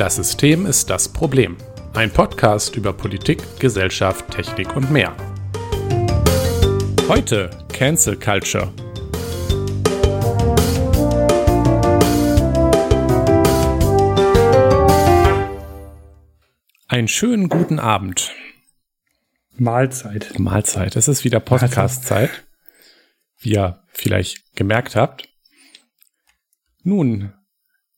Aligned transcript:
Das 0.00 0.16
System 0.16 0.66
ist 0.66 0.88
das 0.88 1.08
Problem. 1.08 1.56
Ein 1.94 2.10
Podcast 2.10 2.74
über 2.74 2.92
Politik, 2.92 3.42
Gesellschaft, 3.60 4.30
Technik 4.30 4.74
und 4.74 4.90
mehr. 4.90 5.14
Heute 7.06 7.50
Cancel 7.72 8.16
Culture. 8.16 8.72
Einen 16.88 17.06
schönen 17.06 17.48
guten 17.48 17.78
Abend. 17.78 18.32
Mahlzeit. 19.56 20.38
Mahlzeit. 20.38 20.96
Es 20.96 21.06
ist 21.06 21.24
wieder 21.24 21.38
Podcast-Zeit. 21.38 22.30
Wie 23.40 23.52
ihr 23.52 23.82
vielleicht 23.88 24.54
gemerkt 24.54 24.96
habt. 24.96 25.28
Nun, 26.82 27.32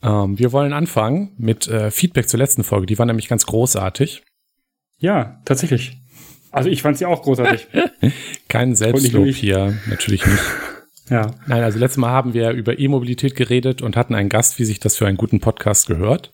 ähm, 0.02 0.38
wir 0.38 0.52
wollen 0.52 0.72
anfangen 0.72 1.34
mit 1.38 1.68
äh, 1.68 1.90
Feedback 1.90 2.28
zur 2.28 2.38
letzten 2.38 2.64
Folge. 2.64 2.86
Die 2.86 2.98
war 2.98 3.06
nämlich 3.06 3.28
ganz 3.28 3.46
großartig. 3.46 4.22
Ja, 4.98 5.40
tatsächlich. 5.44 5.98
Also 6.50 6.68
ich 6.68 6.82
fand 6.82 6.98
sie 6.98 7.06
auch 7.06 7.22
großartig. 7.22 7.66
Kein 8.48 8.76
Selbstlob 8.76 9.28
hier, 9.28 9.78
natürlich 9.86 10.26
nicht. 10.26 10.42
Ja. 11.10 11.34
Nein, 11.46 11.62
also 11.62 11.78
letztes 11.78 11.98
Mal 11.98 12.10
haben 12.10 12.32
wir 12.32 12.52
über 12.52 12.78
E-Mobilität 12.78 13.34
geredet 13.34 13.82
und 13.82 13.96
hatten 13.96 14.14
einen 14.14 14.30
Gast, 14.30 14.58
wie 14.58 14.64
sich 14.64 14.80
das 14.80 14.96
für 14.96 15.06
einen 15.06 15.18
guten 15.18 15.40
Podcast 15.40 15.88
gehört. 15.88 16.32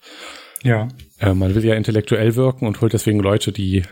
Ja. 0.63 0.87
Äh, 1.19 1.33
man 1.33 1.53
will 1.55 1.65
ja 1.65 1.73
intellektuell 1.75 2.35
wirken 2.35 2.65
und 2.65 2.79
holt 2.79 2.93
deswegen 2.93 3.19
Leute, 3.19 3.51
die 3.51 3.83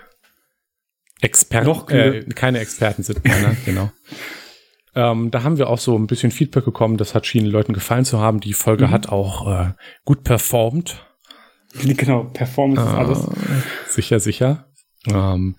Experten, 1.20 1.92
äh, 1.94 2.24
keine 2.36 2.60
Experten 2.60 3.04
sind, 3.04 3.26
ne? 3.26 3.58
genau. 3.66 3.92
Ähm, 4.96 5.32
da 5.32 5.44
haben 5.44 5.58
wir 5.58 5.70
auch 5.70 5.78
so 5.80 5.98
ein 5.98 6.08
bisschen 6.08 6.32
Feedback 6.32 6.66
bekommen. 6.66 6.98
Das 6.98 7.14
hat 7.14 7.28
vielen 7.28 7.46
Leuten 7.46 7.74
gefallen 7.74 8.06
zu 8.06 8.20
haben. 8.20 8.40
Die 8.40 8.54
Folge 8.54 8.88
mhm. 8.88 8.92
hat 8.92 9.10
auch 9.10 9.48
äh, 9.48 9.74
gut 10.06 10.24
performt. 10.24 11.04
Genau, 11.84 12.24
Performance 12.24 12.82
ist 12.82 12.96
alles. 12.96 13.28
Äh, 13.28 13.90
sicher, 13.90 14.20
sicher. 14.20 14.66
Ähm, 15.06 15.58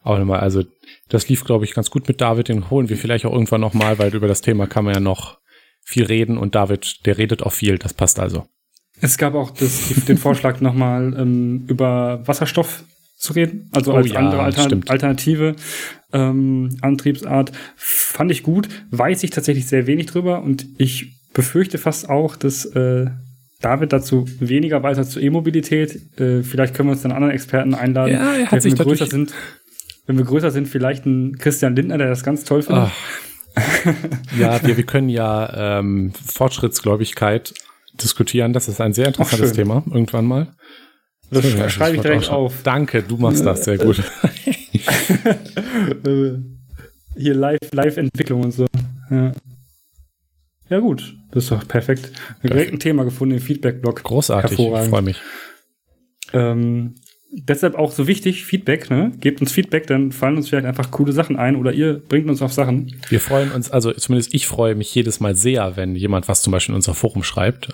aber 0.00 0.18
nochmal, 0.18 0.40
also 0.40 0.62
das 1.08 1.28
lief, 1.28 1.44
glaube 1.44 1.64
ich, 1.64 1.74
ganz 1.74 1.90
gut 1.90 2.06
mit 2.08 2.20
David. 2.20 2.48
Den 2.48 2.70
holen 2.70 2.88
wir 2.88 2.96
vielleicht 2.96 3.24
auch 3.24 3.32
irgendwann 3.32 3.60
nochmal, 3.60 3.98
weil 3.98 4.14
über 4.14 4.28
das 4.28 4.42
Thema 4.42 4.66
kann 4.66 4.84
man 4.84 4.94
ja 4.94 5.00
noch 5.00 5.38
viel 5.82 6.04
reden 6.04 6.38
und 6.38 6.54
David, 6.54 7.04
der 7.06 7.18
redet 7.18 7.42
auch 7.42 7.52
viel. 7.52 7.78
Das 7.78 7.94
passt 7.94 8.20
also. 8.20 8.46
Es 9.00 9.18
gab 9.18 9.34
auch 9.34 9.50
das, 9.50 10.04
den 10.06 10.18
Vorschlag 10.18 10.60
nochmal 10.60 11.14
ähm, 11.18 11.64
über 11.68 12.26
Wasserstoff 12.26 12.84
zu 13.20 13.34
reden, 13.34 13.68
also 13.72 13.92
oh, 13.92 13.96
als 13.96 14.08
ja, 14.08 14.18
andere 14.18 14.42
Altern 14.42 14.82
alternative 14.88 15.54
ähm, 16.12 16.70
Antriebsart. 16.80 17.52
Fand 17.76 18.32
ich 18.32 18.42
gut, 18.42 18.68
weiß 18.90 19.22
ich 19.22 19.30
tatsächlich 19.30 19.66
sehr 19.66 19.86
wenig 19.86 20.06
drüber 20.06 20.42
und 20.42 20.66
ich 20.78 21.20
befürchte 21.34 21.76
fast 21.76 22.08
auch, 22.08 22.34
dass 22.34 22.64
äh, 22.64 23.10
David 23.60 23.92
dazu 23.92 24.26
weniger 24.40 24.82
weiß 24.82 24.96
als 24.96 25.10
zur 25.10 25.22
E-Mobilität. 25.22 26.18
Äh, 26.18 26.42
vielleicht 26.42 26.74
können 26.74 26.88
wir 26.88 26.92
uns 26.92 27.02
dann 27.02 27.12
anderen 27.12 27.34
Experten 27.34 27.74
einladen, 27.74 28.14
ja, 28.14 28.32
er 28.32 28.50
hat 28.50 28.64
wenn 28.64 28.78
wir 28.78 28.84
größer 28.84 29.06
sind. 29.06 29.34
Wenn 30.06 30.16
wir 30.16 30.24
größer 30.24 30.50
sind, 30.50 30.66
vielleicht 30.66 31.04
ein 31.04 31.36
Christian 31.36 31.76
Lindner, 31.76 31.98
der 31.98 32.08
das 32.08 32.24
ganz 32.24 32.44
toll 32.44 32.62
findet. 32.62 32.90
ja, 34.38 34.66
wir, 34.66 34.76
wir 34.78 34.84
können 34.84 35.10
ja 35.10 35.78
ähm, 35.78 36.12
Fortschrittsgläubigkeit 36.26 37.52
diskutieren. 38.02 38.54
Das 38.54 38.66
ist 38.66 38.80
ein 38.80 38.94
sehr 38.94 39.08
interessantes 39.08 39.52
Thema 39.52 39.84
irgendwann 39.90 40.24
mal. 40.24 40.48
Das 41.30 41.52
ja, 41.52 41.68
schreibe 41.68 41.96
ich 41.96 42.02
direkt 42.02 42.28
auf. 42.28 42.62
Danke, 42.64 43.02
du 43.02 43.16
machst 43.16 43.46
das 43.46 43.64
sehr 43.64 43.78
gut. 43.78 44.02
Hier 47.16 47.34
Live-Entwicklung 47.34 48.42
Live 48.42 48.46
und 48.46 48.52
so. 48.52 48.66
Ja. 49.10 49.32
ja, 50.68 50.78
gut. 50.80 51.16
Das 51.30 51.44
ist 51.44 51.52
doch 51.52 51.66
perfekt. 51.66 52.10
Direkt 52.42 52.72
ein 52.72 52.80
Thema 52.80 53.04
gefunden 53.04 53.34
im 53.36 53.40
Feedback-Blog. 53.40 54.02
Großartig, 54.02 54.58
ich 54.58 54.88
freue 54.88 55.02
mich. 55.02 55.20
Ähm, 56.32 56.94
deshalb 57.30 57.74
auch 57.76 57.92
so 57.92 58.06
wichtig, 58.06 58.44
Feedback, 58.44 58.90
ne? 58.90 59.12
Gebt 59.20 59.40
uns 59.40 59.52
Feedback, 59.52 59.86
dann 59.86 60.12
fallen 60.12 60.36
uns 60.36 60.48
vielleicht 60.48 60.66
einfach 60.66 60.90
coole 60.90 61.12
Sachen 61.12 61.36
ein 61.36 61.56
oder 61.56 61.72
ihr 61.72 61.98
bringt 61.98 62.28
uns 62.28 62.42
auf 62.42 62.52
Sachen. 62.52 62.96
Wir 63.08 63.20
freuen 63.20 63.52
uns, 63.52 63.70
also 63.70 63.92
zumindest 63.92 64.34
ich 64.34 64.46
freue 64.46 64.74
mich 64.74 64.94
jedes 64.94 65.20
Mal 65.20 65.34
sehr, 65.34 65.76
wenn 65.76 65.94
jemand 65.94 66.28
was 66.28 66.42
zum 66.42 66.52
Beispiel 66.52 66.72
in 66.72 66.76
unser 66.76 66.94
Forum 66.94 67.22
schreibt. 67.22 67.68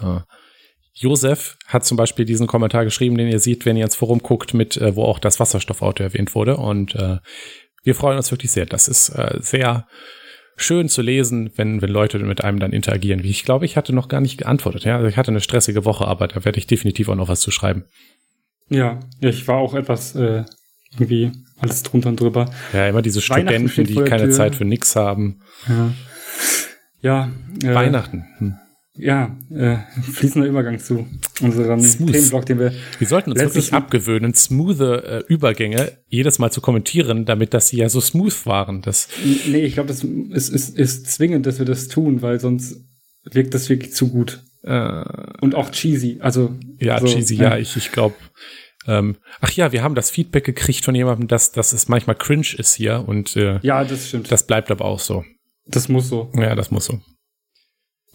Äh, 0.97 1.03
Josef 1.03 1.57
hat 1.67 1.85
zum 1.85 1.97
Beispiel 1.97 2.25
diesen 2.25 2.47
Kommentar 2.47 2.85
geschrieben, 2.85 3.17
den 3.17 3.29
ihr 3.29 3.41
seht, 3.41 3.67
wenn 3.67 3.77
ihr 3.77 3.85
ins 3.85 3.97
Forum 3.97 4.21
guckt, 4.21 4.55
mit 4.55 4.81
wo 4.81 5.05
auch 5.05 5.19
das 5.19 5.41
Wasserstoffauto 5.41 6.03
erwähnt 6.03 6.35
wurde. 6.35 6.57
Und 6.57 6.95
äh, 6.95 7.19
wir 7.83 7.95
freuen 7.95 8.17
uns 8.17 8.31
wirklich 8.31 8.51
sehr. 8.51 8.67
Das 8.67 8.89
ist 8.89 9.11
äh, 9.11 9.39
sehr 9.41 9.87
schön 10.57 10.89
zu 10.89 11.03
lesen, 11.03 11.53
wenn, 11.57 11.83
wenn 11.83 11.91
Leute 11.91 12.19
mit 12.19 12.43
einem 12.43 12.59
dann 12.59 12.73
interagieren. 12.73 13.23
Wie 13.23 13.31
ich 13.31 13.45
glaube, 13.45 13.67
ich 13.67 13.77
hatte 13.77 13.95
noch 13.95 14.09
gar 14.09 14.21
nicht 14.21 14.39
geantwortet. 14.39 14.85
Ja, 14.85 14.97
also 14.97 15.07
ich 15.07 15.17
hatte 15.17 15.31
eine 15.31 15.41
stressige 15.41 15.85
Woche, 15.85 16.07
aber 16.07 16.29
da 16.29 16.45
werde 16.45 16.59
ich 16.59 16.67
definitiv 16.67 17.09
auch 17.09 17.15
noch 17.15 17.29
was 17.29 17.41
zu 17.41 17.51
schreiben. 17.51 17.85
Ja, 18.69 19.01
ich 19.21 19.47
war 19.47 19.59
auch 19.59 19.75
etwas 19.75 20.17
äh, 20.17 20.45
irgendwie 20.93 21.31
alles 21.59 21.83
drunter 21.83 22.09
und 22.09 22.21
drüber. 22.21 22.51
Ja, 22.73 22.89
immer 22.89 23.03
diese 23.03 23.21
Studenten, 23.21 23.85
die 23.85 23.95
keine 23.95 24.31
Zeit 24.31 24.57
für 24.57 24.65
nix 24.65 24.97
haben. 24.97 25.43
Ja. 25.69 25.93
Ja. 27.03 27.31
Äh, 27.63 27.75
Weihnachten. 27.75 28.25
Hm 28.39 28.57
ja, 28.99 29.37
äh, 29.51 29.77
fließender 30.13 30.49
Übergang 30.49 30.79
zu 30.79 31.07
unserem 31.41 31.81
Smooth. 31.81 32.13
Themenblock, 32.13 32.47
den 32.47 32.59
wir. 32.59 32.73
Wir 32.99 33.07
sollten 33.07 33.33
uns 33.33 33.41
wirklich 33.41 33.73
abgewöhnen, 33.73 34.35
smooth 34.35 34.81
äh, 34.81 35.23
Übergänge 35.29 35.93
jedes 36.09 36.39
Mal 36.39 36.51
zu 36.51 36.61
kommentieren, 36.61 37.25
damit 37.25 37.55
dass 37.55 37.69
sie 37.69 37.79
ja 37.79 37.89
so 37.89 38.01
smooth 38.01 38.47
waren. 38.47 38.83
Das 38.83 39.09
nee, 39.47 39.65
ich 39.65 39.75
glaube, 39.75 39.89
das 39.89 40.03
ist, 40.03 40.49
ist, 40.49 40.79
ist 40.79 41.07
zwingend, 41.07 41.47
dass 41.47 41.59
wir 41.59 41.67
das 41.67 41.89
tun, 41.89 42.23
weil 42.23 42.41
sonst 42.41 42.85
wirkt 43.25 43.55
das 43.55 43.69
wirklich 43.69 43.93
zu 43.93 44.09
gut. 44.09 44.43
Äh, 44.63 45.05
Und 45.41 45.55
auch 45.55 45.71
cheesy. 45.71 46.19
Also 46.21 46.55
ja, 46.79 46.99
so, 47.01 47.07
cheesy. 47.07 47.37
Ja, 47.37 47.57
ich, 47.57 47.77
ich 47.77 47.93
glaube. 47.93 48.15
Ähm, 48.89 49.17
ach 49.41 49.51
ja, 49.51 49.73
wir 49.73 49.83
haben 49.83 49.97
das 49.97 50.11
Feedback 50.11 50.45
gekriegt 50.45 50.85
von 50.85 50.95
jemandem, 50.95 51.27
dass, 51.27 51.51
dass 51.51 51.73
es 51.73 51.89
manchmal 51.89 52.17
cringe 52.17 52.55
ist 52.57 52.75
hier 52.75 53.05
und 53.07 53.35
äh, 53.37 53.59
ja, 53.63 53.85
das 53.85 54.09
stimmt. 54.09 54.31
Das 54.31 54.47
bleibt 54.47 54.71
aber 54.71 54.85
auch 54.85 55.01
so. 55.01 55.25
Das 55.67 55.89
muss 55.89 56.09
so. 56.09 56.31
Ja, 56.37 56.55
das 56.55 56.71
muss 56.71 56.87
so. 56.87 57.01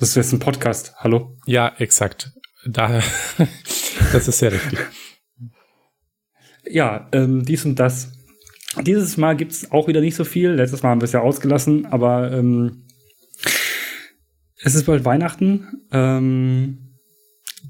Das 0.02 0.10
ist 0.10 0.16
jetzt 0.16 0.34
ein 0.34 0.40
Podcast. 0.40 0.96
Hallo? 0.98 1.38
Ja, 1.46 1.74
exakt. 1.78 2.32
Da, 2.66 3.04
das 4.12 4.28
ist 4.28 4.40
sehr 4.40 4.52
richtig. 4.52 4.80
Ja, 6.68 7.08
ähm, 7.12 7.46
dies 7.46 7.66
und 7.66 7.76
das. 7.76 8.12
Dieses 8.82 9.18
Mal 9.18 9.36
gibt 9.36 9.52
es 9.52 9.72
auch 9.72 9.88
wieder 9.88 10.02
nicht 10.02 10.16
so 10.16 10.24
viel. 10.24 10.54
Letztes 10.54 10.82
Mal 10.82 10.90
haben 10.90 11.02
wir 11.02 11.06
es 11.06 11.12
ja 11.12 11.20
ausgelassen, 11.20 11.86
aber 11.86 12.32
ähm, 12.32 12.88
es 14.64 14.74
ist 14.74 14.88
bald 14.88 15.06
Weihnachten. 15.06 15.68
Ähm, 15.92 16.98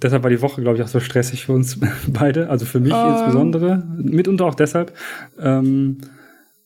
deshalb 0.01 0.23
war 0.23 0.29
die 0.29 0.41
Woche, 0.41 0.61
glaube 0.61 0.77
ich, 0.77 0.83
auch 0.85 0.87
so 0.87 1.01
stressig 1.01 1.47
für 1.47 1.51
uns 1.51 1.81
beide. 2.07 2.49
Also 2.49 2.65
für 2.65 2.79
mich 2.79 2.93
ah. 2.93 3.11
insbesondere. 3.13 3.83
Mitunter 3.97 4.45
auch 4.45 4.55
deshalb, 4.55 4.95
ähm, 5.37 5.97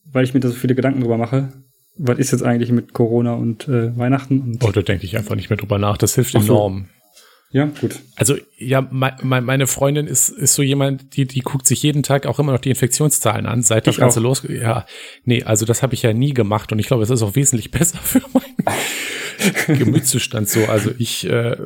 weil 0.04 0.22
ich 0.22 0.32
mir 0.32 0.38
da 0.38 0.46
so 0.46 0.54
viele 0.54 0.76
Gedanken 0.76 1.00
drüber 1.00 1.18
mache 1.18 1.65
was 1.98 2.18
ist 2.18 2.32
jetzt 2.32 2.42
eigentlich 2.42 2.70
mit 2.72 2.92
Corona 2.92 3.34
und 3.34 3.68
äh, 3.68 3.96
Weihnachten? 3.96 4.40
Und 4.40 4.64
oh, 4.64 4.70
da 4.70 4.82
denke 4.82 5.04
ich 5.04 5.16
einfach 5.16 5.34
nicht 5.34 5.50
mehr 5.50 5.56
drüber 5.56 5.78
nach. 5.78 5.96
Das 5.96 6.14
hilft 6.14 6.32
so. 6.32 6.38
enorm. 6.38 6.88
Ja, 7.50 7.70
gut. 7.80 8.00
Also 8.16 8.36
ja, 8.58 8.80
me 8.82 9.16
meine 9.22 9.66
Freundin 9.66 10.06
ist 10.06 10.28
ist 10.28 10.54
so 10.54 10.62
jemand, 10.62 11.16
die 11.16 11.26
die 11.26 11.40
guckt 11.40 11.66
sich 11.66 11.82
jeden 11.82 12.02
Tag 12.02 12.26
auch 12.26 12.38
immer 12.38 12.52
noch 12.52 12.60
die 12.60 12.70
Infektionszahlen 12.70 13.46
an, 13.46 13.62
seit 13.62 13.86
das 13.86 13.94
ich 13.94 14.00
Ganze 14.00 14.20
los. 14.20 14.42
Ja, 14.48 14.84
nee, 15.24 15.42
also 15.44 15.64
das 15.64 15.82
habe 15.82 15.94
ich 15.94 16.02
ja 16.02 16.12
nie 16.12 16.34
gemacht 16.34 16.72
und 16.72 16.80
ich 16.80 16.86
glaube, 16.86 17.04
es 17.04 17.10
ist 17.10 17.22
auch 17.22 17.36
wesentlich 17.36 17.70
besser 17.70 17.98
für 17.98 18.20
meinen 18.32 19.78
Gemütszustand 19.78 20.48
so. 20.48 20.64
Also 20.66 20.90
ich, 20.98 21.26
äh, 21.28 21.56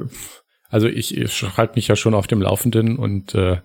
also 0.68 0.86
ich, 0.86 1.16
ich 1.16 1.42
halte 1.56 1.74
mich 1.76 1.88
ja 1.88 1.96
schon 1.96 2.14
auf 2.14 2.26
dem 2.26 2.42
Laufenden 2.42 2.96
und 2.96 3.34
äh, 3.34 3.58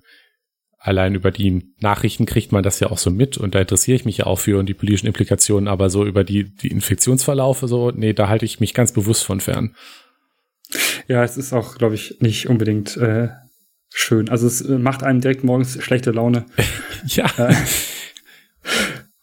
allein 0.86 1.16
über 1.16 1.32
die 1.32 1.74
Nachrichten 1.80 2.26
kriegt 2.28 2.52
man 2.52 2.62
das 2.62 2.80
ja 2.80 2.92
auch 2.92 3.00
so 3.00 3.10
mit 3.10 3.38
und 3.38 3.56
da 3.56 3.60
interessiere 3.60 3.96
ich 3.96 4.06
mich 4.06 4.18
ja 4.18 4.28
auch 4.28 4.38
für 4.38 4.60
und 4.60 4.68
die 4.68 4.76
politischen 4.76 5.08
Implikationen, 5.08 5.68
aber 5.68 5.90
so 5.90 6.06
über 6.06 6.24
die, 6.24 6.56
die 6.56 6.68
Infektionsverlaufe 6.68 7.68
so, 7.68 7.90
nee, 7.90 8.14
da 8.14 8.30
halte 8.30 8.46
ich 8.46 8.60
mich 8.60 8.76
ganz 8.76 8.92
bewusst 8.92 9.24
von 9.24 9.40
fern. 9.40 9.76
Ja, 11.08 11.24
es 11.24 11.38
ist 11.38 11.54
auch, 11.54 11.78
glaube 11.78 11.96
ich, 11.96 12.18
nicht 12.20 12.50
unbedingt 12.50 12.98
äh, 12.98 13.30
schön. 13.90 14.30
Also 14.30 14.46
es 14.46 14.62
äh, 14.62 14.78
macht 14.78 15.02
einem 15.02 15.22
direkt 15.22 15.44
morgens 15.44 15.82
schlechte 15.84 16.12
Laune. 16.12 16.46
ja. 17.06 17.26
Äh, 17.38 17.56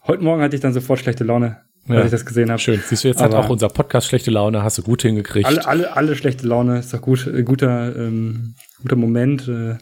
heute 0.07 0.23
Morgen 0.23 0.43
hatte 0.43 0.57
ich 0.57 0.63
dann 0.63 0.73
sofort 0.73 0.99
schlechte 0.99 1.23
Laune, 1.23 1.59
als 1.87 1.99
ja. 1.99 2.05
ich 2.05 2.11
das 2.11 2.27
gesehen 2.27 2.51
habe. 2.51 2.61
Schön. 2.61 2.81
Siehst 2.85 3.05
du, 3.05 3.09
jetzt 3.09 3.21
aber 3.21 3.39
hat 3.39 3.45
auch 3.45 3.51
unser 3.51 3.69
Podcast 3.69 4.09
schlechte 4.09 4.33
Laune, 4.33 4.65
hast 4.65 4.79
du 4.79 4.83
gut 4.83 5.03
hingekriegt. 5.03 5.47
Alle, 5.47 5.67
alle, 5.67 5.97
alle 5.97 6.17
schlechte 6.17 6.47
Laune, 6.47 6.81
ist 6.81 6.93
doch 6.93 7.01
gut, 7.01 7.27
äh, 7.27 7.45
guter, 7.45 7.95
ähm, 7.95 8.55
guter 8.83 8.97
Moment. 8.97 9.47
Äh, 9.47 9.79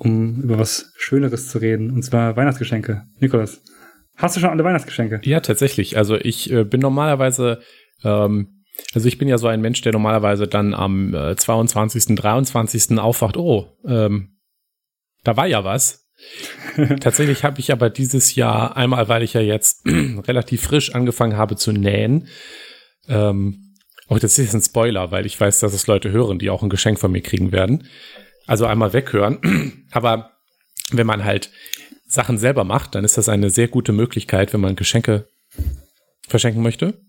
um 0.00 0.42
über 0.42 0.58
was 0.58 0.92
Schöneres 0.96 1.48
zu 1.48 1.58
reden, 1.58 1.90
und 1.90 2.02
zwar 2.02 2.36
Weihnachtsgeschenke. 2.36 3.04
Nikolas, 3.18 3.62
hast 4.16 4.36
du 4.36 4.40
schon 4.40 4.50
alle 4.50 4.64
Weihnachtsgeschenke? 4.64 5.20
Ja, 5.24 5.40
tatsächlich. 5.40 5.96
Also 5.96 6.16
ich 6.16 6.50
äh, 6.50 6.64
bin 6.64 6.80
normalerweise, 6.80 7.60
ähm, 8.02 8.64
also 8.94 9.06
ich 9.08 9.18
bin 9.18 9.28
ja 9.28 9.36
so 9.36 9.46
ein 9.46 9.60
Mensch, 9.60 9.82
der 9.82 9.92
normalerweise 9.92 10.48
dann 10.48 10.72
am 10.72 11.14
äh, 11.14 11.36
22., 11.36 12.16
23. 12.16 12.98
aufwacht, 12.98 13.36
oh, 13.36 13.76
ähm, 13.86 14.38
da 15.22 15.36
war 15.36 15.46
ja 15.46 15.64
was. 15.64 16.08
Tatsächlich 17.00 17.44
habe 17.44 17.60
ich 17.60 17.70
aber 17.70 17.90
dieses 17.90 18.34
Jahr 18.34 18.76
einmal, 18.76 19.08
weil 19.08 19.22
ich 19.22 19.34
ja 19.34 19.42
jetzt 19.42 19.86
relativ 19.86 20.62
frisch 20.62 20.94
angefangen 20.94 21.36
habe 21.36 21.56
zu 21.56 21.72
nähen, 21.72 22.28
ähm, 23.06 23.66
Oh, 24.12 24.18
das 24.18 24.40
ist 24.40 24.54
ein 24.54 24.60
Spoiler, 24.60 25.12
weil 25.12 25.24
ich 25.24 25.40
weiß, 25.40 25.60
dass 25.60 25.72
es 25.72 25.86
Leute 25.86 26.10
hören, 26.10 26.40
die 26.40 26.50
auch 26.50 26.64
ein 26.64 26.68
Geschenk 26.68 26.98
von 26.98 27.12
mir 27.12 27.20
kriegen 27.20 27.52
werden. 27.52 27.86
Also 28.50 28.66
einmal 28.66 28.92
weghören. 28.92 29.86
Aber 29.92 30.32
wenn 30.90 31.06
man 31.06 31.24
halt 31.24 31.52
Sachen 32.08 32.36
selber 32.36 32.64
macht, 32.64 32.96
dann 32.96 33.04
ist 33.04 33.16
das 33.16 33.28
eine 33.28 33.48
sehr 33.48 33.68
gute 33.68 33.92
Möglichkeit, 33.92 34.52
wenn 34.52 34.60
man 34.60 34.74
Geschenke 34.74 35.28
verschenken 36.26 36.60
möchte. 36.60 37.00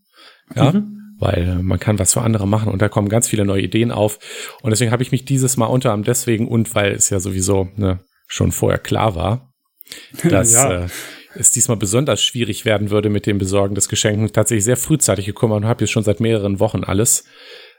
Ja. 0.56 0.72
Mhm. 0.72 1.16
Weil 1.18 1.64
man 1.64 1.80
kann 1.80 1.98
was 1.98 2.14
für 2.14 2.22
andere 2.22 2.48
machen 2.48 2.72
und 2.72 2.80
da 2.80 2.90
kommen 2.90 3.10
ganz 3.10 3.28
viele 3.28 3.44
neue 3.44 3.64
Ideen 3.64 3.92
auf. 3.92 4.20
Und 4.62 4.70
deswegen 4.70 4.92
habe 4.92 5.02
ich 5.02 5.12
mich 5.12 5.26
dieses 5.26 5.58
Mal 5.58 5.66
unter 5.66 5.92
anderem 5.92 6.14
deswegen 6.14 6.48
und 6.48 6.76
weil 6.76 6.92
es 6.92 7.10
ja 7.10 7.20
sowieso 7.20 7.70
ne, 7.76 8.02
schon 8.28 8.52
vorher 8.52 8.78
klar 8.80 9.16
war, 9.16 9.52
dass 10.24 10.54
ja. 10.54 10.84
äh, 10.84 10.88
es 11.34 11.50
diesmal 11.50 11.78
besonders 11.78 12.22
schwierig 12.22 12.66
werden 12.66 12.92
würde 12.92 13.10
mit 13.10 13.26
dem 13.26 13.40
Besorgen 13.40 13.74
des 13.74 13.90
Geschenken, 13.90 14.32
tatsächlich 14.32 14.66
sehr 14.66 14.78
frühzeitig 14.78 15.26
gekommen 15.26 15.54
und 15.54 15.66
habe 15.66 15.86
jetzt 15.86 15.92
schon 15.92 16.04
seit 16.04 16.20
mehreren 16.20 16.60
Wochen 16.60 16.84
alles, 16.84 17.26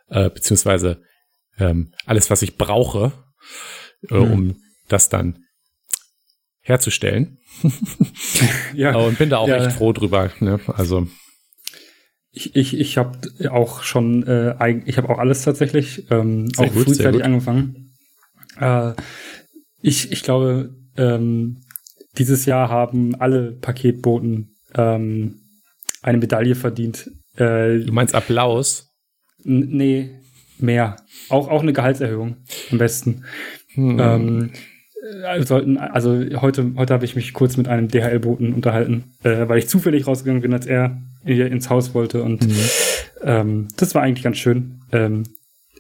äh, 0.09 0.31
beziehungsweise 0.31 1.01
ähm, 1.61 1.93
alles, 2.07 2.29
was 2.29 2.43
ich 2.43 2.59
brauche, 2.59 3.13
äh, 4.11 4.15
mhm. 4.15 4.33
um 4.33 4.57
das 4.89 5.09
dann 5.09 5.39
herzustellen. 6.61 7.39
ja. 8.75 8.95
Und 8.97 9.19
bin 9.19 9.31
da 9.31 9.39
auch 9.39 9.49
ja. 9.49 9.65
echt 9.65 9.77
froh 9.77 9.93
drüber. 9.93 10.31
Ne? 10.41 10.61
Also 10.67 11.09
ich, 12.31 12.57
ich, 12.57 12.79
ich 12.79 12.99
habe 12.99 13.19
auch 13.51 13.83
schon, 13.83 14.27
äh, 14.27 14.83
ich 14.87 14.97
habe 14.97 15.11
auch 15.11 15.19
alles 15.19 15.43
tatsächlich, 15.43 16.11
ähm, 16.11 16.51
auch 16.57 16.73
gut, 16.73 16.85
frühzeitig 16.85 17.25
angefangen. 17.25 17.93
Äh, 18.59 18.93
ich, 19.83 20.13
ich 20.13 20.23
glaube, 20.23 20.75
ähm, 20.97 21.61
dieses 22.17 22.47
Jahr 22.47 22.69
haben 22.69 23.15
alle 23.17 23.53
Paketboten 23.53 24.55
ähm, 24.75 25.41
eine 26.01 26.19
Medaille 26.19 26.55
verdient. 26.55 27.11
Äh, 27.37 27.81
du 27.81 27.93
meinst 27.93 28.15
Applaus? 28.15 28.89
Nee, 29.45 30.11
mehr. 30.63 30.97
Auch, 31.29 31.49
auch 31.49 31.63
eine 31.63 31.73
Gehaltserhöhung 31.73 32.37
am 32.71 32.79
besten. 32.79 33.25
Hm. 33.75 33.99
Ähm, 33.99 34.51
äh, 35.25 35.43
sollten, 35.43 35.79
also 35.79 36.25
heute, 36.41 36.73
heute 36.77 36.95
habe 36.95 37.05
ich 37.05 37.17
mich 37.17 37.33
kurz 37.33 37.57
mit 37.57 37.69
einem 37.69 37.89
DHL-Boten 37.89 38.55
unterhalten, 38.55 39.05
äh, 39.25 39.49
weil 39.49 39.59
ich 39.59 39.69
zufällig 39.69 40.07
rausgegangen 40.07 40.43
bin, 40.43 40.53
als 40.53 40.67
er 40.67 40.97
hier 41.25 41.47
ins 41.47 41.71
Haus 41.71 41.95
wollte. 41.95 42.23
Und 42.23 42.47
mhm. 42.47 42.57
ähm, 43.23 43.69
das 43.77 43.95
war 43.95 44.03
eigentlich 44.03 44.25
ganz 44.25 44.39
schön. 44.39 44.81
Ähm, 44.93 45.25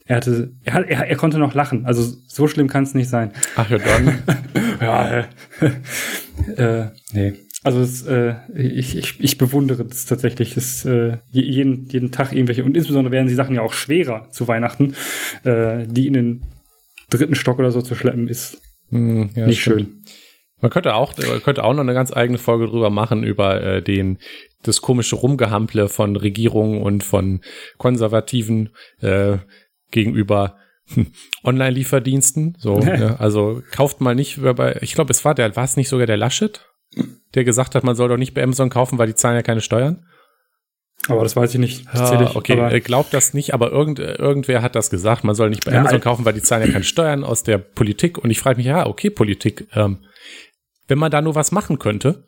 er 0.06 0.16
hatte, 0.16 0.52
er, 0.64 0.88
er, 0.88 1.06
er 1.08 1.16
konnte 1.16 1.38
noch 1.38 1.54
lachen. 1.54 1.86
Also 1.86 2.02
so 2.26 2.48
schlimm 2.48 2.68
kann 2.68 2.82
es 2.82 2.94
nicht 2.94 3.08
sein. 3.08 3.32
Ach 3.56 3.70
ja, 3.70 3.78
dann. 3.78 4.22
ja, 4.80 5.18
äh, 5.20 5.24
äh, 6.56 6.90
nee. 7.12 7.34
Also 7.64 7.80
es, 7.80 8.02
äh, 8.06 8.34
ich, 8.54 8.96
ich, 8.96 9.20
ich 9.20 9.38
bewundere 9.38 9.84
das 9.84 10.06
tatsächlich. 10.06 10.56
Es, 10.56 10.84
äh, 10.84 11.18
jeden, 11.30 11.86
jeden 11.86 12.10
Tag 12.10 12.32
irgendwelche, 12.32 12.64
und 12.64 12.76
insbesondere 12.76 13.12
werden 13.12 13.28
die 13.28 13.34
Sachen 13.34 13.54
ja 13.54 13.62
auch 13.62 13.72
schwerer 13.72 14.28
zu 14.30 14.48
Weihnachten, 14.48 14.94
äh, 15.44 15.86
die 15.86 16.08
in 16.08 16.14
den 16.14 16.42
dritten 17.10 17.34
Stock 17.34 17.58
oder 17.58 17.70
so 17.70 17.80
zu 17.82 17.94
schleppen, 17.94 18.26
ist 18.26 18.60
hm, 18.90 19.30
ja, 19.34 19.46
nicht 19.46 19.60
stimmt. 19.60 19.80
schön. 19.80 20.02
Man 20.60 20.70
könnte 20.70 20.94
auch, 20.94 21.14
könnte 21.42 21.64
auch 21.64 21.72
noch 21.72 21.80
eine 21.80 21.94
ganz 21.94 22.12
eigene 22.12 22.38
Folge 22.38 22.66
drüber 22.66 22.90
machen, 22.90 23.24
über 23.24 23.60
äh, 23.62 23.82
den, 23.82 24.18
das 24.62 24.80
komische 24.80 25.16
Rumgehample 25.16 25.88
von 25.88 26.16
Regierungen 26.16 26.82
und 26.82 27.02
von 27.02 27.40
Konservativen 27.78 28.70
äh, 29.00 29.38
gegenüber 29.90 30.56
Online-Lieferdiensten. 31.44 32.56
So, 32.58 32.78
ne? 32.78 33.18
also 33.18 33.62
kauft 33.72 34.00
mal 34.00 34.14
nicht 34.14 34.40
bei, 34.40 34.78
ich 34.82 34.94
glaube, 34.94 35.10
es 35.10 35.24
war 35.24 35.34
der, 35.34 35.54
war 35.56 35.64
es 35.64 35.76
nicht 35.76 35.88
sogar 35.88 36.06
der 36.06 36.16
Laschet, 36.16 36.71
der 37.34 37.44
gesagt 37.44 37.74
hat, 37.74 37.84
man 37.84 37.96
soll 37.96 38.08
doch 38.08 38.16
nicht 38.16 38.34
bei 38.34 38.42
Amazon 38.42 38.70
kaufen, 38.70 38.98
weil 38.98 39.06
die 39.06 39.14
zahlen 39.14 39.36
ja 39.36 39.42
keine 39.42 39.60
Steuern. 39.60 40.06
Aber 41.08 41.24
das 41.24 41.34
weiß 41.34 41.52
ich 41.54 41.58
nicht. 41.58 41.86
Das 41.92 42.12
ah, 42.12 42.30
okay, 42.34 42.60
aber 42.60 42.78
glaubt 42.80 43.12
das 43.12 43.34
nicht, 43.34 43.54
aber 43.54 43.72
irgend, 43.72 43.98
irgendwer 43.98 44.62
hat 44.62 44.76
das 44.76 44.88
gesagt, 44.88 45.24
man 45.24 45.34
soll 45.34 45.50
nicht 45.50 45.64
bei 45.64 45.72
ja, 45.72 45.80
Amazon 45.80 46.00
kaufen, 46.00 46.24
weil 46.24 46.34
die 46.34 46.42
zahlen 46.42 46.66
ja 46.66 46.72
keine 46.72 46.84
Steuern 46.84 47.24
aus 47.24 47.42
der 47.42 47.58
Politik. 47.58 48.18
Und 48.18 48.30
ich 48.30 48.38
frage 48.38 48.58
mich, 48.58 48.66
ja, 48.66 48.86
okay, 48.86 49.10
Politik, 49.10 49.66
ähm, 49.72 49.98
wenn 50.86 50.98
man 50.98 51.10
da 51.10 51.20
nur 51.20 51.34
was 51.34 51.50
machen 51.50 51.78
könnte. 51.80 52.24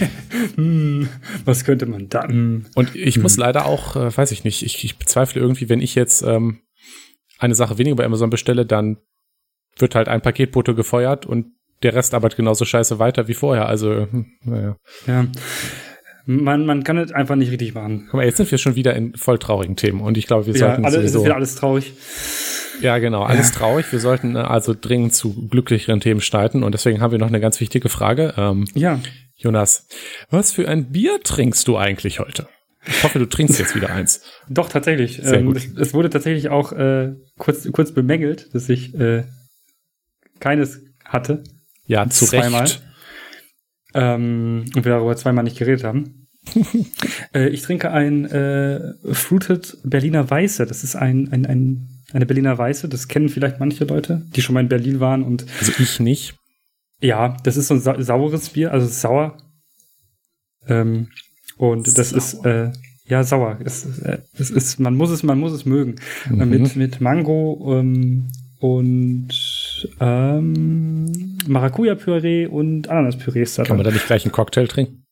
hm, 0.56 1.08
was 1.44 1.64
könnte 1.64 1.86
man 1.86 2.08
dann? 2.08 2.66
Und 2.74 2.96
ich 2.96 3.16
hm. 3.16 3.22
muss 3.22 3.36
leider 3.36 3.66
auch, 3.66 3.94
äh, 3.94 4.16
weiß 4.16 4.32
ich 4.32 4.42
nicht, 4.42 4.64
ich, 4.64 4.84
ich 4.84 4.98
bezweifle 4.98 5.40
irgendwie, 5.40 5.68
wenn 5.68 5.80
ich 5.80 5.94
jetzt 5.94 6.22
ähm, 6.22 6.62
eine 7.38 7.54
Sache 7.54 7.78
weniger 7.78 7.96
bei 7.96 8.04
Amazon 8.04 8.30
bestelle, 8.30 8.66
dann 8.66 8.96
wird 9.78 9.94
halt 9.94 10.08
ein 10.08 10.22
Paketbote 10.22 10.74
gefeuert 10.74 11.26
und 11.26 11.52
der 11.82 11.94
Rest 11.94 12.14
arbeitet 12.14 12.36
genauso 12.36 12.64
scheiße 12.64 12.98
weiter 12.98 13.28
wie 13.28 13.34
vorher. 13.34 13.66
Also, 13.66 14.08
hm, 14.10 14.26
naja. 14.44 14.76
Ja. 15.06 15.26
Man, 16.28 16.66
man 16.66 16.82
kann 16.82 16.98
es 16.98 17.12
einfach 17.12 17.36
nicht 17.36 17.52
richtig 17.52 17.74
machen. 17.74 18.06
Guck 18.06 18.14
mal, 18.14 18.26
jetzt 18.26 18.38
sind 18.38 18.50
wir 18.50 18.58
schon 18.58 18.74
wieder 18.74 18.94
in 18.94 19.14
voll 19.14 19.38
traurigen 19.38 19.76
Themen 19.76 20.00
und 20.00 20.18
ich 20.18 20.26
glaube, 20.26 20.46
wir 20.46 20.54
ja, 20.54 20.58
sollten 20.58 20.84
alle, 20.84 20.96
sowieso, 20.96 21.18
ist 21.20 21.24
wieder 21.24 21.36
alles 21.36 21.54
traurig. 21.54 21.92
Ja, 22.80 22.98
genau, 22.98 23.22
alles 23.22 23.50
ja. 23.50 23.58
traurig. 23.58 23.90
Wir 23.92 24.00
sollten 24.00 24.34
äh, 24.34 24.40
also 24.40 24.74
dringend 24.78 25.14
zu 25.14 25.48
glücklicheren 25.48 26.00
Themen 26.00 26.20
streiten 26.20 26.64
und 26.64 26.72
deswegen 26.72 27.00
haben 27.00 27.12
wir 27.12 27.18
noch 27.18 27.28
eine 27.28 27.40
ganz 27.40 27.60
wichtige 27.60 27.88
Frage. 27.88 28.34
Ähm, 28.36 28.66
ja. 28.74 29.00
Jonas, 29.36 29.86
was 30.30 30.52
für 30.52 30.68
ein 30.68 30.90
Bier 30.90 31.20
trinkst 31.22 31.68
du 31.68 31.76
eigentlich 31.76 32.18
heute? 32.18 32.48
Ich 32.88 33.02
hoffe, 33.02 33.18
du 33.18 33.26
trinkst 33.26 33.58
jetzt 33.58 33.74
wieder 33.74 33.90
eins. 33.90 34.22
Doch, 34.48 34.68
tatsächlich. 34.68 35.20
Sehr 35.22 35.38
ähm, 35.38 35.46
gut. 35.46 35.56
Es, 35.56 35.68
es, 35.76 35.94
wurde 35.94 36.10
tatsächlich 36.10 36.48
auch 36.48 36.72
äh, 36.72 37.14
kurz, 37.36 37.70
kurz 37.72 37.92
bemängelt, 37.92 38.54
dass 38.54 38.68
ich 38.68 38.94
äh, 38.94 39.24
keines 40.40 40.80
hatte. 41.04 41.42
Ja, 41.86 42.08
zu 42.08 42.26
Zweimal. 42.26 42.62
Recht. 42.62 42.82
Ähm, 43.94 44.64
und 44.74 44.84
wir 44.84 44.92
darüber 44.92 45.16
zweimal 45.16 45.44
nicht 45.44 45.58
geredet 45.58 45.84
haben. 45.84 46.28
äh, 47.34 47.48
ich 47.48 47.62
trinke 47.62 47.90
ein 47.90 48.24
äh, 48.26 48.94
Fruited 49.12 49.78
Berliner 49.84 50.28
Weiße. 50.28 50.66
Das 50.66 50.84
ist 50.84 50.96
ein, 50.96 51.32
ein, 51.32 51.46
ein, 51.46 51.88
eine 52.12 52.26
Berliner 52.26 52.56
Weiße. 52.56 52.88
Das 52.88 53.08
kennen 53.08 53.28
vielleicht 53.28 53.58
manche 53.58 53.84
Leute, 53.84 54.26
die 54.34 54.42
schon 54.42 54.54
mal 54.54 54.60
in 54.60 54.68
Berlin 54.68 55.00
waren. 55.00 55.22
Und 55.22 55.46
also 55.58 55.72
ich 55.78 56.00
nicht. 56.00 56.34
Ja, 57.00 57.36
das 57.42 57.56
ist 57.56 57.68
so 57.68 57.74
ein 57.74 57.80
sa 57.80 58.00
saures 58.00 58.50
Bier, 58.50 58.72
also 58.72 58.86
sauer. 58.86 59.36
Ähm, 60.66 61.08
und 61.56 61.98
das 61.98 62.10
sauer. 62.10 62.18
ist 62.18 62.44
äh, 62.44 62.72
ja 63.06 63.24
sauer. 63.24 63.58
Es, 63.64 63.98
äh, 64.00 64.18
es 64.38 64.50
ist, 64.50 64.80
man 64.80 64.94
muss 64.94 65.10
es, 65.10 65.22
man 65.22 65.38
muss 65.38 65.52
es 65.52 65.64
mögen. 65.64 65.96
Mhm. 66.28 66.48
mit 66.48 66.76
mit 66.76 67.00
Mango 67.00 67.78
ähm, 67.78 68.28
und 68.58 69.28
ähm, 70.00 71.38
Maracuja-Püree 71.46 72.46
und 72.46 72.88
Ananas-Püree 72.88 73.42
ist 73.42 73.58
da 73.58 73.64
Kann 73.64 73.76
man 73.76 73.84
da 73.84 73.90
nicht 73.90 74.06
gleich 74.06 74.24
einen 74.24 74.32
Cocktail 74.32 74.66
trinken? 74.66 75.06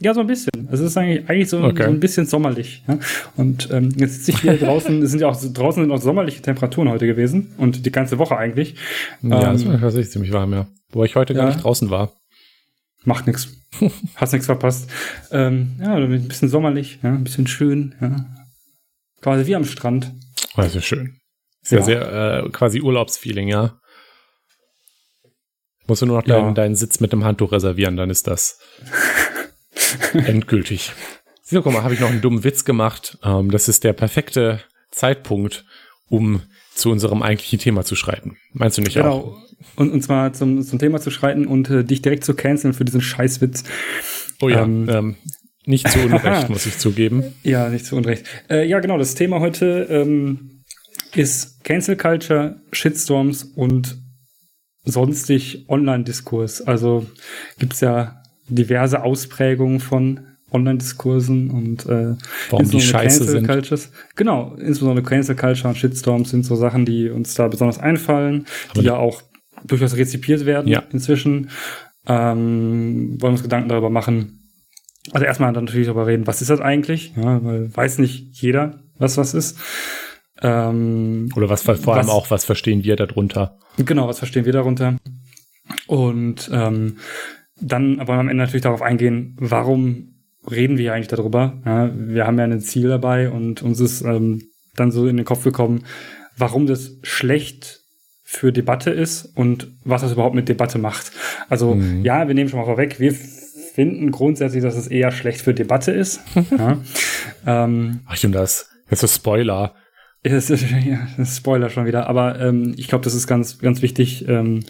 Ja, 0.00 0.12
so 0.12 0.20
ein 0.20 0.26
bisschen. 0.26 0.68
Es 0.72 0.80
ist 0.80 0.96
eigentlich, 0.96 1.28
eigentlich 1.28 1.48
so, 1.48 1.62
okay. 1.62 1.84
so 1.84 1.90
ein 1.90 2.00
bisschen 2.00 2.26
sommerlich. 2.26 2.82
Ja? 2.88 2.98
Und 3.36 3.70
ähm, 3.70 3.90
jetzt 3.96 4.24
sitze 4.24 4.32
ich 4.32 4.40
hier 4.40 4.58
draußen, 4.58 5.02
es 5.02 5.10
sind 5.10 5.20
ja 5.20 5.28
auch 5.28 5.40
draußen 5.40 5.82
sind 5.82 5.92
auch 5.92 6.00
sommerliche 6.00 6.42
Temperaturen 6.42 6.88
heute 6.88 7.06
gewesen 7.06 7.52
und 7.58 7.86
die 7.86 7.92
ganze 7.92 8.18
Woche 8.18 8.36
eigentlich. 8.36 8.74
Ja, 9.22 9.50
ähm, 9.50 9.52
das 9.52 9.66
war 9.66 9.80
tatsächlich 9.80 10.10
ziemlich 10.10 10.32
warm, 10.32 10.52
ja. 10.52 10.66
Wo 10.90 11.04
ich 11.04 11.14
heute 11.14 11.32
ja, 11.32 11.40
gar 11.40 11.46
nicht 11.48 11.62
draußen 11.62 11.90
war. 11.90 12.12
Macht 13.04 13.26
nix. 13.26 13.48
Hast 14.16 14.32
nichts 14.32 14.46
verpasst. 14.46 14.90
Ähm, 15.30 15.76
ja, 15.80 15.94
ein 15.94 16.28
bisschen 16.28 16.48
sommerlich, 16.48 16.98
ja, 17.02 17.12
ein 17.12 17.24
bisschen 17.24 17.46
schön, 17.46 17.94
ja. 18.00 18.26
Quasi 19.20 19.46
wie 19.46 19.54
am 19.54 19.64
Strand. 19.64 20.12
Ist 20.56 20.84
schön. 20.84 21.18
Ist 21.64 21.72
ja, 21.72 21.78
ja 21.78 21.84
sehr 21.84 22.44
äh, 22.44 22.50
quasi 22.50 22.80
Urlaubsfeeling, 22.80 23.48
ja. 23.48 23.80
Musst 25.86 26.02
du 26.02 26.06
nur 26.06 26.18
noch 26.18 26.26
ja. 26.26 26.40
deinen, 26.40 26.54
deinen 26.54 26.76
Sitz 26.76 27.00
mit 27.00 27.12
dem 27.12 27.24
Handtuch 27.24 27.52
reservieren, 27.52 27.96
dann 27.96 28.10
ist 28.10 28.26
das 28.26 28.58
endgültig. 30.12 30.92
So, 31.42 31.62
guck 31.62 31.72
mal, 31.72 31.82
habe 31.82 31.94
ich 31.94 32.00
noch 32.00 32.10
einen 32.10 32.20
dummen 32.20 32.44
Witz 32.44 32.64
gemacht. 32.64 33.18
Ähm, 33.22 33.50
das 33.50 33.68
ist 33.68 33.84
der 33.84 33.92
perfekte 33.92 34.60
Zeitpunkt, 34.90 35.64
um 36.08 36.42
zu 36.74 36.90
unserem 36.90 37.22
eigentlichen 37.22 37.58
Thema 37.58 37.84
zu 37.84 37.96
schreiten. 37.96 38.36
Meinst 38.52 38.78
du 38.78 38.82
nicht 38.82 38.94
genau. 38.94 39.10
auch? 39.10 39.36
Und, 39.76 39.92
und 39.92 40.02
zwar 40.02 40.32
zum, 40.32 40.62
zum 40.62 40.78
Thema 40.78 41.00
zu 41.00 41.10
schreiten 41.10 41.46
und 41.46 41.70
äh, 41.70 41.84
dich 41.84 42.02
direkt 42.02 42.24
zu 42.24 42.34
canceln 42.34 42.74
für 42.74 42.84
diesen 42.84 43.00
Scheißwitz. 43.00 43.64
Oh 44.40 44.48
ja, 44.48 44.64
ähm, 44.64 44.88
ähm, 44.88 45.16
nicht 45.66 45.88
zu 45.88 45.98
Unrecht, 46.04 46.50
muss 46.50 46.66
ich 46.66 46.78
zugeben. 46.78 47.34
Ja, 47.42 47.68
nicht 47.68 47.86
zu 47.86 47.96
Unrecht. 47.96 48.26
Äh, 48.50 48.66
ja, 48.66 48.80
genau, 48.80 48.98
das 48.98 49.14
Thema 49.14 49.40
heute 49.40 49.86
ähm, 49.90 50.53
ist 51.16 51.64
Cancel 51.64 51.96
Culture, 51.96 52.60
Shitstorms 52.72 53.44
und 53.44 53.98
sonstig 54.84 55.66
Online-Diskurs. 55.68 56.62
Also 56.62 57.06
gibt's 57.58 57.80
ja 57.80 58.22
diverse 58.48 59.02
Ausprägungen 59.02 59.80
von 59.80 60.20
Online-Diskursen 60.50 61.50
und 61.50 61.86
äh, 61.86 62.14
Warum 62.50 62.70
die 62.70 62.80
scheiße 62.80 63.24
sind. 63.24 63.46
Cultures. 63.46 63.90
Genau, 64.14 64.54
insbesondere 64.54 65.04
Cancel 65.04 65.34
Culture 65.34 65.68
und 65.68 65.76
Shitstorms 65.76 66.30
sind 66.30 66.44
so 66.44 66.54
Sachen, 66.54 66.84
die 66.84 67.10
uns 67.10 67.34
da 67.34 67.48
besonders 67.48 67.78
einfallen, 67.78 68.46
Aber 68.70 68.80
die 68.80 68.86
ja 68.86 68.96
auch 68.96 69.22
durchaus 69.64 69.96
rezipiert 69.96 70.46
werden 70.46 70.68
ja. 70.68 70.82
inzwischen. 70.92 71.50
Ähm, 72.06 73.16
wollen 73.20 73.32
uns 73.32 73.42
Gedanken 73.42 73.70
darüber 73.70 73.90
machen. 73.90 74.50
Also 75.12 75.26
erstmal 75.26 75.52
dann 75.52 75.64
natürlich 75.64 75.86
darüber 75.86 76.06
reden, 76.06 76.26
was 76.26 76.40
ist 76.40 76.50
das 76.50 76.60
eigentlich? 76.60 77.14
Ja, 77.16 77.42
weil 77.44 77.74
weiß 77.74 77.98
nicht 77.98 78.40
jeder, 78.40 78.80
was 78.98 79.16
was 79.16 79.34
ist. 79.34 79.58
Ähm, 80.42 81.28
Oder 81.36 81.48
was 81.48 81.62
vor 81.62 81.78
was, 81.78 81.86
allem 81.86 82.10
auch, 82.10 82.30
was 82.30 82.44
verstehen 82.44 82.84
wir 82.84 82.96
darunter? 82.96 83.58
Genau, 83.76 84.08
was 84.08 84.18
verstehen 84.18 84.44
wir 84.44 84.52
darunter? 84.52 84.96
Und 85.86 86.50
ähm, 86.52 86.98
dann 87.60 87.98
wollen 87.98 88.08
wir 88.08 88.14
am 88.14 88.28
Ende 88.28 88.42
natürlich 88.42 88.62
darauf 88.62 88.82
eingehen, 88.82 89.36
warum 89.38 90.14
reden 90.50 90.76
wir 90.76 90.92
eigentlich 90.92 91.08
darüber? 91.08 91.60
Ja, 91.64 91.90
wir 91.94 92.26
haben 92.26 92.38
ja 92.38 92.44
ein 92.44 92.60
Ziel 92.60 92.88
dabei 92.88 93.30
und 93.30 93.62
uns 93.62 93.80
ist 93.80 94.02
ähm, 94.02 94.42
dann 94.74 94.90
so 94.90 95.06
in 95.06 95.16
den 95.16 95.24
Kopf 95.24 95.44
gekommen, 95.44 95.84
warum 96.36 96.66
das 96.66 96.98
schlecht 97.02 97.80
für 98.22 98.52
Debatte 98.52 98.90
ist 98.90 99.24
und 99.36 99.70
was 99.84 100.02
das 100.02 100.12
überhaupt 100.12 100.34
mit 100.34 100.48
Debatte 100.48 100.78
macht. 100.78 101.12
Also 101.48 101.74
mhm. 101.74 102.04
ja, 102.04 102.26
wir 102.26 102.34
nehmen 102.34 102.50
schon 102.50 102.58
mal 102.58 102.66
vorweg, 102.66 102.98
wir 102.98 103.12
finden 103.12 104.10
grundsätzlich, 104.10 104.62
dass 104.62 104.76
es 104.76 104.88
eher 104.88 105.12
schlecht 105.12 105.40
für 105.40 105.54
Debatte 105.54 105.92
ist. 105.92 106.20
ja. 106.58 106.78
ähm, 107.46 108.00
Ach, 108.06 108.16
stimmt 108.16 108.34
das. 108.34 108.70
Das 108.90 109.02
ist 109.02 109.14
Spoiler. 109.14 109.74
Das 110.30 110.48
ist, 110.48 110.64
ja, 110.70 111.06
Spoiler 111.24 111.68
schon 111.68 111.84
wieder. 111.84 112.08
Aber 112.08 112.40
ähm, 112.40 112.74
ich 112.78 112.88
glaube, 112.88 113.04
das 113.04 113.14
ist 113.14 113.26
ganz, 113.26 113.58
ganz 113.58 113.82
wichtig, 113.82 114.26
ähm, 114.26 114.60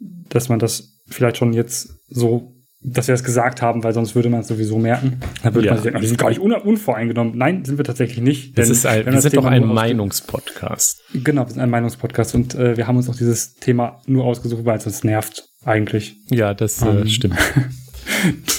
dass 0.00 0.48
man 0.48 0.58
das 0.58 1.02
vielleicht 1.06 1.36
schon 1.36 1.52
jetzt 1.52 2.00
so 2.08 2.54
dass 2.84 3.08
wir 3.08 3.14
das 3.14 3.24
gesagt 3.24 3.62
haben, 3.62 3.82
weil 3.82 3.94
sonst 3.94 4.14
würde 4.14 4.28
man 4.28 4.40
es 4.40 4.48
sowieso 4.48 4.78
merken. 4.78 5.18
Dann 5.42 5.54
würde 5.54 5.68
ja. 5.68 5.72
man 5.72 5.82
sich 5.82 5.84
denken, 5.84 6.02
die 6.02 6.06
sind 6.06 6.18
gar 6.18 6.28
nicht 6.28 6.40
un 6.40 6.52
unvoreingenommen. 6.52 7.36
Nein, 7.36 7.64
sind 7.64 7.78
wir 7.78 7.84
tatsächlich 7.84 8.20
nicht. 8.20 8.58
Das 8.58 8.68
ist 8.68 8.84
ein, 8.84 9.06
wir 9.06 9.20
sind 9.22 9.36
doch 9.36 9.46
ein 9.46 9.64
Meinungspodcast. 9.64 11.02
Genau, 11.14 11.46
wir 11.46 11.50
sind 11.50 11.62
ein 11.62 11.70
Meinungspodcast 11.70 12.34
und 12.34 12.54
äh, 12.54 12.76
wir 12.76 12.86
haben 12.86 12.96
uns 12.96 13.08
auch 13.08 13.16
dieses 13.16 13.54
Thema 13.54 14.02
nur 14.06 14.24
ausgesucht, 14.24 14.66
weil 14.66 14.76
es 14.76 14.86
uns 14.86 15.02
nervt, 15.02 15.48
eigentlich. 15.64 16.16
Ja, 16.30 16.52
das 16.52 16.82
äh, 16.82 16.88
ähm, 16.88 17.08
stimmt. 17.08 17.36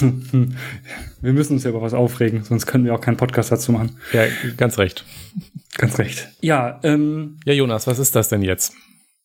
wir 1.20 1.32
müssen 1.32 1.54
uns 1.54 1.64
ja 1.64 1.70
über 1.70 1.82
was 1.82 1.94
aufregen, 1.94 2.44
sonst 2.44 2.66
können 2.66 2.84
wir 2.84 2.94
auch 2.94 3.00
keinen 3.00 3.16
Podcast 3.16 3.50
dazu 3.52 3.72
machen. 3.72 3.96
Ja, 4.12 4.24
ganz 4.56 4.78
recht. 4.78 5.04
Ganz 5.76 5.98
recht. 5.98 6.28
Ja, 6.40 6.80
ähm, 6.82 7.38
Ja, 7.44 7.52
Jonas, 7.52 7.86
was 7.86 7.98
ist 7.98 8.14
das 8.16 8.28
denn 8.28 8.42
jetzt? 8.42 8.72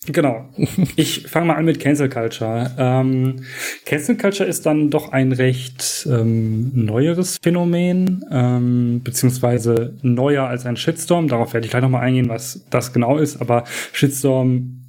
Genau. 0.07 0.49
Ich 0.95 1.27
fange 1.27 1.45
mal 1.45 1.55
an 1.55 1.65
mit 1.65 1.79
Cancel 1.79 2.09
Culture. 2.09 2.71
Ähm, 2.75 3.43
Cancel 3.85 4.17
Culture 4.17 4.49
ist 4.49 4.65
dann 4.65 4.89
doch 4.89 5.11
ein 5.11 5.31
recht 5.31 6.07
ähm, 6.09 6.71
neueres 6.73 7.37
Phänomen, 7.41 8.25
ähm, 8.31 9.01
beziehungsweise 9.03 9.93
neuer 10.01 10.47
als 10.47 10.65
ein 10.65 10.75
Shitstorm. 10.75 11.27
Darauf 11.27 11.53
werde 11.53 11.65
ich 11.65 11.71
gleich 11.71 11.83
nochmal 11.83 12.01
eingehen, 12.01 12.29
was 12.29 12.65
das 12.71 12.93
genau 12.93 13.19
ist. 13.19 13.41
Aber 13.41 13.63
Shitstorm 13.93 14.80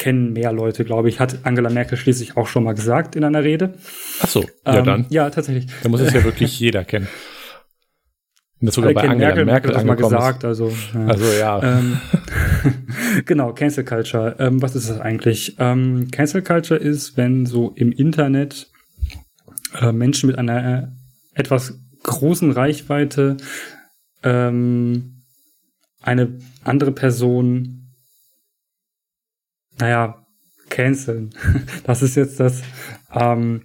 kennen 0.00 0.32
mehr 0.32 0.52
Leute, 0.52 0.84
glaube 0.84 1.10
ich. 1.10 1.20
Hat 1.20 1.40
Angela 1.44 1.68
Merkel 1.68 1.98
schließlich 1.98 2.36
auch 2.36 2.46
schon 2.46 2.64
mal 2.64 2.72
gesagt 2.72 3.16
in 3.16 3.22
einer 3.22 3.44
Rede. 3.44 3.74
Ach 4.20 4.28
so, 4.28 4.44
ja 4.66 4.78
ähm, 4.78 4.84
dann. 4.84 5.06
Ja, 5.10 5.28
tatsächlich. 5.28 5.66
Da 5.82 5.90
muss 5.90 6.00
es 6.00 6.12
ja 6.14 6.24
wirklich 6.24 6.58
jeder 6.60 6.84
kennen. 6.84 7.06
Und 8.60 8.66
das 8.66 8.74
sogar 8.74 8.92
bei 8.94 9.02
Angela 9.02 9.28
Merkel, 9.28 9.44
Merkel, 9.44 9.70
Merkel 9.72 9.86
mal 9.86 9.94
gesagt, 9.96 10.44
also 10.44 10.72
ja. 10.94 11.06
Also 11.06 11.24
ja. 11.38 11.78
Ähm, 11.78 12.00
genau, 13.26 13.52
Cancel 13.52 13.84
Culture. 13.84 14.36
Ähm, 14.38 14.62
was 14.62 14.74
ist 14.74 14.88
das 14.88 15.00
eigentlich? 15.00 15.56
Ähm, 15.58 16.10
Cancel 16.10 16.42
Culture 16.42 16.80
ist, 16.80 17.16
wenn 17.16 17.44
so 17.44 17.72
im 17.74 17.92
Internet 17.92 18.70
äh, 19.80 19.92
Menschen 19.92 20.28
mit 20.28 20.38
einer 20.38 20.82
äh, 20.82 20.86
etwas 21.34 21.78
großen 22.02 22.50
Reichweite 22.52 23.36
ähm, 24.22 25.22
eine 26.02 26.38
andere 26.64 26.92
Person, 26.92 27.79
naja, 29.80 30.26
canceln. 30.68 31.30
Das 31.84 32.02
ist 32.02 32.16
jetzt 32.16 32.38
das, 32.38 32.62
ähm, 33.12 33.62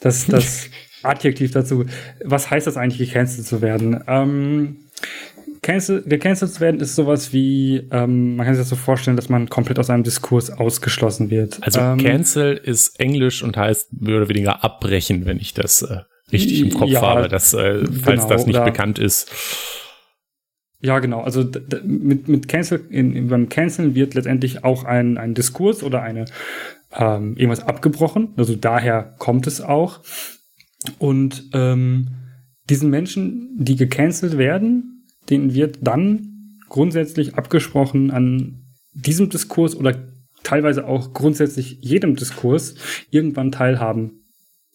das, 0.00 0.26
das 0.26 0.70
Adjektiv 1.02 1.52
dazu. 1.52 1.84
Was 2.24 2.50
heißt 2.50 2.66
das 2.66 2.76
eigentlich, 2.76 3.08
gecancelt 3.08 3.46
zu 3.46 3.62
werden? 3.62 4.02
Ähm, 4.08 4.78
cancel, 5.62 6.02
gecancelt 6.02 6.52
zu 6.52 6.60
werden 6.60 6.80
ist 6.80 6.96
sowas 6.96 7.32
wie, 7.32 7.88
ähm, 7.92 8.36
man 8.36 8.46
kann 8.46 8.54
sich 8.54 8.62
das 8.62 8.68
so 8.68 8.76
vorstellen, 8.76 9.16
dass 9.16 9.28
man 9.28 9.48
komplett 9.48 9.78
aus 9.78 9.90
einem 9.90 10.02
Diskurs 10.02 10.50
ausgeschlossen 10.50 11.30
wird. 11.30 11.58
Also 11.62 11.80
ähm, 11.80 11.98
cancel 11.98 12.56
ist 12.56 12.98
Englisch 12.98 13.44
und 13.44 13.56
heißt 13.56 14.00
mehr 14.00 14.16
oder 14.16 14.28
weniger 14.28 14.64
abbrechen, 14.64 15.24
wenn 15.24 15.38
ich 15.38 15.54
das 15.54 15.82
äh, 15.82 15.98
richtig 16.32 16.60
im 16.62 16.74
Kopf 16.74 16.90
ja, 16.90 17.00
habe, 17.00 17.28
dass, 17.28 17.54
äh, 17.54 17.84
falls 17.86 18.22
genau, 18.22 18.28
das 18.28 18.46
nicht 18.46 18.64
bekannt 18.64 18.98
ist. 18.98 19.30
Ja, 20.80 21.00
genau. 21.00 21.22
Also 21.22 21.44
mit, 21.82 22.28
mit 22.28 22.48
Cancel, 22.48 22.84
in, 22.90 23.14
in, 23.14 23.28
beim 23.28 23.48
Canceln 23.48 23.94
wird 23.94 24.14
letztendlich 24.14 24.64
auch 24.64 24.84
ein, 24.84 25.18
ein 25.18 25.34
Diskurs 25.34 25.82
oder 25.82 26.02
eine 26.02 26.26
ähm, 26.92 27.36
irgendwas 27.36 27.66
abgebrochen. 27.66 28.34
Also 28.36 28.54
daher 28.54 29.14
kommt 29.18 29.46
es 29.46 29.60
auch. 29.60 30.00
Und 30.98 31.50
ähm, 31.52 32.08
diesen 32.70 32.90
Menschen, 32.90 33.56
die 33.58 33.76
gecancelt 33.76 34.38
werden, 34.38 35.04
denen 35.28 35.54
wird 35.54 35.78
dann 35.82 36.58
grundsätzlich 36.68 37.34
abgesprochen, 37.34 38.10
an 38.10 38.62
diesem 38.92 39.30
Diskurs 39.30 39.74
oder 39.74 39.96
teilweise 40.42 40.86
auch 40.86 41.12
grundsätzlich 41.12 41.78
jedem 41.80 42.14
Diskurs 42.14 42.76
irgendwann 43.10 43.50
teilhaben, 43.50 44.22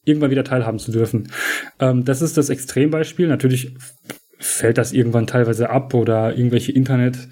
irgendwann 0.03 0.31
wieder 0.31 0.43
teilhaben 0.43 0.79
zu 0.79 0.91
dürfen. 0.91 1.31
Ähm, 1.79 2.03
das 2.03 2.21
ist 2.21 2.35
das 2.35 2.49
Extrembeispiel. 2.49 3.27
Natürlich 3.27 3.75
fällt 4.43 4.77
das 4.77 4.91
irgendwann 4.91 5.27
teilweise 5.27 5.69
ab 5.69 5.93
oder 5.93 6.35
irgendwelche 6.35 6.71
Internet, 6.71 7.29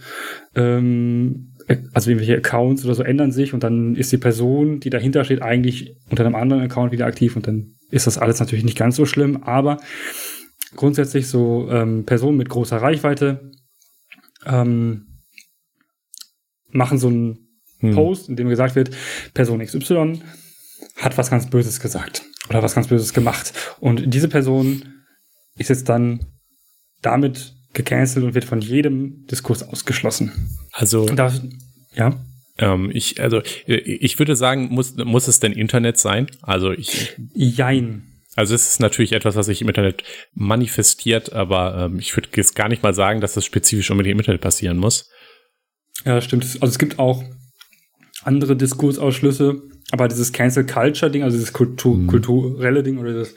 ähm, 0.56 1.54
also 1.94 2.10
irgendwelche 2.10 2.38
Accounts 2.38 2.86
oder 2.86 2.96
so 2.96 3.04
ändern 3.04 3.32
sich 3.32 3.54
und 3.54 3.64
dann 3.64 3.96
ist 3.96 4.12
die 4.12 4.18
Person, 4.18 4.80
die 4.80 4.90
dahinter 4.90 5.24
steht, 5.24 5.42
eigentlich 5.42 5.98
unter 6.10 6.26
einem 6.26 6.36
anderen 6.36 6.64
Account 6.64 6.92
wieder 6.92 7.06
aktiv 7.06 7.36
und 7.36 7.48
dann 7.48 7.76
ist 7.90 8.08
das 8.08 8.18
alles 8.18 8.40
natürlich 8.40 8.64
nicht 8.64 8.78
ganz 8.78 8.96
so 8.96 9.06
schlimm, 9.06 9.44
aber 9.44 9.78
grundsätzlich 10.76 11.28
so 11.28 11.70
ähm, 11.70 12.06
Personen 12.06 12.38
mit 12.38 12.50
großer 12.50 12.78
Reichweite 12.78 13.52
ähm, 14.46 15.24
machen 16.70 16.98
so 16.98 17.08
einen 17.08 17.50
hm. 17.80 17.94
Post, 17.94 18.30
in 18.30 18.36
dem 18.36 18.50
gesagt 18.50 18.76
wird, 18.76 18.92
Person 19.34 19.60
XY 19.60 20.22
hat 20.96 21.18
was 21.18 21.30
ganz 21.30 21.50
Böses 21.50 21.80
gesagt 21.80 22.24
oder 22.50 22.64
was 22.64 22.76
ganz 22.76 22.88
Böses 22.88 23.14
gemacht. 23.14 23.54
Und 23.80 24.14
diese 24.14 24.30
Person 24.30 24.84
ist 25.58 25.70
jetzt 25.70 25.90
dann 25.90 26.26
damit 27.02 27.56
gecancelt 27.74 28.26
und 28.26 28.36
wird 28.36 28.46
von 28.46 28.62
jedem 28.62 29.26
Diskurs 29.28 29.64
ausgeschlossen. 29.64 30.32
Also, 30.72 31.06
das, 31.06 31.42
ja. 31.94 32.20
Ähm, 32.58 32.92
ich, 32.94 33.22
also, 33.22 33.42
ich 33.66 34.20
würde 34.20 34.36
sagen, 34.36 34.70
muss, 34.70 34.96
muss 34.96 35.28
es 35.28 35.40
denn 35.40 35.54
Internet 35.54 35.98
sein? 35.98 36.28
Also 36.42 36.72
ich. 36.72 37.16
Jein. 37.34 38.08
Also 38.36 38.56
es 38.56 38.68
ist 38.68 38.80
natürlich 38.80 39.12
etwas, 39.12 39.36
was 39.36 39.48
sich 39.48 39.62
im 39.62 39.68
Internet 39.68 40.04
manifestiert, 40.34 41.34
aber 41.34 41.86
ähm, 41.86 42.00
ich 42.00 42.16
würde 42.16 42.30
jetzt 42.36 42.56
gar 42.56 42.70
nicht 42.70 42.82
mal 42.82 42.94
sagen, 42.94 43.20
dass 43.20 43.34
das 43.34 43.46
spezifisch 43.46 43.92
unbedingt 43.92 44.14
im 44.14 44.20
Internet 44.20 44.42
passieren 44.42 44.78
muss. 44.78 45.10
Ja, 46.06 46.22
stimmt. 46.22 46.46
Also 46.46 46.68
es 46.68 46.80
gibt 46.80 46.98
auch 46.98 47.24
andere 48.24 48.56
Diskursausschlüsse, 48.56 49.62
aber 49.92 50.08
dieses 50.08 50.32
Cancel 50.32 50.66
Culture 50.66 51.12
Ding, 51.12 51.24
also 51.24 51.36
dieses 51.36 51.52
Kultur 51.52 51.96
hm. 51.96 52.08
kulturelle 52.08 52.84
Ding 52.84 53.00
oder 53.00 53.14
das 53.14 53.36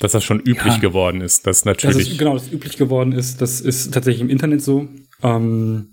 dass 0.00 0.12
das 0.12 0.24
schon 0.24 0.40
üblich 0.40 0.74
ja. 0.74 0.78
geworden 0.78 1.20
ist, 1.20 1.46
das 1.46 1.64
natürlich. 1.64 1.98
Das 1.98 2.08
ist, 2.08 2.18
genau, 2.18 2.34
das 2.34 2.50
üblich 2.50 2.76
geworden 2.76 3.12
ist, 3.12 3.40
das 3.40 3.60
ist 3.60 3.92
tatsächlich 3.94 4.22
im 4.22 4.30
Internet 4.30 4.62
so. 4.62 4.88
Ähm, 5.22 5.92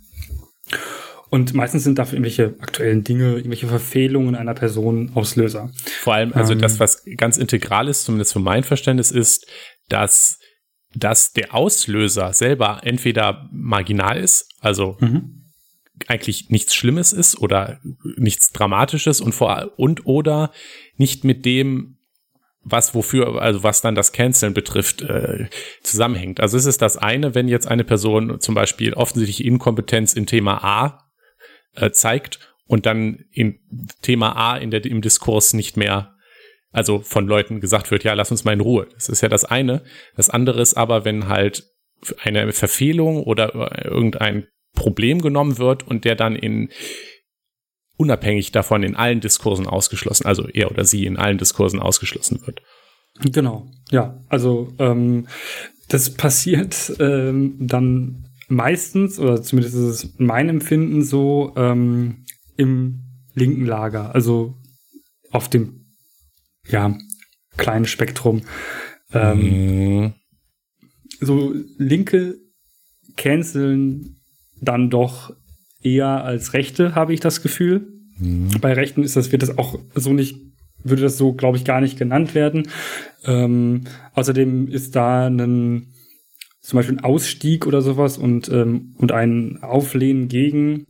und 1.30 1.54
meistens 1.54 1.84
sind 1.84 2.00
dafür 2.00 2.14
irgendwelche 2.14 2.56
aktuellen 2.60 3.04
Dinge, 3.04 3.36
irgendwelche 3.36 3.68
Verfehlungen 3.68 4.36
einer 4.36 4.54
Person 4.54 5.12
Auslöser. 5.14 5.72
Vor 6.02 6.14
allem, 6.14 6.32
also 6.34 6.54
ähm, 6.54 6.60
das, 6.60 6.80
was 6.80 7.04
ganz 7.18 7.38
integral 7.38 7.90
ist, 7.90 8.06
zumindest 8.06 8.32
für 8.32 8.40
mein 8.40 8.64
Verständnis, 8.64 9.12
ist, 9.12 9.46
dass, 9.90 10.40
dass 10.96 11.34
der 11.34 11.54
Auslöser 11.54 12.32
selber 12.32 12.80
entweder 12.84 13.50
marginal 13.52 14.18
ist, 14.18 14.48
also 14.62 14.96
mhm. 15.02 15.52
eigentlich 16.08 16.50
nichts 16.50 16.74
Schlimmes 16.74 17.12
ist 17.12 17.38
oder 17.38 17.82
nichts 18.16 18.54
Dramatisches 18.54 19.20
und 19.20 19.34
vor 19.34 19.74
und 19.76 20.06
oder 20.06 20.54
nicht 20.96 21.26
mit 21.26 21.44
dem 21.44 21.97
was 22.70 22.94
wofür, 22.94 23.42
also 23.42 23.64
was 23.64 23.82
dann 23.82 23.96
das 23.96 24.12
Canceln 24.12 24.54
betrifft, 24.54 25.02
äh, 25.02 25.48
zusammenhängt. 25.82 26.40
Also 26.40 26.58
es 26.58 26.66
ist 26.66 26.82
das 26.82 26.98
eine, 26.98 27.36
wenn 27.36 27.48
jetzt 27.48 27.68
eine 27.68 27.84
Person 27.84 28.40
zum 28.40 28.56
Beispiel 28.56 28.94
offensichtlich 28.94 29.46
Inkompetenz 29.46 30.14
in 30.14 30.26
Thema 30.26 30.64
A 30.64 31.10
äh, 31.76 31.92
zeigt 31.92 32.40
und 32.66 32.86
dann 32.86 33.26
in 33.32 33.60
Thema 34.02 34.36
A 34.36 34.58
in 34.58 34.72
der, 34.72 34.86
im 34.86 35.02
Diskurs 35.02 35.54
nicht 35.54 35.78
mehr, 35.78 36.16
also 36.72 37.00
von 37.00 37.28
Leuten 37.28 37.62
gesagt 37.62 37.92
wird, 37.92 38.04
ja, 38.04 38.14
lass 38.14 38.32
uns 38.32 38.44
mal 38.44 38.54
in 38.54 38.62
Ruhe. 38.62 38.88
Das 38.94 39.10
ist 39.10 39.22
ja 39.22 39.30
das 39.30 39.46
eine. 39.46 39.84
Das 40.16 40.30
andere 40.30 40.62
ist 40.62 40.76
aber, 40.76 41.06
wenn 41.06 41.28
halt 41.28 41.64
eine 42.22 42.52
Verfehlung 42.52 43.24
oder 43.24 43.86
irgendein 43.86 44.48
Problem 44.76 45.22
genommen 45.22 45.58
wird 45.58 45.88
und 45.88 46.06
der 46.06 46.16
dann 46.16 46.36
in 46.36 46.70
unabhängig 47.98 48.52
davon 48.52 48.84
in 48.84 48.96
allen 48.96 49.20
Diskursen 49.20 49.68
ausgeschlossen, 49.68 50.26
also 50.26 50.48
er 50.48 50.72
oder 50.72 50.86
sie 50.86 51.06
in 51.06 51.18
allen 51.18 51.38
Diskursen 51.38 51.80
ausgeschlossen 51.80 52.46
wird. 52.46 52.62
Genau, 53.20 53.68
ja, 53.90 54.24
also 54.30 54.74
ähm, 54.78 55.28
das 55.88 56.14
passiert 56.14 56.94
ähm, 57.00 57.56
dann 57.60 58.30
meistens, 58.48 59.20
oder 59.20 59.42
zumindest 59.42 59.76
ist 59.76 59.82
es 59.82 60.14
mein 60.18 60.50
Empfinden 60.50 61.04
so, 61.04 61.54
ähm, 61.56 62.26
im 62.56 63.04
linken 63.34 63.66
Lager, 63.66 64.14
also 64.14 64.56
auf 65.32 65.50
dem, 65.50 65.86
ja, 66.68 66.98
kleinen 67.56 67.86
Spektrum. 67.86 68.44
Ähm, 69.14 70.00
mhm. 70.00 70.14
So 71.20 71.54
linke 71.78 72.38
canceln 73.16 74.22
dann 74.62 74.90
doch 74.90 75.36
eher 75.82 76.24
als 76.24 76.54
Rechte, 76.54 76.96
habe 76.96 77.14
ich 77.14 77.20
das 77.20 77.42
Gefühl. 77.42 77.88
Mhm. 78.18 78.50
Bei 78.62 78.74
Rechten 78.74 79.04
ist 79.04 79.16
das, 79.16 79.32
wird 79.32 79.42
das 79.42 79.58
auch 79.58 79.80
so 79.96 80.14
nicht 80.14 80.38
würde 80.84 81.02
das 81.02 81.18
so, 81.18 81.34
glaube 81.34 81.58
ich, 81.58 81.66
gar 81.66 81.82
nicht 81.82 81.98
genannt 81.98 82.36
werden. 82.36 82.68
Ähm, 83.26 83.82
außerdem 84.14 84.68
ist 84.68 84.96
da 84.96 85.28
ein 85.28 85.88
zum 86.62 86.78
Beispiel 86.78 86.98
ein 86.98 87.04
Ausstieg 87.04 87.66
oder 87.66 87.82
sowas 87.82 88.18
und, 88.18 88.50
ähm, 88.50 88.94
und 88.98 89.14
ein 89.14 89.60
Auflehnen 89.62 90.28
gegen 90.28 90.86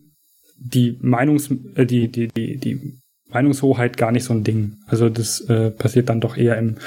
die 0.58 0.98
Meinungs, 1.02 1.52
äh, 1.76 1.86
die, 1.86 2.12
die, 2.12 2.30
die, 2.30 2.58
die 2.58 3.00
Meinungshoheit 3.30 3.96
gar 3.96 4.12
nicht 4.12 4.24
so 4.24 4.34
ein 4.34 4.44
Ding. 4.44 4.78
Also 4.88 5.10
das 5.10 5.42
äh, 5.42 5.70
passiert 5.70 6.10
dann 6.10 6.20
doch 6.20 6.36
eher 6.36 6.58
im 6.58 6.78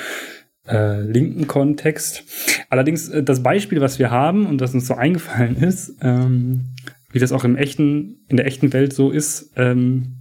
äh, 0.67 1.03
linken 1.03 1.47
Kontext. 1.47 2.25
Allerdings 2.69 3.09
äh, 3.11 3.23
das 3.23 3.43
Beispiel, 3.43 3.81
was 3.81 4.01
wir 4.01 4.11
haben 4.11 4.47
und 4.47 4.61
das 4.61 4.75
uns 4.75 4.89
so 4.89 4.95
eingefallen 4.95 5.57
ist, 5.57 5.95
ähm, 6.03 6.75
wie 7.13 7.19
das 7.19 7.33
auch 7.33 7.45
im 7.45 7.57
echten, 7.57 8.25
in 8.29 8.37
der 8.37 8.47
echten 8.47 8.73
Welt 8.73 8.93
so 8.93 9.11
ist, 9.11 9.53
ähm, 9.57 10.21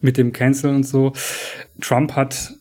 mit 0.00 0.16
dem 0.16 0.32
Cancel 0.32 0.74
und 0.74 0.84
so. 0.84 1.12
Trump 1.80 2.12
hat 2.12 2.54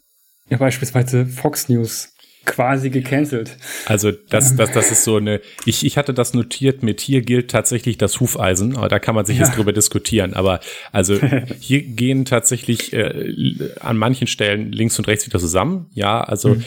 ja 0.50 0.58
beispielsweise 0.58 1.26
Fox 1.26 1.70
News 1.70 2.16
quasi 2.46 2.90
gecancelt. 2.90 3.58
Also 3.86 4.12
das, 4.12 4.56
das, 4.56 4.72
das 4.72 4.92
ist 4.92 5.04
so 5.04 5.18
eine, 5.18 5.42
ich, 5.66 5.86
ich 5.86 5.98
hatte 5.98 6.14
das 6.14 6.34
notiert 6.34 6.84
mit, 6.84 7.02
hier 7.02 7.22
gilt 7.22 7.50
tatsächlich 7.50 7.98
das 7.98 8.20
Hufeisen, 8.20 8.78
aber 8.78 8.88
da 8.88 9.00
kann 9.00 9.16
man 9.16 9.26
sich 9.26 9.38
ja. 9.38 9.46
jetzt 9.46 9.58
drüber 9.58 9.74
diskutieren. 9.74 10.34
Aber 10.34 10.60
also 10.92 11.20
hier 11.60 11.82
gehen 11.82 12.26
tatsächlich 12.26 12.94
äh, 12.94 13.72
an 13.80 13.98
manchen 13.98 14.28
Stellen 14.28 14.72
links 14.72 14.98
und 15.00 15.08
rechts 15.08 15.26
wieder 15.26 15.40
zusammen. 15.40 15.88
Ja, 15.94 16.22
also 16.22 16.50
mhm. 16.50 16.66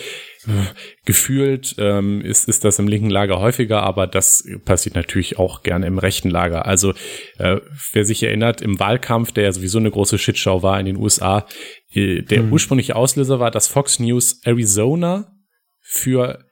Gefühlt 1.04 1.74
ähm, 1.78 2.20
ist, 2.20 2.48
ist 2.48 2.64
das 2.64 2.78
im 2.78 2.88
linken 2.88 3.10
Lager 3.10 3.40
häufiger, 3.40 3.82
aber 3.82 4.06
das 4.06 4.44
passiert 4.64 4.94
natürlich 4.94 5.38
auch 5.38 5.62
gerne 5.62 5.86
im 5.86 5.98
rechten 5.98 6.30
Lager. 6.30 6.66
Also 6.66 6.94
äh, 7.38 7.60
wer 7.92 8.04
sich 8.04 8.22
erinnert, 8.22 8.60
im 8.60 8.80
Wahlkampf, 8.80 9.32
der 9.32 9.44
ja 9.44 9.52
sowieso 9.52 9.78
eine 9.78 9.90
große 9.90 10.18
Shitshow 10.18 10.62
war 10.62 10.80
in 10.80 10.86
den 10.86 10.96
USA, 10.96 11.46
äh, 11.92 12.22
der 12.22 12.44
mhm. 12.44 12.52
ursprüngliche 12.52 12.96
Auslöser 12.96 13.40
war, 13.40 13.50
dass 13.50 13.68
Fox 13.68 13.98
News 13.98 14.40
Arizona 14.44 15.32
für 15.80 16.47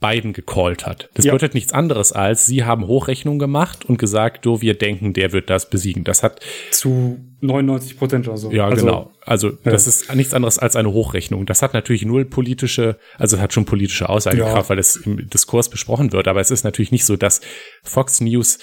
Biden 0.00 0.32
gecallt 0.32 0.86
hat. 0.86 1.10
Das 1.14 1.26
ja. 1.26 1.32
bedeutet 1.32 1.54
nichts 1.54 1.72
anderes 1.72 2.12
als, 2.12 2.46
sie 2.46 2.64
haben 2.64 2.86
Hochrechnung 2.86 3.38
gemacht 3.38 3.84
und 3.84 3.98
gesagt, 3.98 4.46
du, 4.46 4.62
wir 4.62 4.74
denken, 4.74 5.12
der 5.12 5.32
wird 5.32 5.50
das 5.50 5.68
besiegen. 5.68 6.04
Das 6.04 6.22
hat 6.22 6.40
zu 6.70 7.18
99 7.40 7.98
Prozent 7.98 8.26
oder 8.26 8.38
so. 8.38 8.50
Ja, 8.50 8.66
also, 8.66 8.86
genau. 8.86 9.12
Also 9.24 9.48
ja. 9.48 9.56
das 9.64 9.86
ist 9.86 10.14
nichts 10.14 10.32
anderes 10.32 10.58
als 10.58 10.74
eine 10.74 10.90
Hochrechnung. 10.90 11.44
Das 11.44 11.60
hat 11.60 11.74
natürlich 11.74 12.04
null 12.04 12.24
politische, 12.24 12.96
also 13.18 13.36
es 13.36 13.42
hat 13.42 13.52
schon 13.52 13.66
politische 13.66 14.08
Aussagekraft, 14.08 14.64
ja. 14.64 14.68
weil 14.70 14.78
es 14.78 14.96
im 14.96 15.28
Diskurs 15.28 15.68
besprochen 15.68 16.12
wird. 16.12 16.28
Aber 16.28 16.40
es 16.40 16.50
ist 16.50 16.64
natürlich 16.64 16.92
nicht 16.92 17.04
so, 17.04 17.16
dass 17.16 17.42
Fox 17.82 18.22
News 18.22 18.58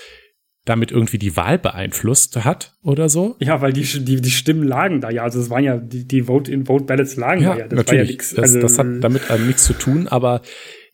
damit 0.66 0.92
irgendwie 0.92 1.18
die 1.18 1.38
Wahl 1.38 1.58
beeinflusst 1.58 2.44
hat 2.44 2.74
oder 2.84 3.10
so. 3.10 3.38
Ja, 3.40 3.62
weil 3.62 3.74
die, 3.74 3.84
die, 3.84 4.22
die 4.22 4.32
Stimmen 4.32 4.64
lagen 4.64 5.02
da 5.02 5.10
ja. 5.10 5.24
Also 5.24 5.40
es 5.40 5.50
waren 5.50 5.64
ja, 5.64 5.78
die, 5.78 6.06
die 6.06 6.24
Vote 6.24 6.52
in 6.52 6.66
Vote 6.66 6.84
Ballots 6.84 7.16
lagen 7.16 7.42
ja, 7.42 7.54
da 7.54 7.60
ja. 7.60 7.68
Das 7.68 7.78
natürlich. 7.78 8.00
war 8.00 8.06
ja 8.06 8.12
nix. 8.12 8.38
Also, 8.38 8.60
das, 8.60 8.76
das 8.76 8.80
hat 8.80 9.04
damit 9.04 9.30
also 9.32 9.44
nichts 9.46 9.64
zu 9.64 9.74
tun, 9.74 10.08
aber 10.08 10.42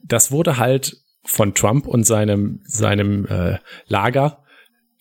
das 0.04 0.32
wurde 0.32 0.58
halt 0.58 0.98
von 1.26 1.54
Trump 1.54 1.88
und 1.88 2.06
seinem, 2.06 2.62
seinem 2.66 3.26
äh, 3.26 3.58
Lager 3.88 4.44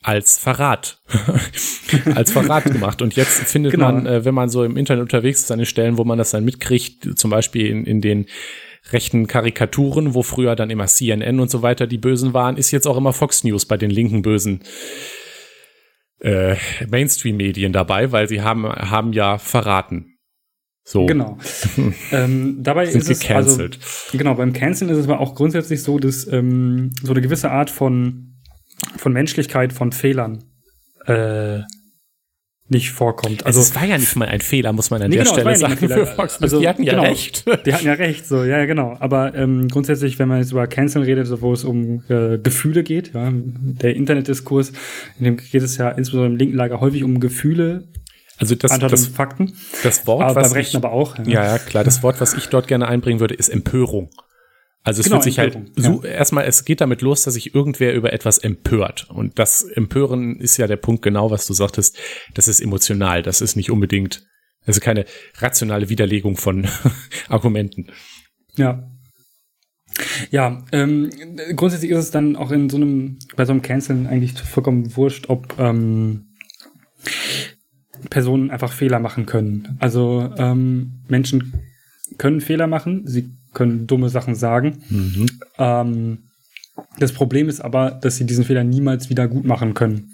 als 0.02 0.38
Verrat, 0.38 1.00
als 2.14 2.32
Verrat 2.32 2.64
gemacht. 2.64 3.02
Und 3.02 3.14
jetzt 3.14 3.44
findet 3.48 3.72
genau. 3.72 3.92
man, 3.92 4.06
äh, 4.06 4.24
wenn 4.24 4.34
man 4.34 4.48
so 4.48 4.64
im 4.64 4.76
Internet 4.76 5.02
unterwegs 5.02 5.40
ist, 5.40 5.52
an 5.52 5.58
den 5.58 5.66
Stellen, 5.66 5.96
wo 5.96 6.04
man 6.04 6.18
das 6.18 6.30
dann 6.30 6.44
mitkriegt, 6.44 7.18
zum 7.18 7.30
Beispiel 7.30 7.66
in, 7.66 7.84
in 7.84 8.00
den 8.00 8.26
rechten 8.90 9.28
Karikaturen, 9.28 10.14
wo 10.14 10.22
früher 10.22 10.56
dann 10.56 10.70
immer 10.70 10.86
CNN 10.86 11.38
und 11.38 11.50
so 11.50 11.62
weiter 11.62 11.86
die 11.86 11.98
Bösen 11.98 12.34
waren, 12.34 12.56
ist 12.56 12.72
jetzt 12.72 12.86
auch 12.86 12.96
immer 12.96 13.12
Fox 13.12 13.44
News 13.44 13.66
bei 13.66 13.76
den 13.76 13.90
linken 13.90 14.22
Bösen 14.22 14.62
äh, 16.20 16.56
Mainstream-Medien 16.88 17.72
dabei, 17.72 18.10
weil 18.10 18.28
sie 18.28 18.42
haben, 18.42 18.64
haben 18.66 19.12
ja 19.12 19.38
verraten. 19.38 20.11
So. 20.84 21.06
Genau. 21.06 21.38
ähm, 22.12 22.58
dabei 22.62 22.86
Sind 22.86 23.08
ist 23.08 23.20
gecancelt. 23.20 23.76
es 23.76 24.06
also, 24.06 24.18
genau 24.18 24.34
beim 24.34 24.52
Canceln 24.52 24.90
ist 24.90 24.98
es 24.98 25.04
aber 25.04 25.20
auch 25.20 25.34
grundsätzlich 25.34 25.82
so, 25.82 25.98
dass 25.98 26.26
ähm, 26.26 26.90
so 27.02 27.12
eine 27.12 27.20
gewisse 27.20 27.50
Art 27.50 27.70
von 27.70 28.28
von 28.96 29.12
Menschlichkeit, 29.12 29.72
von 29.72 29.92
Fehlern 29.92 30.44
äh, 31.06 31.60
nicht 32.68 32.90
vorkommt. 32.90 33.44
Also 33.44 33.60
es 33.60 33.74
war 33.74 33.84
ja 33.84 33.98
nicht 33.98 34.16
mal 34.16 34.28
ein 34.28 34.40
Fehler, 34.40 34.72
muss 34.72 34.90
man 34.90 35.02
an 35.02 35.10
nee, 35.10 35.16
der 35.16 35.24
genau, 35.24 35.34
Stelle 35.34 35.56
sagen. 35.56 36.08
Also, 36.40 36.60
die 36.60 36.68
hatten 36.68 36.82
ja 36.82 36.92
genau, 36.92 37.04
recht. 37.04 37.44
Die 37.66 37.74
hatten 37.74 37.86
ja 37.86 37.92
recht, 37.92 38.26
so 38.26 38.44
ja, 38.44 38.58
ja 38.58 38.64
genau. 38.64 38.96
Aber 38.98 39.34
ähm, 39.34 39.68
grundsätzlich, 39.68 40.18
wenn 40.18 40.28
man 40.28 40.38
jetzt 40.38 40.52
über 40.52 40.66
Canceln 40.66 41.04
redet, 41.04 41.26
so, 41.26 41.40
wo 41.42 41.52
es 41.52 41.64
um 41.64 42.02
äh, 42.08 42.38
Gefühle 42.38 42.82
geht, 42.82 43.12
ja, 43.14 43.30
der 43.32 43.94
Internetdiskurs, 43.94 44.72
in 45.18 45.24
dem 45.24 45.36
geht 45.36 45.62
es 45.62 45.76
ja 45.76 45.90
insbesondere 45.90 46.32
im 46.32 46.38
linken 46.38 46.56
Lager 46.56 46.80
häufig 46.80 47.04
um 47.04 47.20
Gefühle, 47.20 47.88
also 48.38 48.54
das, 48.54 48.78
das 48.78 49.06
Fakten. 49.06 49.54
Das 49.82 50.06
Wort, 50.06 50.22
aber 50.22 50.40
was 50.40 50.54
ich, 50.54 50.74
aber 50.74 50.92
auch. 50.92 51.18
Ja. 51.18 51.44
ja, 51.44 51.58
klar. 51.58 51.84
Das 51.84 52.02
Wort, 52.02 52.20
was 52.20 52.34
ich 52.34 52.46
dort 52.48 52.66
gerne 52.66 52.88
einbringen 52.88 53.20
würde, 53.20 53.34
ist 53.34 53.48
Empörung. 53.48 54.10
Also 54.84 55.00
es 55.00 55.06
genau, 55.06 55.16
fühlt 55.16 55.24
sich 55.24 55.38
halt 55.38 55.58
so, 55.76 56.02
ja. 56.02 56.10
erstmal, 56.10 56.44
es 56.44 56.64
geht 56.64 56.80
damit 56.80 57.02
los, 57.02 57.22
dass 57.22 57.34
sich 57.34 57.54
irgendwer 57.54 57.94
über 57.94 58.12
etwas 58.12 58.38
empört. 58.38 59.08
Und 59.10 59.38
das 59.38 59.62
Empören 59.62 60.40
ist 60.40 60.56
ja 60.56 60.66
der 60.66 60.76
Punkt 60.76 61.02
genau, 61.02 61.30
was 61.30 61.46
du 61.46 61.52
sagtest. 61.52 61.96
Das 62.34 62.48
ist 62.48 62.60
emotional. 62.60 63.22
Das 63.22 63.40
ist 63.40 63.54
nicht 63.54 63.70
unbedingt, 63.70 64.26
also 64.66 64.80
keine 64.80 65.04
rationale 65.38 65.88
Widerlegung 65.88 66.36
von 66.36 66.66
Argumenten. 67.28 67.92
Ja. 68.56 68.88
Ja, 70.30 70.64
ähm, 70.72 71.10
grundsätzlich 71.54 71.90
ist 71.90 71.98
es 71.98 72.10
dann 72.10 72.34
auch 72.34 72.50
in 72.50 72.70
so 72.70 72.78
einem, 72.78 73.18
bei 73.36 73.44
so 73.44 73.52
einem 73.52 73.62
Canceln 73.62 74.06
eigentlich 74.06 74.32
vollkommen 74.32 74.96
wurscht, 74.96 75.28
ob 75.28 75.58
ähm, 75.60 76.32
Personen 78.12 78.50
einfach 78.50 78.72
Fehler 78.72 78.98
machen 78.98 79.24
können. 79.24 79.78
Also 79.80 80.30
ähm, 80.36 81.00
Menschen 81.08 81.54
können 82.18 82.42
Fehler 82.42 82.66
machen, 82.66 83.06
sie 83.06 83.30
können 83.54 83.86
dumme 83.86 84.10
Sachen 84.10 84.34
sagen. 84.34 84.82
Mhm. 84.90 85.26
Ähm, 85.56 86.18
das 86.98 87.12
Problem 87.12 87.48
ist 87.48 87.62
aber, 87.62 87.90
dass 87.90 88.16
sie 88.16 88.26
diesen 88.26 88.44
Fehler 88.44 88.64
niemals 88.64 89.08
wieder 89.08 89.28
gut 89.28 89.46
machen 89.46 89.72
können. 89.72 90.10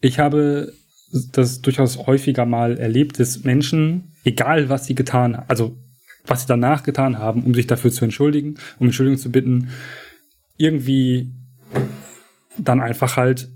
Ich 0.00 0.18
habe 0.18 0.72
das 1.32 1.60
durchaus 1.60 2.06
häufiger 2.06 2.46
mal 2.46 2.78
erlebt, 2.78 3.20
dass 3.20 3.44
Menschen, 3.44 4.12
egal 4.24 4.70
was 4.70 4.86
sie 4.86 4.94
getan 4.94 5.36
haben, 5.36 5.44
also 5.48 5.76
was 6.26 6.40
sie 6.40 6.48
danach 6.48 6.84
getan 6.84 7.18
haben, 7.18 7.42
um 7.42 7.52
sich 7.52 7.66
dafür 7.66 7.90
zu 7.90 8.06
entschuldigen, 8.06 8.54
um 8.78 8.86
Entschuldigung 8.86 9.18
zu 9.18 9.30
bitten, 9.30 9.68
irgendwie 10.56 11.34
dann 12.56 12.80
einfach 12.80 13.18
halt 13.18 13.50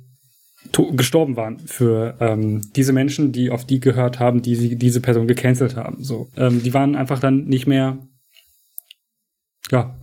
gestorben 0.73 1.37
waren 1.37 1.59
für 1.59 2.17
ähm, 2.21 2.63
diese 2.77 2.93
Menschen, 2.93 3.33
die 3.33 3.51
auf 3.51 3.65
die 3.65 3.81
gehört 3.81 4.19
haben, 4.19 4.43
die 4.43 4.55
sie, 4.55 4.77
diese 4.77 5.01
Person 5.01 5.27
gecancelt 5.27 5.77
haben. 5.77 6.03
So, 6.05 6.29
ähm, 6.37 6.63
die 6.63 6.75
waren 6.75 6.97
einfach 6.97 7.19
dann 7.19 7.45
nicht 7.45 7.67
mehr, 7.67 7.99
ja, 9.71 9.97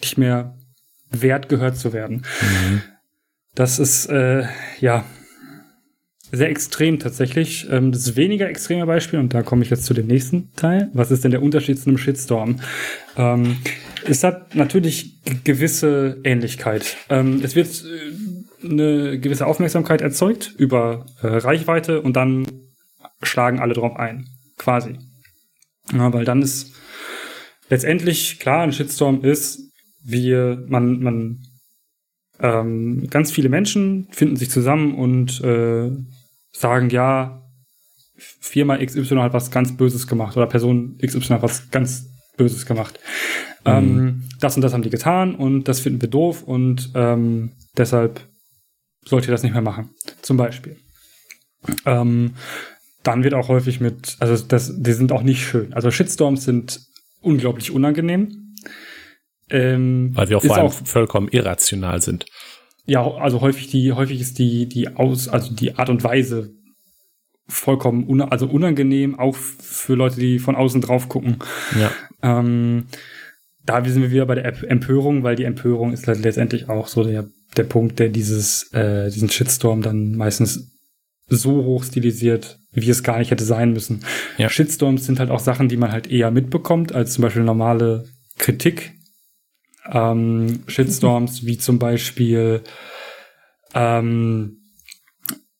nicht 0.00 0.18
mehr 0.18 0.58
wert 1.10 1.48
gehört 1.48 1.76
zu 1.76 1.92
werden. 1.92 2.24
Mhm. 2.42 2.82
Das 3.54 3.78
ist 3.78 4.06
äh, 4.06 4.44
ja 4.80 5.04
sehr 6.32 6.50
extrem 6.50 6.98
tatsächlich. 6.98 7.66
Ähm, 7.70 7.92
das 7.92 8.02
ist 8.06 8.16
weniger 8.16 8.48
extreme 8.48 8.86
Beispiel 8.86 9.18
und 9.18 9.34
da 9.34 9.42
komme 9.42 9.64
ich 9.64 9.70
jetzt 9.70 9.84
zu 9.84 9.94
dem 9.94 10.06
nächsten 10.06 10.52
Teil. 10.56 10.90
Was 10.92 11.10
ist 11.10 11.24
denn 11.24 11.30
der 11.30 11.42
Unterschied 11.42 11.78
zu 11.78 11.88
einem 11.88 11.98
Shitstorm? 11.98 12.60
Ähm, 13.16 13.56
es 14.06 14.24
hat 14.24 14.54
natürlich 14.54 15.22
gewisse 15.44 16.18
Ähnlichkeit. 16.24 16.96
Ähm, 17.08 17.40
es 17.42 17.54
wird 17.54 17.68
äh, 17.68 18.39
eine 18.62 19.18
gewisse 19.18 19.46
Aufmerksamkeit 19.46 20.00
erzeugt 20.00 20.54
über 20.56 21.06
äh, 21.22 21.26
Reichweite 21.26 22.02
und 22.02 22.14
dann 22.14 22.46
schlagen 23.22 23.60
alle 23.60 23.74
drauf 23.74 23.96
ein, 23.96 24.28
quasi. 24.56 24.98
Ja, 25.92 26.12
weil 26.12 26.24
dann 26.24 26.42
ist 26.42 26.72
letztendlich 27.68 28.38
klar, 28.38 28.62
ein 28.62 28.72
Shitstorm 28.72 29.22
ist, 29.24 29.70
wie 30.02 30.34
man 30.66 31.02
man 31.02 31.38
ähm, 32.40 33.08
ganz 33.10 33.30
viele 33.32 33.48
Menschen 33.48 34.08
finden 34.10 34.36
sich 34.36 34.50
zusammen 34.50 34.94
und 34.94 35.42
äh, 35.42 35.90
sagen, 36.52 36.90
ja, 36.90 37.42
Firma 38.16 38.78
XY 38.78 39.16
hat 39.16 39.32
was 39.32 39.50
ganz 39.50 39.76
Böses 39.76 40.06
gemacht 40.06 40.36
oder 40.36 40.46
Person 40.46 40.98
XY 40.98 41.20
hat 41.34 41.42
was 41.42 41.70
ganz 41.70 42.08
Böses 42.36 42.66
gemacht. 42.66 42.98
Mhm. 43.64 43.70
Ähm, 43.70 44.22
das 44.40 44.56
und 44.56 44.62
das 44.62 44.72
haben 44.72 44.82
die 44.82 44.90
getan 44.90 45.34
und 45.34 45.64
das 45.68 45.80
finden 45.80 46.00
wir 46.00 46.08
doof 46.08 46.42
und 46.42 46.90
ähm, 46.94 47.52
deshalb 47.76 48.29
sollt 49.04 49.26
ihr 49.26 49.30
das 49.30 49.42
nicht 49.42 49.52
mehr 49.52 49.62
machen. 49.62 49.90
Zum 50.22 50.36
Beispiel. 50.36 50.76
Ähm, 51.86 52.34
dann 53.02 53.24
wird 53.24 53.34
auch 53.34 53.48
häufig 53.48 53.80
mit, 53.80 54.16
also 54.20 54.42
das, 54.44 54.72
die 54.76 54.92
sind 54.92 55.12
auch 55.12 55.22
nicht 55.22 55.44
schön. 55.44 55.72
Also 55.72 55.90
Shitstorms 55.90 56.44
sind 56.44 56.80
unglaublich 57.20 57.70
unangenehm. 57.70 58.54
Ähm, 59.48 60.10
Weil 60.14 60.28
sie 60.28 60.34
auch 60.34 60.44
vor 60.44 60.56
allem 60.56 60.66
auch, 60.66 60.72
vollkommen 60.72 61.28
irrational 61.28 62.00
sind. 62.00 62.26
Ja, 62.86 63.02
also 63.02 63.40
häufig 63.40 63.68
die, 63.68 63.92
häufig 63.92 64.20
ist 64.20 64.38
die, 64.38 64.66
die 64.66 64.88
aus, 64.88 65.28
also 65.28 65.52
die 65.54 65.76
Art 65.76 65.88
und 65.88 66.04
Weise 66.04 66.52
vollkommen 67.48 68.08
un, 68.08 68.20
also 68.20 68.46
unangenehm, 68.46 69.18
auch 69.18 69.34
für 69.34 69.94
Leute, 69.94 70.20
die 70.20 70.38
von 70.38 70.56
außen 70.56 70.80
drauf 70.80 71.08
gucken. 71.08 71.38
Ja. 71.78 71.90
Ähm, 72.22 72.86
da 73.64 73.84
sind 73.84 74.02
wir 74.02 74.10
wieder 74.10 74.26
bei 74.26 74.36
der 74.36 74.70
Empörung, 74.70 75.22
weil 75.22 75.36
die 75.36 75.44
Empörung 75.44 75.92
ist 75.92 76.06
letztendlich 76.06 76.68
auch 76.68 76.86
so 76.86 77.04
der, 77.04 77.28
der 77.56 77.64
Punkt, 77.64 77.98
der 77.98 78.08
dieses, 78.08 78.72
äh, 78.72 79.10
diesen 79.10 79.30
Shitstorm 79.30 79.82
dann 79.82 80.14
meistens 80.16 80.70
so 81.26 81.64
hoch 81.64 81.84
stilisiert, 81.84 82.58
wie 82.72 82.90
es 82.90 83.02
gar 83.02 83.18
nicht 83.18 83.30
hätte 83.30 83.44
sein 83.44 83.72
müssen. 83.72 84.04
Ja. 84.36 84.48
Shitstorms 84.48 85.06
sind 85.06 85.20
halt 85.20 85.30
auch 85.30 85.38
Sachen, 85.38 85.68
die 85.68 85.76
man 85.76 85.92
halt 85.92 86.10
eher 86.10 86.30
mitbekommt, 86.30 86.92
als 86.92 87.12
zum 87.14 87.22
Beispiel 87.22 87.42
normale 87.42 88.04
Kritik. 88.38 88.94
Ähm, 89.90 90.64
Shitstorms 90.66 91.46
wie 91.46 91.58
zum 91.58 91.78
Beispiel 91.78 92.62
ähm, 93.74 94.58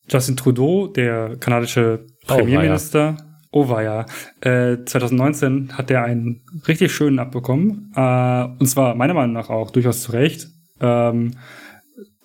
Justin 0.09 0.37
Trudeau, 0.37 0.89
der 0.89 1.37
kanadische 1.39 2.07
oh, 2.29 2.35
Premierminister, 2.35 3.17
oh 3.53 3.69
war 3.69 3.83
ja, 3.83 4.07
äh, 4.41 4.85
2019 4.85 5.77
hat 5.77 5.91
er 5.91 6.05
einen 6.05 6.43
richtig 6.67 6.93
schönen 6.93 7.19
abbekommen. 7.19 7.93
Äh, 7.95 8.45
und 8.59 8.67
zwar 8.67 8.95
meiner 8.95 9.15
Meinung 9.15 9.35
nach 9.35 9.51
auch 9.51 9.71
durchaus 9.71 10.03
zu 10.03 10.13
Recht, 10.13 10.49
ähm, 10.81 11.33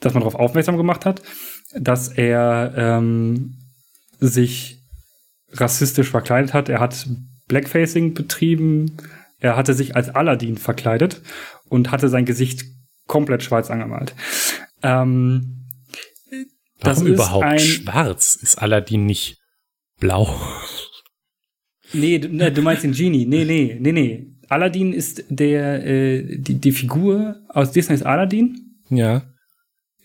dass 0.05 0.13
man 0.13 0.21
darauf 0.21 0.35
aufmerksam 0.35 0.77
gemacht 0.77 1.05
hat, 1.05 1.23
dass 1.73 2.09
er 2.09 2.73
ähm, 2.77 3.55
sich 4.19 4.77
rassistisch 5.51 6.09
verkleidet 6.09 6.53
hat. 6.53 6.69
Er 6.69 6.79
hat 6.79 7.07
Blackfacing 7.47 8.13
betrieben. 8.13 8.97
Er 9.39 9.55
hatte 9.57 9.73
sich 9.73 9.95
als 9.95 10.09
Aladdin 10.09 10.57
verkleidet 10.57 11.21
und 11.69 11.91
hatte 11.91 12.09
sein 12.09 12.25
Gesicht 12.25 12.63
komplett 13.07 13.41
schwarz 13.43 13.71
angemalt. 13.71 14.13
Ähm, 14.83 15.65
Warum 16.81 17.07
überhaupt 17.07 17.45
ein, 17.45 17.59
schwarz? 17.59 18.35
Ist 18.35 18.61
Aladdin 18.61 19.05
nicht 19.05 19.39
blau? 19.99 20.29
Nee, 21.93 22.19
du, 22.19 22.29
ne, 22.29 22.51
du 22.51 22.61
meinst 22.61 22.83
den 22.83 22.91
Genie. 22.91 23.25
Nee, 23.25 23.45
nee, 23.45 23.77
nee, 23.79 23.91
nee. 23.91 24.27
Aladdin 24.49 24.93
ist 24.93 25.23
der, 25.29 25.83
äh, 25.83 26.37
die, 26.37 26.59
die 26.59 26.71
Figur 26.71 27.41
aus 27.49 27.71
Disney's 27.71 28.03
Aladdin. 28.03 28.77
Ja. 28.89 29.23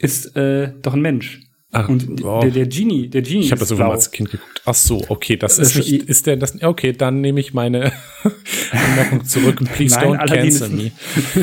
Ist 0.00 0.36
äh, 0.36 0.72
doch 0.82 0.94
ein 0.94 1.02
Mensch. 1.02 1.40
Ach, 1.72 1.88
und 1.88 2.24
oh. 2.24 2.40
der, 2.40 2.50
der 2.50 2.66
Genie, 2.66 3.08
der 3.08 3.22
Genie. 3.22 3.44
Ich 3.44 3.52
habe 3.52 3.60
das 3.60 3.70
irgendwann 3.70 3.92
als 3.92 4.10
Kind 4.10 4.30
geguckt. 4.30 4.62
Ach 4.64 4.74
so, 4.74 5.04
okay, 5.08 5.36
das 5.36 5.60
ist 5.60 5.76
nicht, 5.76 6.08
ist 6.08 6.26
der 6.26 6.36
das? 6.36 6.60
Okay, 6.60 6.92
dann 6.92 7.20
nehme 7.20 7.38
ich 7.38 7.54
meine 7.54 7.92
Anmerkung 8.72 9.24
zurück. 9.24 9.62
Please 9.74 9.94
Nein, 9.94 10.08
don't 10.08 10.16
Aladdin 10.16 10.50
cancel 10.50 10.68
me. 10.70 10.90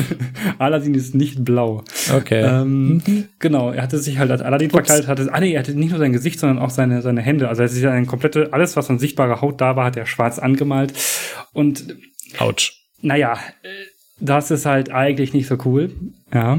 Aladdin 0.58 0.94
ist 0.94 1.14
nicht 1.14 1.46
blau. 1.46 1.82
Okay. 2.14 2.42
Ähm, 2.42 3.02
genau, 3.38 3.70
er 3.70 3.82
hatte 3.82 3.98
sich 3.98 4.18
halt 4.18 4.30
als 4.30 4.42
Aladdin 4.42 4.68
verkleidet, 4.68 5.08
hatte, 5.08 5.32
ah 5.32 5.40
nee, 5.40 5.52
er 5.52 5.60
hatte 5.60 5.72
nicht 5.72 5.90
nur 5.90 5.98
sein 5.98 6.12
Gesicht, 6.12 6.38
sondern 6.38 6.58
auch 6.58 6.70
seine 6.70 7.00
seine 7.00 7.22
Hände. 7.22 7.48
Also 7.48 7.62
er 7.62 7.68
hat 7.68 7.72
sich 7.72 7.86
eine 7.86 8.04
komplette, 8.04 8.52
alles 8.52 8.76
was 8.76 8.86
von 8.86 8.98
sichtbarer 8.98 9.40
Haut 9.40 9.62
da 9.62 9.76
war, 9.76 9.86
hat 9.86 9.96
er 9.96 10.04
schwarz 10.04 10.38
angemalt. 10.38 10.92
Und 11.54 11.96
Autsch. 12.36 12.84
Naja, 13.00 13.38
das 14.20 14.50
ist 14.50 14.66
halt 14.66 14.90
eigentlich 14.90 15.32
nicht 15.32 15.46
so 15.46 15.56
cool. 15.64 15.90
Ja. 16.34 16.58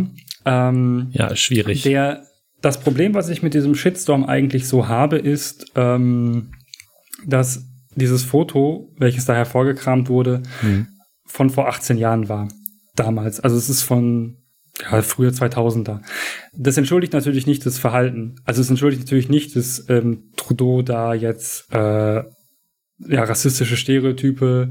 Ähm, 0.50 1.10
ja, 1.12 1.36
schwierig. 1.36 1.84
Der 1.84 2.24
das 2.62 2.80
Problem, 2.80 3.14
was 3.14 3.30
ich 3.30 3.42
mit 3.42 3.54
diesem 3.54 3.76
Shitstorm 3.76 4.26
eigentlich 4.26 4.68
so 4.68 4.88
habe, 4.88 5.18
ist, 5.18 5.72
ähm, 5.76 6.52
dass 7.26 7.66
dieses 7.96 8.24
Foto, 8.24 8.94
welches 8.98 9.26
da 9.26 9.34
hervorgekramt 9.34 10.10
wurde, 10.10 10.42
mhm. 10.62 10.88
von 11.26 11.50
vor 11.50 11.68
18 11.68 11.98
Jahren 11.98 12.30
war. 12.30 12.50
Damals. 12.96 13.40
Also 13.40 13.56
es 13.56 13.70
ist 13.70 13.84
von 13.84 14.38
ja, 14.82 15.02
früher 15.02 15.32
2000er. 15.32 16.02
Das 16.54 16.78
entschuldigt 16.78 17.14
natürlich 17.14 17.48
nicht 17.48 17.66
das 17.66 17.80
Verhalten. 17.80 18.36
Also 18.44 18.62
es 18.62 18.70
entschuldigt 18.70 19.04
natürlich 19.04 19.30
nicht, 19.30 19.56
dass 19.56 19.86
ähm, 19.90 20.32
Trudeau 20.36 20.82
da 20.82 21.14
jetzt 21.14 21.72
äh, 21.74 22.24
ja, 23.08 23.24
rassistische 23.24 23.78
Stereotype 23.78 24.70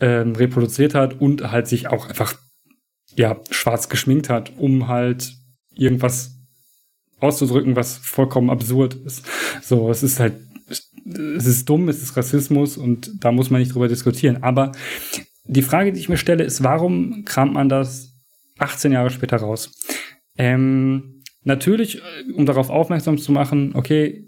ähm, 0.00 0.32
reproduziert 0.32 0.94
hat 0.94 1.20
und 1.20 1.50
halt 1.50 1.66
sich 1.66 1.88
auch 1.88 2.08
einfach 2.08 2.34
ja 3.16 3.40
schwarz 3.50 3.88
geschminkt 3.88 4.28
hat, 4.28 4.52
um 4.56 4.88
halt 4.88 5.34
irgendwas 5.74 6.36
auszudrücken, 7.20 7.76
was 7.76 7.96
vollkommen 7.96 8.50
absurd 8.50 8.94
ist. 8.94 9.24
So, 9.62 9.90
es 9.90 10.02
ist 10.02 10.20
halt, 10.20 10.34
es 10.68 11.46
ist 11.46 11.68
dumm, 11.68 11.88
es 11.88 12.02
ist 12.02 12.16
Rassismus 12.16 12.76
und 12.76 13.24
da 13.24 13.32
muss 13.32 13.50
man 13.50 13.60
nicht 13.60 13.74
drüber 13.74 13.88
diskutieren. 13.88 14.42
Aber 14.42 14.72
die 15.44 15.62
Frage, 15.62 15.92
die 15.92 16.00
ich 16.00 16.08
mir 16.08 16.16
stelle, 16.16 16.44
ist, 16.44 16.62
warum 16.62 17.24
kramt 17.24 17.54
man 17.54 17.68
das 17.68 18.14
18 18.58 18.92
Jahre 18.92 19.10
später 19.10 19.38
raus? 19.38 19.72
Ähm, 20.36 21.22
natürlich, 21.44 22.02
um 22.34 22.46
darauf 22.46 22.68
aufmerksam 22.68 23.18
zu 23.18 23.32
machen, 23.32 23.72
okay, 23.74 24.24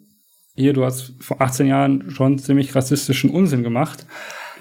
hier, 0.54 0.72
du 0.72 0.84
hast 0.84 1.14
vor 1.20 1.40
18 1.40 1.66
Jahren 1.66 2.10
schon 2.10 2.38
ziemlich 2.38 2.74
rassistischen 2.74 3.30
Unsinn 3.30 3.62
gemacht. 3.62 4.06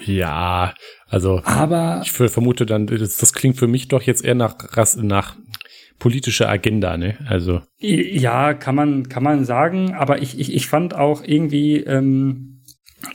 Ja, 0.05 0.73
also 1.07 1.41
aber 1.43 2.01
ich 2.03 2.11
vermute 2.11 2.65
dann, 2.65 2.87
das, 2.87 3.17
das, 3.17 3.33
klingt 3.33 3.57
für 3.57 3.67
mich 3.67 3.87
doch 3.87 4.01
jetzt 4.01 4.23
eher 4.23 4.35
nach, 4.35 4.55
nach 4.97 5.35
politische 5.99 6.47
Agenda, 6.47 6.97
ne? 6.97 7.17
Also. 7.27 7.61
Ja, 7.79 8.53
kann 8.53 8.75
man, 8.75 9.09
kann 9.09 9.23
man 9.23 9.45
sagen, 9.45 9.93
aber 9.93 10.21
ich, 10.21 10.39
ich, 10.39 10.53
ich 10.53 10.67
fand 10.67 10.93
auch 10.93 11.23
irgendwie, 11.23 11.77
ähm, 11.77 12.63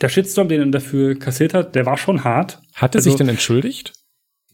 der 0.00 0.08
Shitstorm, 0.08 0.48
den 0.48 0.60
er 0.60 0.66
dafür 0.66 1.18
kassiert 1.18 1.54
hat, 1.54 1.74
der 1.74 1.86
war 1.86 1.96
schon 1.96 2.24
hart. 2.24 2.60
Hat 2.74 2.94
er 2.94 2.98
also, 2.98 3.10
sich 3.10 3.18
denn 3.18 3.28
entschuldigt? 3.28 3.92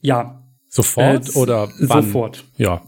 Ja. 0.00 0.42
Sofort 0.68 1.34
äh, 1.34 1.38
oder 1.38 1.68
wann? 1.80 2.04
Sofort. 2.04 2.44
Ja. 2.56 2.82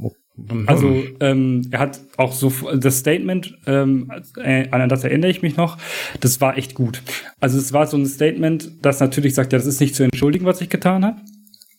Also 0.66 1.02
ähm, 1.20 1.62
er 1.70 1.78
hat 1.80 2.00
auch 2.16 2.32
so 2.32 2.52
das 2.76 2.98
Statement, 2.98 3.58
ähm, 3.66 4.10
äh, 4.36 4.68
an 4.70 4.88
das 4.88 5.04
erinnere 5.04 5.30
ich 5.30 5.42
mich 5.42 5.56
noch, 5.56 5.78
das 6.20 6.40
war 6.40 6.56
echt 6.56 6.74
gut. 6.74 7.02
Also 7.40 7.58
es 7.58 7.72
war 7.72 7.86
so 7.86 7.96
ein 7.96 8.06
Statement, 8.06 8.70
das 8.82 9.00
natürlich 9.00 9.34
sagt, 9.34 9.52
ja, 9.52 9.58
das 9.58 9.66
ist 9.66 9.80
nicht 9.80 9.94
zu 9.94 10.02
entschuldigen, 10.02 10.46
was 10.46 10.60
ich 10.60 10.68
getan 10.68 11.04
habe, 11.04 11.20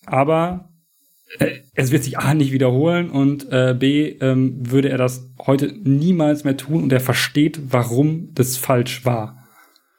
aber 0.05 0.69
äh, 1.39 1.59
es 1.73 1.91
wird 1.91 2.03
sich 2.03 2.17
A 2.17 2.33
nicht 2.33 2.51
wiederholen 2.51 3.09
und 3.09 3.51
äh, 3.51 3.75
B 3.77 4.09
ähm, 4.21 4.55
würde 4.59 4.89
er 4.89 4.97
das 4.97 5.29
heute 5.45 5.73
niemals 5.83 6.43
mehr 6.43 6.57
tun 6.57 6.83
und 6.83 6.93
er 6.93 6.99
versteht, 6.99 7.59
warum 7.69 8.29
das 8.33 8.57
falsch 8.57 9.05
war. 9.05 9.47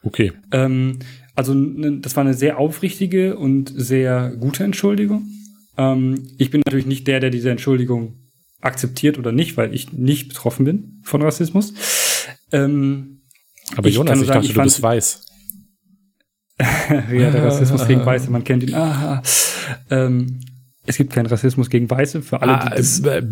Okay. 0.03 0.33
Ähm, 0.53 0.99
also 1.35 1.55
das 1.55 2.17
war 2.17 2.25
eine 2.25 2.35
sehr 2.35 2.59
aufrichtige 2.59 3.37
und 3.37 3.73
sehr 3.75 4.37
gute 4.39 4.65
Entschuldigung. 4.65 5.27
Ähm, 5.79 6.29
ich 6.39 6.51
bin 6.51 6.63
natürlich 6.67 6.87
nicht 6.87 7.07
der, 7.07 7.21
der 7.21 7.31
diese 7.31 7.51
Entschuldigung 7.51 8.22
akzeptiert 8.63 9.19
oder 9.19 9.33
nicht, 9.33 9.57
weil 9.57 9.75
ich 9.75 9.93
nicht 9.93 10.29
betroffen 10.29 10.65
bin 10.65 11.01
von 11.03 11.21
Rassismus. 11.21 11.75
Ähm, 12.53 13.23
Aber 13.77 13.89
ich 13.89 13.97
Jonas, 13.97 14.21
ich 14.21 14.27
sagen, 14.27 14.39
dachte, 14.39 14.47
ich 14.47 14.55
du 14.55 14.63
bist 14.63 14.83
weiß. 14.83 15.27
ja, 16.59 17.31
der 17.31 17.45
Rassismus 17.45 17.87
gegen 17.87 18.07
Weiße, 18.07 18.31
man 18.31 18.45
kennt 18.45 18.63
ihn. 18.63 18.75
Ah, 18.75 19.23
ähm, 19.91 20.41
es 20.87 20.97
gibt 20.97 21.13
keinen 21.13 21.27
Rassismus 21.27 21.71
gegen 21.71 21.91
Weiße 21.91 22.23
für 22.23 22.41
alle, 22.41 22.53
ah, 22.53 22.71
die 22.71 22.77
das 22.77 23.01
äh, 23.01 23.23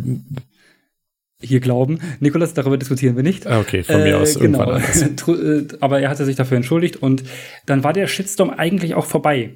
hier 1.41 1.61
glauben. 1.61 2.01
Nikolas, 2.19 2.55
darüber 2.55 2.77
diskutieren 2.77 3.17
wir 3.17 3.23
nicht. 3.23 3.47
Ah, 3.47 3.61
okay, 3.61 3.83
von 3.83 4.03
mir 4.03 4.19
aus 4.19 4.37
äh, 4.37 4.41
genau. 4.41 4.79
Äh, 4.79 5.67
aber 5.81 6.01
er 6.01 6.11
hatte 6.11 6.25
sich 6.25 6.37
dafür 6.37 6.57
entschuldigt 6.57 6.97
und 6.97 7.23
dann 7.67 7.85
war 7.85 7.93
der 7.93 8.07
Shitstorm 8.07 8.51
eigentlich 8.51 8.95
auch 8.95 9.07
vorbei. 9.07 9.55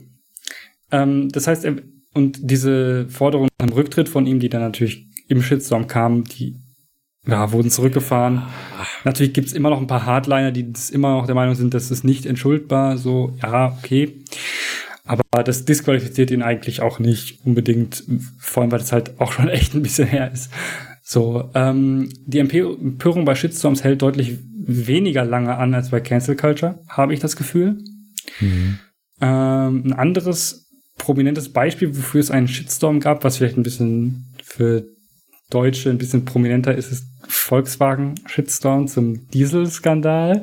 Ähm, 0.92 1.28
das 1.30 1.46
heißt, 1.46 1.64
er, 1.64 1.76
und 2.12 2.38
diese 2.42 3.08
Forderung 3.08 3.48
am 3.58 3.70
Rücktritt 3.70 4.08
von 4.08 4.26
ihm, 4.26 4.38
die 4.38 4.48
dann 4.48 4.60
natürlich 4.60 5.08
im 5.28 5.42
Shitstorm 5.42 5.86
kamen, 5.86 6.24
die 6.24 6.56
ja, 7.26 7.52
wurden 7.52 7.70
zurückgefahren. 7.70 8.42
Natürlich 9.04 9.32
gibt's 9.32 9.52
immer 9.52 9.70
noch 9.70 9.80
ein 9.80 9.86
paar 9.86 10.04
Hardliner, 10.04 10.52
die 10.52 10.72
immer 10.92 11.16
noch 11.16 11.26
der 11.26 11.34
Meinung 11.34 11.54
sind, 11.54 11.72
das 11.72 11.90
ist 11.90 12.04
nicht 12.04 12.26
entschuldbar. 12.26 12.98
So, 12.98 13.34
ja, 13.42 13.76
okay. 13.78 14.22
Aber 15.04 15.42
das 15.42 15.64
disqualifiziert 15.64 16.30
ihn 16.30 16.42
eigentlich 16.42 16.80
auch 16.80 16.98
nicht 16.98 17.44
unbedingt, 17.44 18.04
vor 18.38 18.62
allem 18.62 18.72
weil 18.72 18.78
das 18.78 18.92
halt 18.92 19.20
auch 19.20 19.32
schon 19.32 19.48
echt 19.50 19.74
ein 19.74 19.82
bisschen 19.82 20.08
her 20.08 20.30
ist. 20.32 20.50
So, 21.02 21.50
ähm, 21.54 22.08
die 22.24 22.38
Empörung 22.38 23.24
bei 23.24 23.34
Shitstorms 23.34 23.84
hält 23.84 24.00
deutlich 24.00 24.38
weniger 24.66 25.24
lange 25.24 25.56
an 25.56 25.74
als 25.74 25.90
bei 25.90 26.00
Cancel 26.00 26.36
Culture, 26.36 26.82
habe 26.88 27.12
ich 27.12 27.20
das 27.20 27.36
Gefühl. 27.36 27.78
Mhm. 28.40 28.78
Ähm, 29.20 29.82
ein 29.86 29.92
anderes 29.92 30.70
prominentes 30.96 31.52
Beispiel, 31.52 31.94
wofür 31.94 32.20
es 32.20 32.30
einen 32.30 32.48
Shitstorm 32.48 33.00
gab, 33.00 33.24
was 33.24 33.36
vielleicht 33.36 33.58
ein 33.58 33.62
bisschen 33.62 34.32
für 34.42 34.86
Deutsche 35.50 35.90
ein 35.90 35.98
bisschen 35.98 36.24
prominenter 36.24 36.74
ist, 36.74 36.90
ist 36.90 37.06
Volkswagen 37.26 38.14
Shitstorm 38.26 38.86
zum 38.86 39.28
Dieselskandal. 39.28 40.42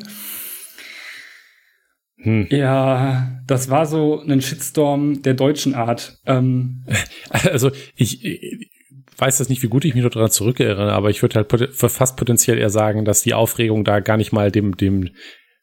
Hm. 2.18 2.48
Ja, 2.50 3.42
das 3.48 3.70
war 3.70 3.86
so 3.86 4.22
ein 4.22 4.42
Shitstorm 4.42 5.24
der 5.24 5.34
deutschen 5.34 5.74
Art. 5.74 6.20
Ähm, 6.26 6.86
also 7.30 7.72
ich, 7.96 8.24
ich 8.24 8.70
weiß 9.18 9.38
das 9.38 9.50
nicht, 9.50 9.64
wie 9.64 9.68
gut 9.68 9.86
ich 9.86 9.96
mich 9.96 10.04
noch 10.04 10.12
daran 10.12 10.32
zurückerinnere, 10.32 10.94
aber 10.94 11.10
ich 11.10 11.22
würde 11.22 11.36
halt 11.36 11.74
fast 11.74 12.18
potenziell 12.18 12.58
eher 12.58 12.70
sagen, 12.70 13.06
dass 13.06 13.22
die 13.22 13.34
Aufregung 13.34 13.84
da 13.84 14.00
gar 14.00 14.18
nicht 14.18 14.32
mal 14.32 14.52
dem, 14.52 14.78
dem 14.78 15.10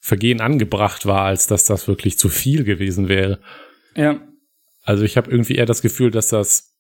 Vergehen 0.00 0.40
angebracht 0.40 1.06
war, 1.06 1.22
als 1.22 1.46
dass 1.46 1.64
das 1.64 1.88
wirklich 1.88 2.18
zu 2.18 2.28
viel 2.28 2.64
gewesen 2.64 3.08
wäre. 3.08 3.40
Ja. 3.96 4.20
Also 4.82 5.04
ich 5.04 5.16
habe 5.16 5.30
irgendwie 5.30 5.56
eher 5.56 5.66
das 5.66 5.82
Gefühl, 5.82 6.10
dass 6.10 6.28
das 6.28 6.77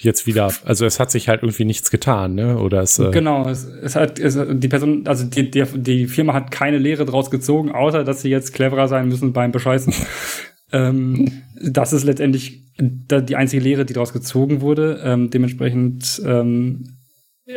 jetzt 0.00 0.26
wieder, 0.26 0.52
also 0.64 0.84
es 0.84 1.00
hat 1.00 1.10
sich 1.10 1.28
halt 1.28 1.42
irgendwie 1.42 1.64
nichts 1.64 1.90
getan, 1.90 2.34
ne? 2.34 2.58
Oder 2.58 2.82
es, 2.82 2.98
äh 2.98 3.10
genau, 3.10 3.48
es, 3.48 3.64
es 3.64 3.96
hat 3.96 4.18
es, 4.18 4.38
die 4.48 4.68
Person, 4.68 5.06
also 5.06 5.24
die, 5.24 5.50
die, 5.50 5.64
die 5.74 6.06
Firma 6.06 6.34
hat 6.34 6.50
keine 6.50 6.78
Lehre 6.78 7.04
draus 7.04 7.30
gezogen, 7.30 7.70
außer 7.70 8.04
dass 8.04 8.22
sie 8.22 8.28
jetzt 8.28 8.52
cleverer 8.52 8.88
sein 8.88 9.08
müssen 9.08 9.32
beim 9.32 9.52
Bescheißen. 9.52 9.94
ähm, 10.72 11.42
das 11.62 11.92
ist 11.92 12.04
letztendlich 12.04 12.62
die 12.78 13.36
einzige 13.36 13.62
Lehre, 13.62 13.86
die 13.86 13.94
daraus 13.94 14.12
gezogen 14.12 14.60
wurde. 14.60 15.00
Ähm, 15.02 15.30
dementsprechend 15.30 16.20
ähm, 16.26 16.98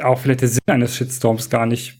auch 0.02 0.20
vielleicht 0.20 0.42
der 0.42 0.48
Sinn 0.48 0.62
eines 0.68 0.96
Shitstorms 0.96 1.50
gar 1.50 1.66
nicht 1.66 2.00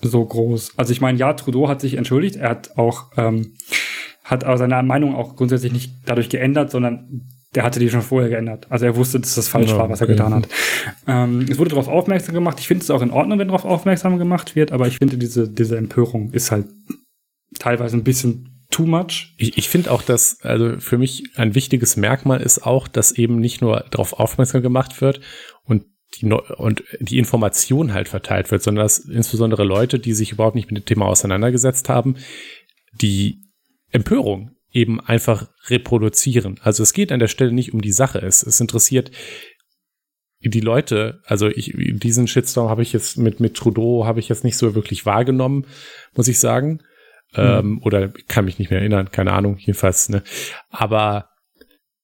so 0.00 0.24
groß. 0.24 0.74
Also 0.76 0.92
ich 0.92 1.00
meine, 1.00 1.18
ja, 1.18 1.32
Trudeau 1.32 1.68
hat 1.68 1.80
sich 1.80 1.94
entschuldigt, 1.94 2.36
er 2.36 2.50
hat 2.50 2.76
auch, 2.76 3.10
ähm, 3.16 3.54
hat 4.24 4.44
aber 4.44 4.58
seine 4.58 4.82
Meinung 4.82 5.14
auch 5.14 5.36
grundsätzlich 5.36 5.72
nicht 5.72 5.92
dadurch 6.04 6.28
geändert, 6.28 6.70
sondern 6.70 7.26
der 7.54 7.62
hatte 7.62 7.80
die 7.80 7.88
schon 7.88 8.02
vorher 8.02 8.28
geändert. 8.28 8.66
Also 8.70 8.84
er 8.84 8.96
wusste, 8.96 9.20
dass 9.20 9.34
das 9.34 9.48
falsch 9.48 9.70
ja, 9.70 9.78
war, 9.78 9.88
was 9.88 10.00
er 10.00 10.06
okay. 10.06 10.16
getan 10.16 10.34
hat. 10.34 10.48
Ähm, 11.06 11.46
es 11.48 11.58
wurde 11.58 11.70
darauf 11.70 11.88
aufmerksam 11.88 12.34
gemacht. 12.34 12.60
Ich 12.60 12.68
finde 12.68 12.82
es 12.82 12.90
auch 12.90 13.00
in 13.00 13.10
Ordnung, 13.10 13.38
wenn 13.38 13.48
darauf 13.48 13.64
aufmerksam 13.64 14.18
gemacht 14.18 14.54
wird, 14.54 14.72
aber 14.72 14.86
ich 14.86 14.98
finde, 14.98 15.16
diese, 15.16 15.48
diese 15.48 15.78
Empörung 15.78 16.30
ist 16.32 16.50
halt 16.50 16.66
teilweise 17.58 17.96
ein 17.96 18.04
bisschen 18.04 18.66
too 18.70 18.84
much. 18.84 19.34
Ich, 19.38 19.56
ich 19.56 19.68
finde 19.68 19.90
auch, 19.90 20.02
dass, 20.02 20.40
also 20.42 20.78
für 20.78 20.98
mich 20.98 21.30
ein 21.36 21.54
wichtiges 21.54 21.96
Merkmal 21.96 22.42
ist 22.42 22.66
auch, 22.66 22.86
dass 22.86 23.12
eben 23.12 23.38
nicht 23.38 23.62
nur 23.62 23.84
darauf 23.90 24.12
aufmerksam 24.12 24.62
gemacht 24.62 25.00
wird 25.00 25.20
und 25.64 25.84
die, 26.16 26.26
und 26.26 26.84
die 27.00 27.18
Information 27.18 27.94
halt 27.94 28.08
verteilt 28.08 28.50
wird, 28.50 28.62
sondern 28.62 28.84
dass 28.84 28.98
insbesondere 28.98 29.64
Leute, 29.64 29.98
die 29.98 30.12
sich 30.12 30.32
überhaupt 30.32 30.56
nicht 30.56 30.70
mit 30.70 30.82
dem 30.82 30.86
Thema 30.86 31.06
auseinandergesetzt 31.06 31.88
haben, 31.88 32.16
die 32.92 33.42
Empörung 33.90 34.52
eben 34.72 35.00
einfach 35.00 35.48
reproduzieren. 35.68 36.60
Also 36.62 36.82
es 36.82 36.92
geht 36.92 37.12
an 37.12 37.20
der 37.20 37.28
Stelle 37.28 37.52
nicht 37.52 37.72
um 37.72 37.80
die 37.80 37.92
Sache. 37.92 38.18
Es, 38.20 38.42
es 38.42 38.60
interessiert 38.60 39.10
die 40.40 40.60
Leute, 40.60 41.20
also 41.24 41.48
ich, 41.48 41.72
diesen 41.76 42.28
Shitstorm 42.28 42.68
habe 42.68 42.82
ich 42.82 42.92
jetzt 42.92 43.18
mit, 43.18 43.40
mit 43.40 43.54
Trudeau 43.54 44.04
habe 44.06 44.20
ich 44.20 44.28
jetzt 44.28 44.44
nicht 44.44 44.56
so 44.56 44.74
wirklich 44.74 45.04
wahrgenommen, 45.04 45.66
muss 46.14 46.28
ich 46.28 46.38
sagen. 46.38 46.82
Mhm. 47.32 47.42
Ähm, 47.42 47.82
oder 47.82 48.08
kann 48.28 48.44
mich 48.44 48.58
nicht 48.58 48.70
mehr 48.70 48.80
erinnern, 48.80 49.10
keine 49.10 49.32
Ahnung, 49.32 49.58
jedenfalls, 49.58 50.08
ne. 50.08 50.22
Aber 50.70 51.30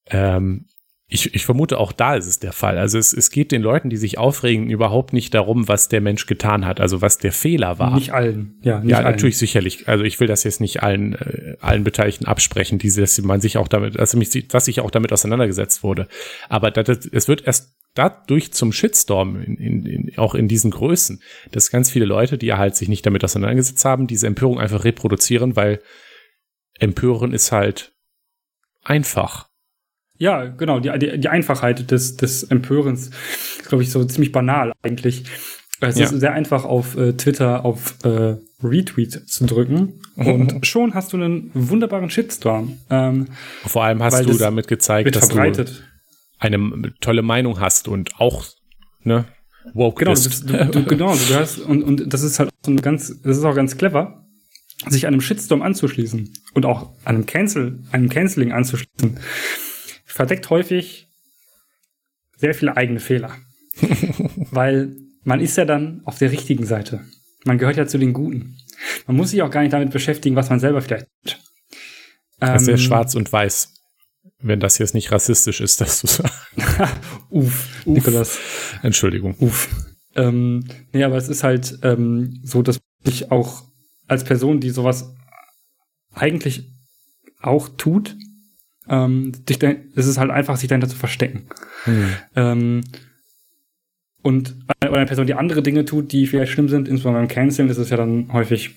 ähm, 0.06 0.66
ich, 1.06 1.34
ich 1.34 1.44
vermute, 1.44 1.78
auch 1.78 1.92
da 1.92 2.16
ist 2.16 2.26
es 2.26 2.38
der 2.38 2.52
Fall. 2.52 2.78
Also 2.78 2.98
es, 2.98 3.12
es 3.12 3.30
geht 3.30 3.52
den 3.52 3.60
Leuten, 3.60 3.90
die 3.90 3.98
sich 3.98 4.16
aufregen, 4.16 4.70
überhaupt 4.70 5.12
nicht 5.12 5.34
darum, 5.34 5.68
was 5.68 5.88
der 5.88 6.00
Mensch 6.00 6.26
getan 6.26 6.64
hat, 6.64 6.80
also 6.80 7.02
was 7.02 7.18
der 7.18 7.32
Fehler 7.32 7.78
war. 7.78 7.94
Nicht 7.94 8.12
allen, 8.12 8.58
ja. 8.62 8.80
Nicht 8.80 8.90
ja, 8.90 8.98
allen. 8.98 9.06
natürlich 9.06 9.36
sicherlich. 9.36 9.86
Also 9.86 10.02
ich 10.02 10.18
will 10.18 10.26
das 10.26 10.44
jetzt 10.44 10.60
nicht 10.60 10.82
allen, 10.82 11.12
äh, 11.14 11.56
allen 11.60 11.84
Beteiligten 11.84 12.24
absprechen, 12.24 12.78
die, 12.78 12.90
dass 12.90 13.20
man 13.20 13.42
sich 13.42 13.58
auch 13.58 13.68
damit, 13.68 13.98
dass, 13.98 14.16
mich, 14.16 14.48
dass 14.48 14.64
sich 14.64 14.80
auch 14.80 14.90
damit 14.90 15.12
auseinandergesetzt 15.12 15.82
wurde. 15.82 16.08
Aber 16.48 16.70
das, 16.70 17.06
es 17.12 17.28
wird 17.28 17.46
erst 17.46 17.76
dadurch 17.92 18.52
zum 18.52 18.72
Shitstorm, 18.72 19.40
in, 19.42 19.56
in, 19.56 19.86
in, 19.86 20.18
auch 20.18 20.34
in 20.34 20.48
diesen 20.48 20.70
Größen, 20.70 21.22
dass 21.52 21.70
ganz 21.70 21.90
viele 21.90 22.06
Leute, 22.06 22.38
die 22.38 22.54
halt 22.54 22.76
sich 22.76 22.88
nicht 22.88 23.04
damit 23.04 23.22
auseinandergesetzt 23.22 23.84
haben, 23.84 24.06
diese 24.06 24.26
Empörung 24.26 24.58
einfach 24.58 24.84
reproduzieren, 24.84 25.54
weil 25.54 25.80
Empören 26.78 27.32
ist 27.32 27.52
halt 27.52 27.92
einfach. 28.82 29.48
Ja, 30.18 30.44
genau, 30.44 30.80
die, 30.80 30.96
die, 30.98 31.18
die 31.18 31.28
Einfachheit 31.28 31.90
des, 31.90 32.16
des 32.16 32.44
Empörens 32.44 33.08
ist, 33.08 33.68
glaube 33.68 33.82
ich, 33.82 33.90
so 33.90 34.04
ziemlich 34.04 34.32
banal 34.32 34.72
eigentlich. 34.82 35.24
Es 35.80 35.98
ja. 35.98 36.04
ist 36.04 36.20
sehr 36.20 36.32
einfach 36.32 36.64
auf 36.64 36.96
äh, 36.96 37.14
Twitter 37.14 37.64
auf 37.64 37.96
äh, 38.04 38.36
Retweet 38.62 39.28
zu 39.28 39.44
drücken 39.44 40.00
und 40.16 40.66
schon 40.66 40.94
hast 40.94 41.12
du 41.12 41.16
einen 41.16 41.50
wunderbaren 41.52 42.10
Shitstorm. 42.10 42.78
Ähm, 42.90 43.26
Vor 43.66 43.84
allem 43.84 44.02
hast 44.02 44.24
du 44.24 44.34
damit 44.34 44.68
gezeigt, 44.68 45.14
dass 45.14 45.26
verbreitet. 45.26 45.82
du 46.40 46.46
eine 46.46 46.94
tolle 47.00 47.22
Meinung 47.22 47.60
hast 47.60 47.88
und 47.88 48.20
auch 48.20 48.46
ne 49.02 49.24
woke 49.72 50.04
genau, 50.04 50.12
bist. 50.12 50.48
Du, 50.48 50.66
du, 50.66 50.84
genau, 50.84 51.14
du 51.14 51.34
hast 51.34 51.58
und 51.58 51.82
und 51.82 52.12
das 52.12 52.22
ist 52.22 52.38
halt 52.38 52.50
so 52.64 52.70
ein 52.70 52.80
ganz, 52.80 53.20
das 53.22 53.38
ist 53.38 53.44
auch 53.44 53.54
ganz 53.54 53.76
clever, 53.76 54.24
sich 54.88 55.06
einem 55.06 55.20
Shitstorm 55.20 55.62
anzuschließen 55.62 56.32
und 56.54 56.66
auch 56.66 56.92
einem 57.04 57.26
Cancel, 57.26 57.80
einem 57.90 58.08
Canceling 58.08 58.52
anzuschließen 58.52 59.18
verdeckt 60.14 60.48
häufig 60.48 61.08
sehr 62.36 62.54
viele 62.54 62.76
eigene 62.76 63.00
Fehler. 63.00 63.36
Weil 64.52 64.94
man 65.24 65.40
ist 65.40 65.56
ja 65.56 65.64
dann 65.64 66.02
auf 66.04 66.18
der 66.18 66.30
richtigen 66.30 66.64
Seite. 66.64 67.04
Man 67.44 67.58
gehört 67.58 67.76
ja 67.76 67.86
zu 67.86 67.98
den 67.98 68.12
Guten. 68.12 68.56
Man 69.08 69.16
muss 69.16 69.30
sich 69.30 69.42
auch 69.42 69.50
gar 69.50 69.62
nicht 69.62 69.72
damit 69.72 69.90
beschäftigen, 69.90 70.36
was 70.36 70.50
man 70.50 70.60
selber 70.60 70.82
vielleicht 70.82 71.06
tut. 71.24 71.40
Das 72.38 72.62
ist 72.62 72.68
ja 72.68 72.74
ähm, 72.74 72.78
schwarz 72.78 73.14
und 73.16 73.32
weiß. 73.32 73.74
Wenn 74.38 74.60
das 74.60 74.78
jetzt 74.78 74.94
nicht 74.94 75.10
rassistisch 75.10 75.60
ist, 75.60 75.80
das 75.80 75.98
zu 75.98 76.06
sagen. 76.06 76.30
Uff, 77.30 77.68
Uff, 77.84 77.86
Nikolas. 77.86 78.38
Entschuldigung. 78.82 79.34
Uff. 79.40 79.68
Ähm, 80.14 80.64
nee, 80.92 81.02
aber 81.02 81.16
es 81.16 81.28
ist 81.28 81.42
halt 81.42 81.78
ähm, 81.82 82.40
so, 82.44 82.62
dass 82.62 82.78
ich 83.04 83.32
auch 83.32 83.64
als 84.06 84.22
Person, 84.22 84.60
die 84.60 84.70
sowas 84.70 85.12
eigentlich 86.12 86.72
auch 87.40 87.68
tut, 87.68 88.16
ähm, 88.88 89.32
dich 89.48 89.62
es 89.62 90.06
ist 90.06 90.18
halt 90.18 90.30
einfach, 90.30 90.56
sich 90.56 90.68
dahinter 90.68 90.88
zu 90.88 90.96
verstecken. 90.96 91.48
Hm. 91.84 92.08
Ähm, 92.36 92.80
und 94.22 94.56
eine 94.80 95.06
Person, 95.06 95.26
die 95.26 95.34
andere 95.34 95.62
Dinge 95.62 95.84
tut, 95.84 96.12
die 96.12 96.26
vielleicht 96.26 96.52
schlimm 96.52 96.68
sind, 96.68 96.88
insbesondere 96.88 97.22
beim 97.22 97.28
Canceln, 97.28 97.68
ist 97.68 97.78
es 97.78 97.90
ja 97.90 97.98
dann 97.98 98.32
häufig 98.32 98.74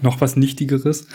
noch 0.00 0.20
was 0.22 0.36
Nichtigeres. 0.36 1.06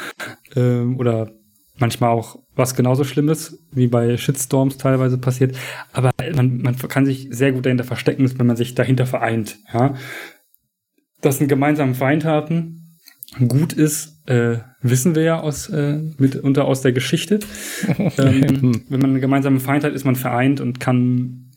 Ähm, 0.56 0.97
oder 0.97 1.32
manchmal 1.80 2.12
auch 2.12 2.39
was 2.56 2.75
genauso 2.75 3.03
Schlimmes, 3.03 3.63
wie 3.71 3.88
bei 3.88 4.17
Shitstorms 4.17 4.77
teilweise 4.77 5.17
passiert. 5.17 5.58
Aber 5.91 6.12
man, 6.36 6.58
man 6.62 6.77
kann 6.77 7.06
sich 7.06 7.27
sehr 7.32 7.51
gut 7.51 7.65
dahinter 7.65 7.84
verstecken, 7.84 8.32
wenn 8.38 8.47
man 8.47 8.58
sich 8.58 8.75
dahinter 8.75 9.06
vereint. 9.06 9.58
Ja? 9.73 9.95
Das 11.21 11.39
einen 11.39 11.47
gemeinsamen 11.47 11.95
Feind 11.95 12.25
haben, 12.25 12.87
gut 13.48 13.74
ist, 13.74 14.28
äh, 14.28 14.60
wissen 14.82 15.16
wir 15.16 15.24
ja 15.24 15.40
aus, 15.40 15.70
äh, 15.70 16.00
mitunter 16.18 16.66
aus 16.66 16.82
der 16.82 16.94
Geschichte. 16.94 17.40
ähm, 17.98 18.86
wenn 18.90 19.02
man 19.02 19.12
einen 19.12 19.22
gemeinsamen 19.22 19.60
Feind 19.60 19.84
hat, 19.84 19.94
ist 19.94 20.06
man 20.06 20.16
vereint 20.16 20.60
und 20.60 20.80
kann 20.80 21.52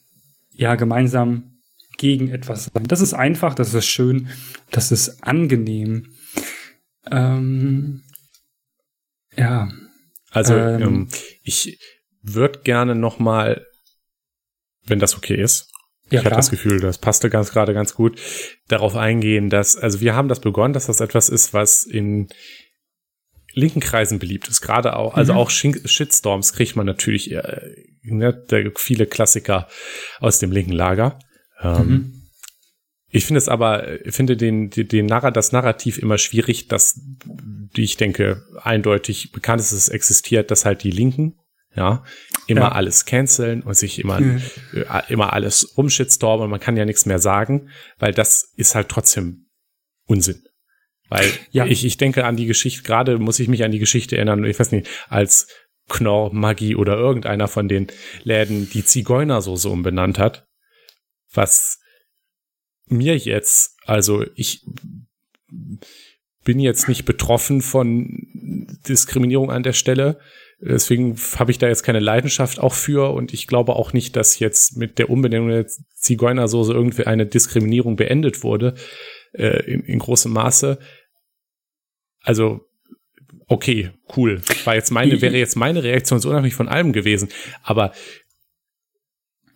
ja 0.53 0.75
gemeinsam 0.75 1.61
gegen 1.97 2.29
etwas 2.29 2.65
sein. 2.65 2.85
Das 2.85 3.01
ist 3.01 3.15
einfach, 3.15 3.55
das 3.55 3.75
ist 3.75 3.87
schön, 3.87 4.29
das 4.71 4.91
ist 4.91 5.23
angenehm. 5.23 6.15
Ähm, 7.11 8.03
ja. 9.37 9.71
Also 10.31 10.55
ähm, 10.55 10.83
ähm 10.83 11.09
ich 11.43 11.79
würde 12.23 12.61
gerne 12.61 12.95
noch 12.95 13.19
mal, 13.19 13.67
wenn 14.87 14.99
das 14.99 15.17
okay 15.17 15.41
ist, 15.41 15.70
ja, 16.11 16.21
ich 16.21 16.25
habe 16.25 16.37
das 16.37 16.51
Gefühl, 16.51 16.81
das 16.81 16.99
passte 16.99 17.31
ganz 17.31 17.51
gerade 17.53 17.75
ganz 17.75 17.95
gut 17.95 18.21
darauf 18.69 18.97
eingehen, 18.97 19.51
dass, 19.51 19.77
also 19.77 20.01
wir 20.01 20.15
haben 20.15 20.29
das 20.29 20.41
begonnen, 20.41 20.75
dass 20.75 20.87
das 20.87 21.01
etwas 21.01 21.29
ist, 21.29 21.55
was 21.55 21.85
in 21.85 22.29
linken 23.53 23.81
Kreisen 23.81 24.19
beliebt 24.19 24.49
ist. 24.49 24.61
Gerade 24.61 24.97
auch, 24.97 25.15
also 25.15 25.33
mhm. 25.33 25.39
auch 25.39 25.51
Shitstorms 25.51 26.53
kriegt 26.53 26.77
man 26.77 26.87
natürlich, 26.87 27.33
äh, 27.33 27.75
ne, 28.03 28.33
der, 28.33 28.73
viele 28.77 29.07
Klassiker 29.07 29.69
aus 30.21 30.39
dem 30.39 30.53
linken 30.53 30.73
Lager. 30.73 31.19
Ähm, 31.61 31.89
mhm. 31.89 32.21
Ich 33.13 33.27
finde 33.27 33.39
es 33.39 33.49
aber, 33.49 34.07
ich 34.07 34.15
finde 34.15 34.37
den, 34.37 34.71
den, 34.71 34.87
den 34.87 35.07
Narr 35.07 35.33
das 35.33 35.51
Narrativ 35.51 35.99
immer 35.99 36.17
schwierig, 36.17 36.69
dass, 36.69 37.01
die 37.25 37.83
ich 37.83 37.97
denke, 37.97 38.45
eindeutig 38.63 39.33
bekannt 39.33 39.61
ist, 39.61 39.73
es 39.73 39.89
existiert, 39.89 40.51
dass 40.51 40.65
halt 40.65 40.85
die 40.85 40.93
Linken 40.93 41.37
ja, 41.75 42.05
immer 42.47 42.63
ja. 42.63 42.73
alles 42.73 43.05
canceln 43.05 43.63
und 43.63 43.75
sich 43.75 43.99
immer, 44.01 44.21
mhm. 44.21 44.43
äh, 44.73 45.03
immer 45.09 45.33
alles 45.33 45.65
umshitstormen 45.65 46.45
und 46.45 46.51
man 46.51 46.61
kann 46.61 46.77
ja 46.77 46.85
nichts 46.85 47.07
mehr 47.07 47.19
sagen, 47.19 47.71
weil 47.99 48.13
das 48.13 48.53
ist 48.57 48.75
halt 48.75 48.89
trotzdem 48.89 49.47
Unsinn. 50.07 50.43
Weil 51.09 51.31
ja. 51.51 51.67
ich, 51.67 51.85
ich 51.85 51.97
denke 51.97 52.25
an 52.25 52.37
die 52.37 52.47
Geschichte, 52.47 52.83
gerade 52.83 53.19
muss 53.19 53.41
ich 53.41 53.49
mich 53.49 53.65
an 53.65 53.73
die 53.73 53.79
Geschichte 53.79 54.17
erinnern, 54.17 54.45
ich 54.45 54.59
weiß 54.59 54.73
nicht, 54.73 54.89
als 55.09 55.49
Knorr, 55.89 56.33
Maggi 56.33 56.77
oder 56.77 56.97
irgendeiner 56.97 57.49
von 57.49 57.69
den 57.69 57.89
Läden 58.23 58.71
die 58.71 58.85
Zigeunersoße 58.85 59.69
umbenannt 59.69 60.19
hat, 60.19 60.47
was 61.33 61.81
mir 62.87 63.17
jetzt, 63.17 63.77
also 63.85 64.25
ich 64.35 64.65
bin 66.45 66.59
jetzt 66.59 66.89
nicht 66.89 67.05
betroffen 67.05 67.61
von 67.61 68.09
Diskriminierung 68.89 69.51
an 69.51 69.63
der 69.63 69.73
Stelle, 69.73 70.21
Deswegen 70.63 71.17
habe 71.37 71.51
ich 71.51 71.59
da 71.59 71.69
jetzt 71.69 71.83
keine 71.85 72.01
Leidenschaft 72.01 72.61
auch 72.61 72.75
für 72.75 73.13
und 73.15 73.33
ich 73.33 73.47
glaube 73.47 73.77
auch 73.77 73.95
nicht, 73.95 74.15
dass 74.15 74.39
jetzt 74.39 74.77
mit 74.77 74.99
der 74.99 75.09
Umbenennung 75.09 75.49
der 75.49 75.67
Zigeunersoße 75.95 76.73
irgendwie 76.73 77.07
eine 77.07 77.27
Diskriminierung 77.27 77.97
beendet 77.97 78.43
wurde 78.43 78.75
äh, 79.33 79.63
in, 79.65 79.81
in 79.81 79.99
großem 79.99 80.33
Maße. 80.33 80.79
Also 82.23 82.67
okay, 83.47 83.91
cool. 84.17 84.43
War 84.65 84.75
jetzt 84.75 84.91
meine, 84.91 85.21
wäre 85.21 85.37
jetzt 85.37 85.57
meine 85.57 85.83
Reaktion 85.83 86.21
so 86.21 86.29
unabhängig 86.29 86.55
von 86.55 86.69
allem 86.69 86.93
gewesen. 86.93 87.31
Aber 87.63 87.93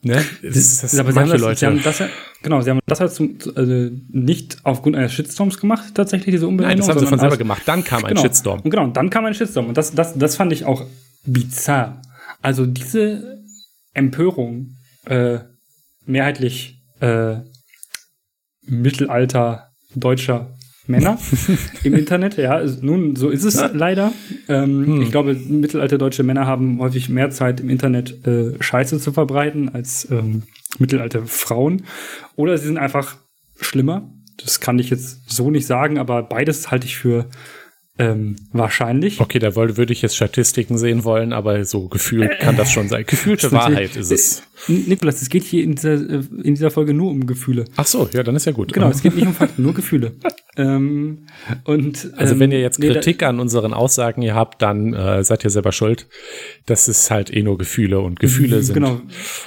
ne, 0.04 0.24
das, 0.42 0.52
das, 0.54 0.80
das 0.80 0.98
aber 0.98 1.12
manche 1.12 1.14
sie 1.14 1.20
haben 1.22 1.30
das, 1.30 1.40
Leute. 1.40 1.58
Sie 1.58 1.66
haben 1.66 1.82
das 1.82 1.98
ja, 1.98 2.08
genau, 2.42 2.60
sie 2.60 2.70
haben 2.70 2.80
das 2.86 3.00
halt 3.00 3.12
zum, 3.12 3.38
also 3.54 3.90
nicht 4.10 4.58
aufgrund 4.62 4.96
eines 4.96 5.12
Shitstorms 5.12 5.58
gemacht, 5.58 5.94
tatsächlich, 5.94 6.34
diese 6.34 6.46
Umbenennung. 6.46 6.78
Nein, 6.78 6.86
das 6.86 6.88
haben 6.88 7.00
sie 7.00 7.06
von 7.06 7.18
selber 7.18 7.36
gemacht. 7.36 7.62
Dann 7.66 7.84
kam 7.84 8.02
genau, 8.02 8.20
ein 8.20 8.24
Shitstorm. 8.24 8.60
Und 8.60 8.70
genau, 8.70 8.86
dann 8.88 9.10
kam 9.10 9.24
ein 9.24 9.34
Shitstorm. 9.34 9.68
Und 9.68 9.76
das, 9.76 9.94
das, 9.94 10.16
das 10.16 10.36
fand 10.36 10.52
ich 10.52 10.64
auch 10.64 10.84
bizarr. 11.24 12.02
Also 12.42 12.66
diese 12.66 13.42
Empörung, 13.94 14.76
äh, 15.06 15.38
mehrheitlich 16.06 16.82
äh, 17.00 17.36
Mittelalter 18.66 19.70
deutscher 19.94 20.54
Männer 20.86 21.18
im 21.82 21.94
Internet. 21.94 22.36
Ja, 22.36 22.62
nun, 22.80 23.16
so 23.16 23.30
ist 23.30 23.44
es 23.44 23.62
leider. 23.72 24.12
Ähm, 24.48 24.86
hm. 24.86 25.02
Ich 25.02 25.10
glaube, 25.10 25.34
mittelalte 25.34 25.98
deutsche 25.98 26.22
Männer 26.22 26.46
haben 26.46 26.80
häufig 26.80 27.08
mehr 27.08 27.30
Zeit 27.30 27.60
im 27.60 27.70
Internet 27.70 28.26
äh, 28.26 28.52
Scheiße 28.60 28.98
zu 28.98 29.12
verbreiten 29.12 29.68
als 29.70 30.08
ähm, 30.10 30.42
mittelalte 30.78 31.26
Frauen. 31.26 31.84
Oder 32.36 32.58
sie 32.58 32.66
sind 32.66 32.78
einfach 32.78 33.16
schlimmer. 33.60 34.10
Das 34.36 34.60
kann 34.60 34.78
ich 34.78 34.90
jetzt 34.90 35.30
so 35.30 35.50
nicht 35.50 35.66
sagen, 35.66 35.98
aber 35.98 36.22
beides 36.22 36.70
halte 36.70 36.86
ich 36.86 36.96
für 36.96 37.28
ähm, 37.96 38.36
wahrscheinlich. 38.52 39.20
Okay, 39.20 39.38
da 39.38 39.54
würde 39.54 39.92
ich 39.92 40.02
jetzt 40.02 40.16
Statistiken 40.16 40.78
sehen 40.78 41.04
wollen, 41.04 41.32
aber 41.32 41.64
so 41.64 41.88
gefühlt 41.88 42.40
kann 42.40 42.56
das 42.56 42.72
schon 42.72 42.88
sein. 42.88 43.04
Gefühlte 43.06 43.52
Wahrheit 43.52 43.94
ist 43.96 44.10
es. 44.10 44.42
Nikolas, 44.68 45.20
es 45.20 45.28
geht 45.28 45.42
hier 45.42 45.64
in 45.64 45.74
dieser, 45.74 45.94
in 45.94 46.54
dieser 46.54 46.70
Folge 46.70 46.94
nur 46.94 47.10
um 47.10 47.26
Gefühle. 47.26 47.64
Ach 47.76 47.86
so, 47.86 48.08
ja, 48.12 48.22
dann 48.22 48.36
ist 48.36 48.46
ja 48.46 48.52
gut. 48.52 48.72
Genau, 48.72 48.88
es 48.88 49.02
geht 49.02 49.14
nicht 49.14 49.26
um 49.26 49.34
Fakten, 49.34 49.62
nur 49.62 49.74
Gefühle. 49.74 50.12
ähm, 50.56 51.26
und, 51.64 52.12
also 52.16 52.38
wenn 52.38 52.52
ihr 52.52 52.60
jetzt 52.60 52.82
ähm, 52.82 52.92
Kritik 52.92 53.20
nee, 53.20 53.26
an 53.26 53.40
unseren 53.40 53.74
Aussagen 53.74 54.22
hier 54.22 54.34
habt, 54.34 54.62
dann 54.62 54.94
äh, 54.94 55.22
seid 55.24 55.44
ihr 55.44 55.50
selber 55.50 55.72
schuld. 55.72 56.06
Das 56.66 56.88
ist 56.88 57.10
halt 57.10 57.34
eh 57.34 57.42
nur 57.42 57.58
Gefühle 57.58 58.00
und 58.00 58.20
Gefühle 58.20 58.62
sind. 58.62 58.74
Genau, 58.74 59.00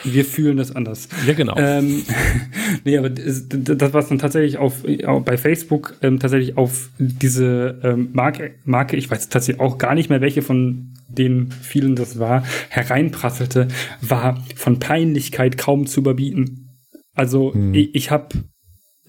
wir 0.03 0.25
fühlen 0.25 0.57
das 0.57 0.75
anders. 0.75 1.07
Ja, 1.25 1.33
genau. 1.33 1.55
Ähm, 1.57 2.03
nee, 2.83 2.97
aber 2.97 3.09
das, 3.09 3.45
das 3.47 3.93
was 3.93 4.09
dann 4.09 4.19
tatsächlich 4.19 4.57
auf, 4.57 4.83
bei 5.23 5.37
Facebook 5.37 5.95
ähm, 6.01 6.19
tatsächlich 6.19 6.57
auf 6.57 6.89
diese 6.99 7.79
ähm, 7.83 8.09
Marke, 8.13 8.55
Marke, 8.65 8.97
ich 8.97 9.09
weiß 9.09 9.29
tatsächlich 9.29 9.61
auch 9.61 9.77
gar 9.77 9.95
nicht 9.95 10.09
mehr, 10.09 10.21
welche 10.21 10.41
von 10.41 10.93
den 11.07 11.51
vielen 11.51 11.95
das 11.95 12.19
war, 12.19 12.43
hereinprasselte, 12.69 13.67
war 14.01 14.43
von 14.55 14.79
Peinlichkeit 14.79 15.57
kaum 15.57 15.87
zu 15.87 16.01
überbieten. 16.01 16.69
Also 17.13 17.53
hm. 17.53 17.73
ich, 17.73 17.95
ich 17.95 18.11
habe 18.11 18.29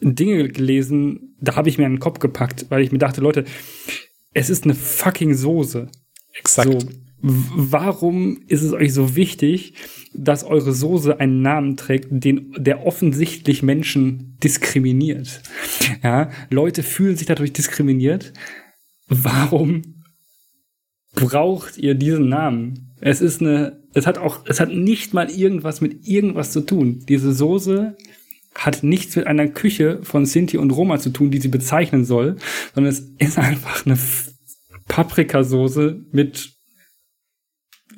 Dinge 0.00 0.48
gelesen, 0.48 1.36
da 1.40 1.56
habe 1.56 1.68
ich 1.68 1.78
mir 1.78 1.86
einen 1.86 2.00
Kopf 2.00 2.18
gepackt, 2.18 2.66
weil 2.68 2.82
ich 2.82 2.92
mir 2.92 2.98
dachte, 2.98 3.20
Leute, 3.20 3.44
es 4.32 4.50
ist 4.50 4.64
eine 4.64 4.74
fucking 4.74 5.34
Soße. 5.34 5.88
Exakt. 6.34 6.70
So, 6.70 6.88
warum 7.20 8.42
ist 8.46 8.62
es 8.62 8.72
euch 8.72 8.94
so 8.94 9.16
wichtig, 9.16 9.74
dass 10.14 10.44
eure 10.44 10.72
Soße 10.72 11.18
einen 11.18 11.42
Namen 11.42 11.76
trägt, 11.76 12.08
den, 12.10 12.54
der 12.56 12.86
offensichtlich 12.86 13.62
Menschen 13.62 14.36
diskriminiert? 14.42 15.42
Ja, 16.02 16.30
Leute 16.50 16.82
fühlen 16.82 17.16
sich 17.16 17.26
dadurch 17.26 17.52
diskriminiert. 17.52 18.32
Warum 19.08 19.97
braucht 21.14 21.78
ihr 21.78 21.94
diesen 21.94 22.28
Namen. 22.28 22.94
Es 23.00 23.20
ist 23.20 23.40
eine, 23.40 23.82
es 23.94 24.06
hat 24.06 24.18
auch, 24.18 24.44
es 24.46 24.60
hat 24.60 24.70
nicht 24.70 25.14
mal 25.14 25.30
irgendwas 25.30 25.80
mit 25.80 26.06
irgendwas 26.06 26.52
zu 26.52 26.60
tun. 26.60 27.04
Diese 27.08 27.32
Soße 27.32 27.96
hat 28.54 28.82
nichts 28.82 29.16
mit 29.16 29.26
einer 29.26 29.48
Küche 29.48 30.00
von 30.02 30.26
Sinti 30.26 30.58
und 30.58 30.70
Roma 30.70 30.98
zu 30.98 31.10
tun, 31.10 31.30
die 31.30 31.40
sie 31.40 31.48
bezeichnen 31.48 32.04
soll, 32.04 32.36
sondern 32.74 32.92
es 32.92 33.00
ist 33.18 33.38
einfach 33.38 33.86
eine 33.86 33.98
Paprikasoße 34.88 36.04
mit 36.10 36.58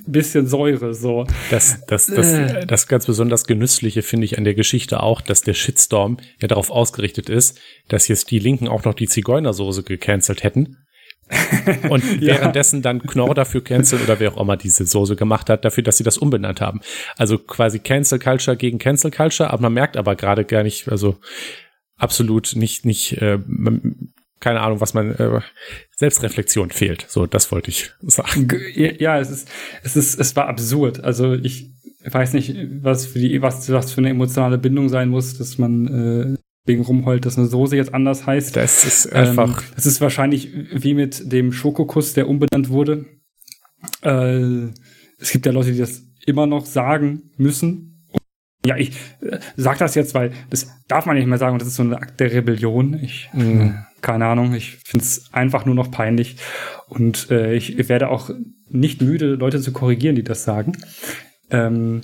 bisschen 0.06 0.46
Säure, 0.46 0.94
so. 0.94 1.26
Das, 1.50 1.84
das, 1.86 2.06
das, 2.06 2.32
äh. 2.32 2.66
das 2.66 2.88
ganz 2.88 3.06
besonders 3.06 3.46
Genüssliche 3.46 4.02
finde 4.02 4.24
ich 4.24 4.38
an 4.38 4.44
der 4.44 4.54
Geschichte 4.54 5.02
auch, 5.02 5.20
dass 5.20 5.42
der 5.42 5.54
Shitstorm 5.54 6.18
ja 6.40 6.48
darauf 6.48 6.70
ausgerichtet 6.70 7.28
ist, 7.28 7.58
dass 7.88 8.08
jetzt 8.08 8.30
die 8.30 8.38
Linken 8.38 8.68
auch 8.68 8.84
noch 8.84 8.94
die 8.94 9.08
Zigeunersoße 9.08 9.82
gecancelt 9.82 10.42
hätten 10.42 10.78
und 11.88 12.04
ja. 12.20 12.34
währenddessen 12.34 12.82
dann 12.82 13.02
Knorr 13.02 13.34
dafür 13.34 13.62
canceln 13.62 14.02
oder 14.02 14.20
wer 14.20 14.32
auch 14.32 14.40
immer 14.40 14.56
diese 14.56 14.86
Soße 14.86 15.16
gemacht 15.16 15.48
hat, 15.48 15.64
dafür, 15.64 15.82
dass 15.82 15.96
sie 15.96 16.04
das 16.04 16.18
umbenannt 16.18 16.60
haben. 16.60 16.80
Also 17.16 17.38
quasi 17.38 17.78
Cancel 17.78 18.18
Culture 18.18 18.56
gegen 18.56 18.78
Cancel 18.78 19.10
Culture, 19.10 19.50
aber 19.50 19.62
man 19.62 19.74
merkt 19.74 19.96
aber 19.96 20.16
gerade 20.16 20.44
gar 20.44 20.62
nicht, 20.62 20.88
also 20.88 21.18
absolut 21.96 22.56
nicht, 22.56 22.84
nicht, 22.84 23.12
äh, 23.20 23.38
keine 24.40 24.60
Ahnung, 24.60 24.80
was 24.80 24.94
man, 24.94 25.14
äh, 25.14 25.40
Selbstreflexion 25.96 26.70
fehlt. 26.70 27.06
So, 27.08 27.26
das 27.26 27.52
wollte 27.52 27.70
ich 27.70 27.90
sagen. 28.00 28.48
Ja, 28.74 29.18
es 29.18 29.30
ist, 29.30 29.48
es 29.82 29.96
ist, 29.96 30.18
es 30.18 30.34
war 30.34 30.48
absurd. 30.48 31.04
Also 31.04 31.34
ich 31.34 31.70
weiß 32.04 32.32
nicht, 32.32 32.56
was 32.82 33.06
für 33.06 33.18
die, 33.18 33.42
was, 33.42 33.70
was 33.70 33.92
für 33.92 33.98
eine 33.98 34.10
emotionale 34.10 34.58
Bindung 34.58 34.88
sein 34.88 35.10
muss, 35.10 35.36
dass 35.36 35.58
man 35.58 36.36
äh, 36.36 36.38
wegen 36.64 36.82
rumheult, 36.82 37.26
dass 37.26 37.38
eine 37.38 37.46
Soße 37.46 37.76
jetzt 37.76 37.94
anders 37.94 38.26
heißt. 38.26 38.56
Das 38.56 38.84
ist 38.84 39.12
einfach. 39.12 39.60
Ähm, 39.60 39.68
das 39.74 39.86
ist 39.86 40.00
wahrscheinlich 40.00 40.50
wie 40.72 40.94
mit 40.94 41.32
dem 41.32 41.52
Schokokuss, 41.52 42.12
der 42.12 42.28
umbenannt 42.28 42.68
wurde. 42.68 43.06
Äh, 44.02 44.68
es 45.18 45.30
gibt 45.32 45.46
ja 45.46 45.52
Leute, 45.52 45.72
die 45.72 45.78
das 45.78 46.02
immer 46.26 46.46
noch 46.46 46.66
sagen 46.66 47.30
müssen. 47.36 48.06
Ja, 48.64 48.76
ich 48.76 48.90
äh, 49.22 49.38
sag 49.56 49.78
das 49.78 49.94
jetzt, 49.94 50.14
weil 50.14 50.32
das 50.50 50.68
darf 50.86 51.06
man 51.06 51.16
nicht 51.16 51.26
mehr 51.26 51.38
sagen 51.38 51.54
und 51.54 51.62
das 51.62 51.68
ist 51.68 51.76
so 51.76 51.82
eine 51.82 51.96
Akt 51.96 52.20
der 52.20 52.32
Rebellion. 52.32 53.00
Ich, 53.02 53.30
mhm. 53.32 53.60
äh, 53.60 53.72
keine 54.02 54.26
Ahnung, 54.26 54.54
ich 54.54 54.76
finde 54.76 55.04
es 55.04 55.32
einfach 55.32 55.64
nur 55.64 55.74
noch 55.74 55.90
peinlich 55.90 56.36
und 56.88 57.30
äh, 57.30 57.54
ich 57.54 57.88
werde 57.88 58.08
auch 58.08 58.30
nicht 58.68 59.00
müde, 59.00 59.34
Leute 59.34 59.60
zu 59.60 59.72
korrigieren, 59.72 60.16
die 60.16 60.22
das 60.22 60.44
sagen. 60.44 60.76
Ähm, 61.50 62.02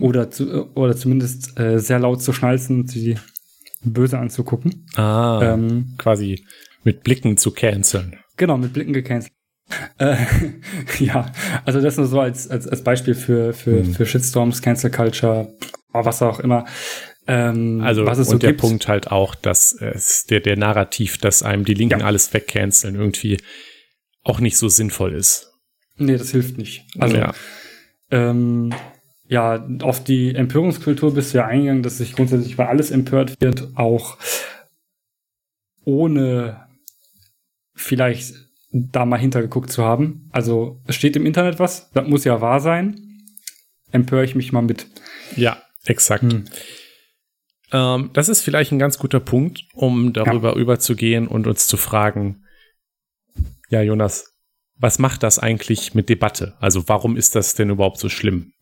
oder, 0.00 0.30
zu, 0.30 0.70
oder 0.74 0.96
zumindest 0.96 1.58
äh, 1.58 1.78
sehr 1.78 1.98
laut 1.98 2.22
zu 2.22 2.32
schnalzen, 2.32 2.86
sie 2.86 3.16
böse 3.92 4.18
anzugucken. 4.18 4.86
Ah, 4.96 5.40
ähm, 5.42 5.94
quasi 5.98 6.44
mit 6.82 7.02
Blicken 7.02 7.36
zu 7.36 7.50
canceln. 7.50 8.18
Genau, 8.36 8.56
mit 8.56 8.72
Blicken 8.72 8.92
gecancelt. 8.92 9.32
Äh, 9.98 10.16
ja, 10.98 11.32
also 11.64 11.80
das 11.80 11.96
nur 11.96 12.06
so 12.06 12.20
als, 12.20 12.48
als, 12.48 12.68
als 12.68 12.82
Beispiel 12.82 13.14
für, 13.14 13.52
für, 13.52 13.78
hm. 13.78 13.94
für 13.94 14.06
Shitstorms, 14.06 14.62
Cancel 14.62 14.90
Culture, 14.90 15.54
was 15.92 16.22
auch 16.22 16.40
immer. 16.40 16.66
Ähm, 17.26 17.80
also 17.82 18.04
was 18.04 18.18
es 18.18 18.28
und 18.28 18.34
so 18.34 18.38
der 18.38 18.50
gibt. 18.50 18.60
Punkt 18.60 18.88
halt 18.88 19.10
auch, 19.10 19.34
dass 19.34 19.72
es 19.72 20.24
der, 20.24 20.40
der 20.40 20.56
Narrativ, 20.56 21.18
dass 21.18 21.42
einem 21.42 21.64
die 21.64 21.74
Linken 21.74 22.00
ja. 22.00 22.06
alles 22.06 22.32
wegcanceln, 22.34 22.96
irgendwie 22.96 23.38
auch 24.22 24.40
nicht 24.40 24.58
so 24.58 24.68
sinnvoll 24.68 25.14
ist. 25.14 25.52
Nee, 25.96 26.16
das 26.16 26.30
hilft 26.32 26.58
nicht. 26.58 26.84
Also 26.98 27.16
ja. 27.16 27.32
ähm, 28.10 28.74
ja, 29.26 29.66
auf 29.82 30.04
die 30.04 30.34
Empörungskultur 30.34 31.14
bist 31.14 31.32
du 31.32 31.38
ja 31.38 31.46
eingegangen, 31.46 31.82
dass 31.82 31.98
sich 31.98 32.14
grundsätzlich 32.14 32.54
über 32.54 32.68
alles 32.68 32.90
empört 32.90 33.40
wird, 33.40 33.68
auch 33.74 34.18
ohne 35.84 36.66
vielleicht 37.74 38.34
da 38.70 39.04
mal 39.04 39.18
hintergeguckt 39.18 39.70
zu 39.70 39.84
haben. 39.84 40.28
Also 40.32 40.80
es 40.86 40.96
steht 40.96 41.16
im 41.16 41.26
Internet 41.26 41.58
was, 41.58 41.90
das 41.92 42.06
muss 42.06 42.24
ja 42.24 42.40
wahr 42.40 42.60
sein. 42.60 43.00
Empöre 43.92 44.24
ich 44.24 44.34
mich 44.34 44.52
mal 44.52 44.62
mit. 44.62 44.88
Ja, 45.36 45.62
exakt. 45.84 46.24
Hm. 46.24 46.44
Ähm, 47.72 48.10
das 48.12 48.28
ist 48.28 48.42
vielleicht 48.42 48.72
ein 48.72 48.78
ganz 48.78 48.98
guter 48.98 49.20
Punkt, 49.20 49.64
um 49.72 50.12
darüber 50.12 50.54
ja. 50.54 50.60
überzugehen 50.60 51.28
und 51.28 51.46
uns 51.46 51.66
zu 51.66 51.76
fragen, 51.76 52.44
ja, 53.70 53.80
Jonas, 53.80 54.34
was 54.76 54.98
macht 54.98 55.22
das 55.22 55.38
eigentlich 55.38 55.94
mit 55.94 56.08
Debatte? 56.08 56.54
Also 56.58 56.88
warum 56.88 57.16
ist 57.16 57.36
das 57.36 57.54
denn 57.54 57.70
überhaupt 57.70 57.98
so 57.98 58.08
schlimm? 58.08 58.53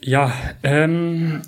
Ja, 0.00 0.32
ähm, 0.62 1.42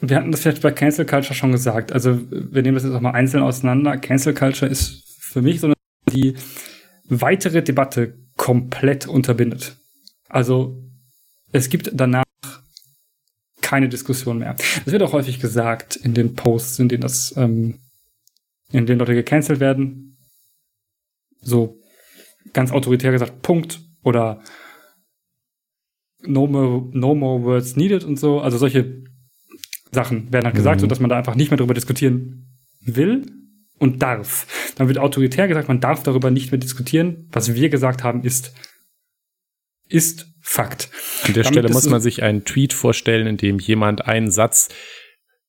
wir 0.00 0.16
hatten 0.16 0.30
das 0.30 0.40
vielleicht 0.40 0.62
bei 0.62 0.70
Cancel 0.70 1.06
Culture 1.06 1.34
schon 1.34 1.52
gesagt. 1.52 1.92
Also 1.92 2.20
wir 2.30 2.62
nehmen 2.62 2.74
das 2.74 2.84
jetzt 2.84 2.94
auch 2.94 3.00
mal 3.00 3.12
einzeln 3.12 3.42
auseinander. 3.42 3.96
Cancel 3.96 4.34
Culture 4.34 4.70
ist 4.70 5.02
für 5.20 5.42
mich 5.42 5.60
so 5.60 5.66
eine, 5.66 5.74
die 6.12 6.36
weitere 7.08 7.62
Debatte 7.62 8.16
komplett 8.36 9.06
unterbindet. 9.06 9.76
Also 10.28 10.82
es 11.52 11.68
gibt 11.68 11.90
danach 11.92 12.24
keine 13.60 13.88
Diskussion 13.88 14.38
mehr. 14.38 14.54
Das 14.84 14.92
wird 14.92 15.02
auch 15.02 15.12
häufig 15.12 15.40
gesagt 15.40 15.96
in 15.96 16.14
den 16.14 16.34
Posts, 16.34 16.78
in 16.78 16.88
denen 16.88 17.02
das, 17.02 17.34
ähm, 17.36 17.80
in 18.70 18.86
denen 18.86 18.98
Leute 18.98 19.14
gecancelt 19.14 19.60
werden. 19.60 20.16
So 21.40 21.82
ganz 22.52 22.70
autoritär 22.70 23.12
gesagt, 23.12 23.42
Punkt. 23.42 23.80
Oder 24.02 24.42
no 26.22 26.46
more, 26.46 26.88
no 26.92 27.14
more 27.14 27.42
words 27.42 27.76
needed 27.76 28.04
und 28.04 28.18
so. 28.18 28.40
Also 28.40 28.58
solche 28.58 29.02
Sachen 29.92 30.32
werden 30.32 30.46
halt 30.46 30.56
gesagt, 30.56 30.80
mhm. 30.80 30.82
so 30.82 30.86
dass 30.86 31.00
man 31.00 31.10
da 31.10 31.16
einfach 31.16 31.34
nicht 31.34 31.50
mehr 31.50 31.58
darüber 31.58 31.74
diskutieren 31.74 32.46
will 32.80 33.26
und 33.78 34.02
darf. 34.02 34.72
Dann 34.76 34.88
wird 34.88 34.98
autoritär 34.98 35.48
gesagt, 35.48 35.68
man 35.68 35.80
darf 35.80 36.02
darüber 36.02 36.30
nicht 36.30 36.50
mehr 36.52 36.58
diskutieren. 36.58 37.28
Was 37.32 37.54
wir 37.54 37.68
gesagt 37.68 38.02
haben, 38.02 38.22
ist, 38.24 38.54
ist 39.88 40.26
Fakt. 40.40 40.88
An 41.24 41.34
der 41.34 41.42
Damit 41.42 41.54
Stelle 41.58 41.68
muss 41.72 41.88
man 41.90 42.00
sich 42.00 42.22
einen 42.22 42.44
Tweet 42.44 42.72
vorstellen, 42.72 43.26
in 43.26 43.36
dem 43.36 43.58
jemand 43.58 44.06
einen 44.06 44.30
Satz 44.30 44.70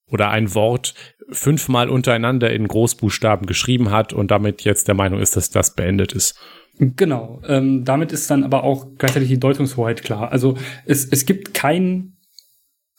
oder 0.10 0.30
ein 0.30 0.54
Wort 0.54 0.94
fünfmal 1.32 1.90
untereinander 1.90 2.52
in 2.52 2.68
Großbuchstaben 2.68 3.46
geschrieben 3.46 3.92
hat 3.92 4.14
und 4.14 4.32
damit 4.32 4.64
jetzt 4.64 4.88
der 4.88 4.96
Meinung 4.96 5.20
ist, 5.20 5.36
dass 5.36 5.50
das 5.50 5.76
beendet 5.76 6.14
ist. 6.14 6.40
Genau. 6.80 7.42
Ähm, 7.46 7.84
damit 7.84 8.12
ist 8.12 8.30
dann 8.32 8.44
aber 8.44 8.64
auch 8.64 8.88
gleichzeitig 8.98 9.30
die 9.30 9.40
Deutungshoheit 9.40 10.02
klar. 10.02 10.32
Also 10.32 10.58
es, 10.86 11.06
es 11.06 11.26
gibt 11.26 11.54
kein, 11.54 12.14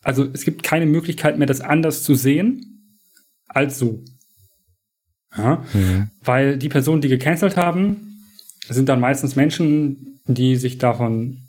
also 0.02 0.26
es 0.32 0.44
gibt 0.44 0.62
keine 0.62 0.86
Möglichkeit 0.86 1.38
mehr, 1.38 1.46
das 1.46 1.60
anders 1.60 2.02
zu 2.02 2.14
sehen 2.14 2.98
als 3.48 3.78
so. 3.78 4.04
Ja? 5.36 5.64
Mhm. 5.72 6.10
Weil 6.22 6.58
die 6.58 6.68
Personen, 6.68 7.00
die 7.00 7.08
gecancelt 7.08 7.56
haben, 7.56 8.26
sind 8.68 8.88
dann 8.88 9.00
meistens 9.00 9.34
Menschen, 9.34 10.20
die 10.26 10.56
sich 10.56 10.78
davon 10.78 11.48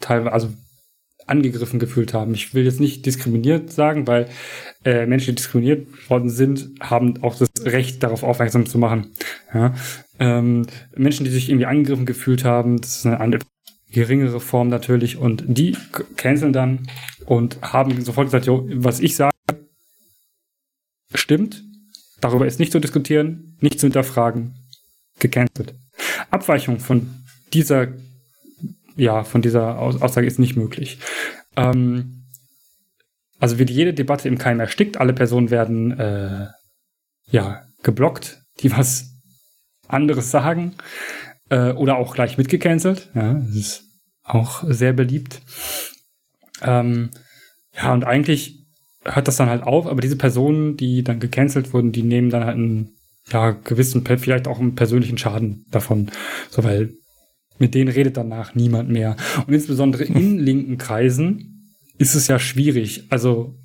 teilweise, 0.00 0.32
also 0.32 0.52
angegriffen 1.26 1.78
gefühlt 1.78 2.14
haben. 2.14 2.34
Ich 2.34 2.54
will 2.54 2.64
jetzt 2.64 2.80
nicht 2.80 3.06
diskriminiert 3.06 3.72
sagen, 3.72 4.06
weil 4.06 4.28
äh, 4.84 5.06
Menschen, 5.06 5.26
die 5.26 5.36
diskriminiert 5.36 6.10
worden 6.10 6.30
sind, 6.30 6.70
haben 6.80 7.22
auch 7.22 7.36
das 7.36 7.50
Recht, 7.64 8.02
darauf 8.02 8.22
aufmerksam 8.22 8.66
zu 8.66 8.78
machen. 8.78 9.12
Ja? 9.54 9.74
Ähm, 10.18 10.66
Menschen, 10.96 11.24
die 11.24 11.30
sich 11.30 11.48
irgendwie 11.48 11.66
angegriffen 11.66 12.06
gefühlt 12.06 12.44
haben, 12.44 12.80
das 12.80 12.98
ist 12.98 13.06
eine 13.06 13.20
andere, 13.20 13.42
geringere 13.90 14.40
Form 14.40 14.68
natürlich, 14.68 15.18
und 15.18 15.44
die 15.46 15.76
canceln 16.16 16.52
dann 16.52 16.88
und 17.26 17.58
haben 17.60 18.02
sofort 18.02 18.28
gesagt, 18.28 18.46
jo, 18.46 18.66
was 18.72 19.00
ich 19.00 19.16
sage, 19.16 19.32
stimmt. 21.14 21.62
darüber 22.20 22.46
ist 22.46 22.58
nicht 22.58 22.72
zu 22.72 22.80
diskutieren, 22.80 23.56
nicht 23.60 23.78
zu 23.78 23.86
hinterfragen, 23.86 24.54
gecancelt. 25.18 25.74
Abweichung 26.30 26.80
von 26.80 27.10
dieser, 27.52 27.88
ja, 28.96 29.24
von 29.24 29.42
dieser 29.42 29.78
Aussage 29.78 30.26
ist 30.26 30.38
nicht 30.38 30.56
möglich. 30.56 30.98
Ähm, 31.56 32.24
also 33.38 33.58
wird 33.58 33.70
jede 33.70 33.94
Debatte 33.94 34.28
im 34.28 34.38
Keim 34.38 34.60
erstickt, 34.60 34.98
alle 34.98 35.12
Personen 35.12 35.50
werden 35.50 35.98
äh, 35.98 36.46
ja 37.30 37.62
geblockt, 37.82 38.42
die 38.60 38.70
was 38.70 39.10
anderes 39.88 40.30
sagen 40.30 40.74
äh, 41.50 41.72
oder 41.72 41.96
auch 41.96 42.14
gleich 42.14 42.38
mitgecancelt. 42.38 43.10
Ja, 43.14 43.34
das 43.34 43.56
ist 43.56 43.84
auch 44.22 44.64
sehr 44.66 44.92
beliebt. 44.92 45.42
Ähm, 46.62 47.10
ja, 47.74 47.92
und 47.92 48.04
eigentlich 48.04 48.64
hört 49.04 49.26
das 49.26 49.36
dann 49.36 49.48
halt 49.48 49.64
auf, 49.64 49.86
aber 49.86 50.00
diese 50.00 50.16
Personen, 50.16 50.76
die 50.76 51.02
dann 51.02 51.18
gecancelt 51.20 51.72
wurden, 51.72 51.92
die 51.92 52.02
nehmen 52.02 52.30
dann 52.30 52.44
halt 52.44 52.56
einen 52.56 52.94
ja, 53.30 53.50
gewissen, 53.50 54.04
vielleicht 54.04 54.48
auch 54.48 54.60
einen 54.60 54.74
persönlichen 54.74 55.18
Schaden 55.18 55.64
davon. 55.70 56.10
So, 56.50 56.64
weil 56.64 56.94
mit 57.58 57.74
denen 57.74 57.90
redet 57.90 58.16
danach 58.16 58.54
niemand 58.54 58.90
mehr. 58.90 59.16
Und 59.46 59.52
insbesondere 59.52 60.04
in 60.04 60.38
linken 60.44 60.78
Kreisen 60.78 61.72
ist 61.98 62.14
es 62.14 62.28
ja 62.28 62.38
schwierig. 62.38 63.04
Also 63.10 63.56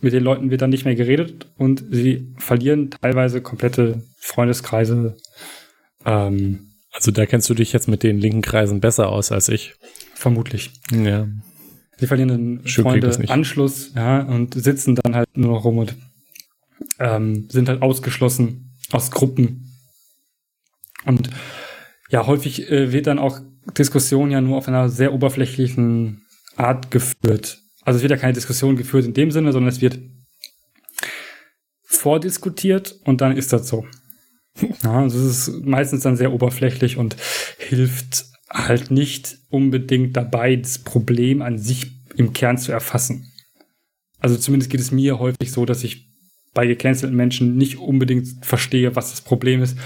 mit 0.00 0.12
den 0.12 0.24
Leuten 0.24 0.50
wird 0.50 0.62
dann 0.62 0.70
nicht 0.70 0.84
mehr 0.84 0.96
geredet 0.96 1.46
und 1.56 1.84
sie 1.90 2.34
verlieren 2.36 2.90
teilweise 2.90 3.40
komplette 3.40 4.02
Freundeskreise. 4.18 5.16
Ähm, 6.04 6.72
also 6.90 7.10
da 7.10 7.24
kennst 7.24 7.48
du 7.48 7.54
dich 7.54 7.72
jetzt 7.72 7.88
mit 7.88 8.02
den 8.02 8.18
linken 8.18 8.42
Kreisen 8.42 8.80
besser 8.80 9.08
aus 9.08 9.32
als 9.32 9.48
ich. 9.48 9.74
Vermutlich. 10.14 10.72
Ja. 10.92 11.28
Sie 11.98 12.06
verlieren 12.06 12.28
den 12.28 12.66
Freunde 12.66 13.16
Anschluss, 13.28 13.92
ja, 13.94 14.22
und 14.22 14.54
sitzen 14.54 14.96
dann 14.96 15.14
halt 15.14 15.36
nur 15.36 15.52
noch 15.52 15.64
rum 15.64 15.78
und 15.78 15.94
ähm, 16.98 17.48
sind 17.48 17.68
halt 17.68 17.80
ausgeschlossen 17.80 18.76
aus 18.90 19.10
Gruppen. 19.10 19.72
Und 21.04 21.30
ja, 22.12 22.26
häufig 22.26 22.70
äh, 22.70 22.92
wird 22.92 23.06
dann 23.06 23.18
auch 23.18 23.40
Diskussion 23.76 24.30
ja 24.30 24.40
nur 24.40 24.58
auf 24.58 24.68
einer 24.68 24.90
sehr 24.90 25.14
oberflächlichen 25.14 26.26
Art 26.56 26.90
geführt. 26.90 27.58
Also 27.84 27.96
es 27.96 28.02
wird 28.02 28.10
ja 28.10 28.18
keine 28.18 28.34
Diskussion 28.34 28.76
geführt 28.76 29.06
in 29.06 29.14
dem 29.14 29.30
Sinne, 29.30 29.50
sondern 29.50 29.70
es 29.70 29.80
wird 29.80 29.98
vordiskutiert 31.82 33.00
und 33.04 33.22
dann 33.22 33.36
ist 33.36 33.52
das 33.52 33.66
so. 33.66 33.86
Ja, 34.84 35.00
also 35.00 35.18
es 35.18 35.48
ist 35.48 35.64
meistens 35.64 36.02
dann 36.02 36.16
sehr 36.16 36.32
oberflächlich 36.32 36.98
und 36.98 37.16
hilft 37.56 38.26
halt 38.50 38.90
nicht 38.90 39.38
unbedingt 39.48 40.14
dabei, 40.14 40.56
das 40.56 40.78
Problem 40.78 41.40
an 41.40 41.56
sich 41.56 41.92
im 42.16 42.34
Kern 42.34 42.58
zu 42.58 42.72
erfassen. 42.72 43.32
Also 44.18 44.36
zumindest 44.36 44.70
geht 44.70 44.80
es 44.80 44.92
mir 44.92 45.18
häufig 45.18 45.50
so, 45.50 45.64
dass 45.64 45.82
ich 45.82 46.08
bei 46.52 46.66
gecancelten 46.66 47.16
Menschen 47.16 47.56
nicht 47.56 47.78
unbedingt 47.78 48.44
verstehe, 48.44 48.94
was 48.94 49.12
das 49.12 49.22
Problem 49.22 49.62
ist, 49.62 49.78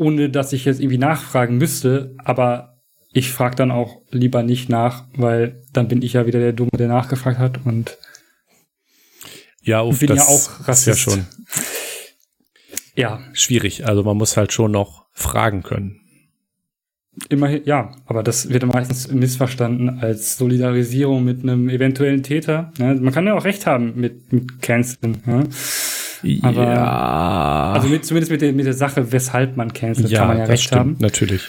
ohne 0.00 0.30
dass 0.30 0.52
ich 0.52 0.64
jetzt 0.64 0.80
irgendwie 0.80 0.98
nachfragen 0.98 1.58
müsste, 1.58 2.14
aber 2.18 2.78
ich 3.12 3.32
frage 3.32 3.56
dann 3.56 3.70
auch 3.70 4.00
lieber 4.10 4.42
nicht 4.42 4.68
nach, 4.68 5.04
weil 5.14 5.62
dann 5.72 5.88
bin 5.88 6.00
ich 6.02 6.14
ja 6.14 6.26
wieder 6.26 6.40
der 6.40 6.52
Dumme, 6.52 6.70
der 6.78 6.88
nachgefragt 6.88 7.38
hat 7.38 7.60
und 7.64 7.98
ja, 9.62 9.80
auf, 9.80 9.98
bin 9.98 10.16
ja 10.16 10.22
auch 10.22 10.66
Rassist. 10.66 10.86
ja 11.06 11.12
schon 11.12 11.26
ja 12.96 13.20
schwierig. 13.34 13.86
Also 13.86 14.02
man 14.02 14.16
muss 14.16 14.36
halt 14.36 14.52
schon 14.52 14.72
noch 14.72 15.06
fragen 15.12 15.62
können. 15.62 16.00
Immerhin, 17.28 17.62
ja, 17.64 17.92
aber 18.06 18.22
das 18.22 18.48
wird 18.48 18.64
meistens 18.64 19.12
missverstanden 19.12 20.00
als 20.00 20.38
Solidarisierung 20.38 21.22
mit 21.22 21.42
einem 21.42 21.68
eventuellen 21.68 22.22
Täter. 22.22 22.72
Ja, 22.78 22.94
man 22.94 23.12
kann 23.12 23.26
ja 23.26 23.34
auch 23.34 23.44
recht 23.44 23.66
haben 23.66 24.00
mit, 24.00 24.32
mit 24.32 24.62
Canceln. 24.62 25.22
Ja. 25.26 25.44
Aber, 26.42 26.62
ja. 26.62 27.72
Also 27.72 27.88
mit, 27.88 28.04
zumindest 28.04 28.30
mit 28.30 28.42
der, 28.42 28.52
mit 28.52 28.66
der 28.66 28.74
Sache, 28.74 29.12
weshalb 29.12 29.56
man 29.56 29.72
cancelt, 29.72 30.10
ja, 30.10 30.20
kann 30.20 30.28
man 30.28 30.38
ja 30.38 30.44
recht 30.44 30.64
stimmt, 30.64 30.78
haben. 30.78 30.96
Natürlich. 31.00 31.48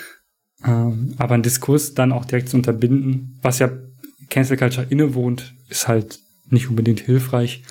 Ähm, 0.66 1.16
aber 1.18 1.36
ein 1.36 1.44
Diskurs 1.44 1.94
dann 1.94 2.12
auch 2.12 2.26
direkt 2.26 2.50
zu 2.50 2.58
unterbinden, 2.58 3.40
was 3.42 3.60
ja 3.60 3.72
Cancel 4.30 4.58
Culture 4.58 4.88
innewohnt, 4.90 5.54
ist 5.70 5.88
halt 5.88 6.20
nicht 6.50 6.70
unbedingt 6.70 7.00
hilfreich. 7.00 7.64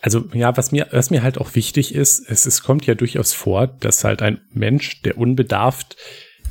Also 0.00 0.24
ja, 0.34 0.56
was 0.56 0.72
mir, 0.72 0.88
was 0.90 1.10
mir 1.10 1.22
halt 1.22 1.38
auch 1.38 1.54
wichtig 1.54 1.94
ist, 1.94 2.28
es, 2.28 2.46
es 2.46 2.62
kommt 2.62 2.86
ja 2.86 2.94
durchaus 2.94 3.32
vor, 3.32 3.66
dass 3.66 4.04
halt 4.04 4.20
ein 4.20 4.40
Mensch, 4.52 5.02
der 5.02 5.16
unbedarft 5.16 5.96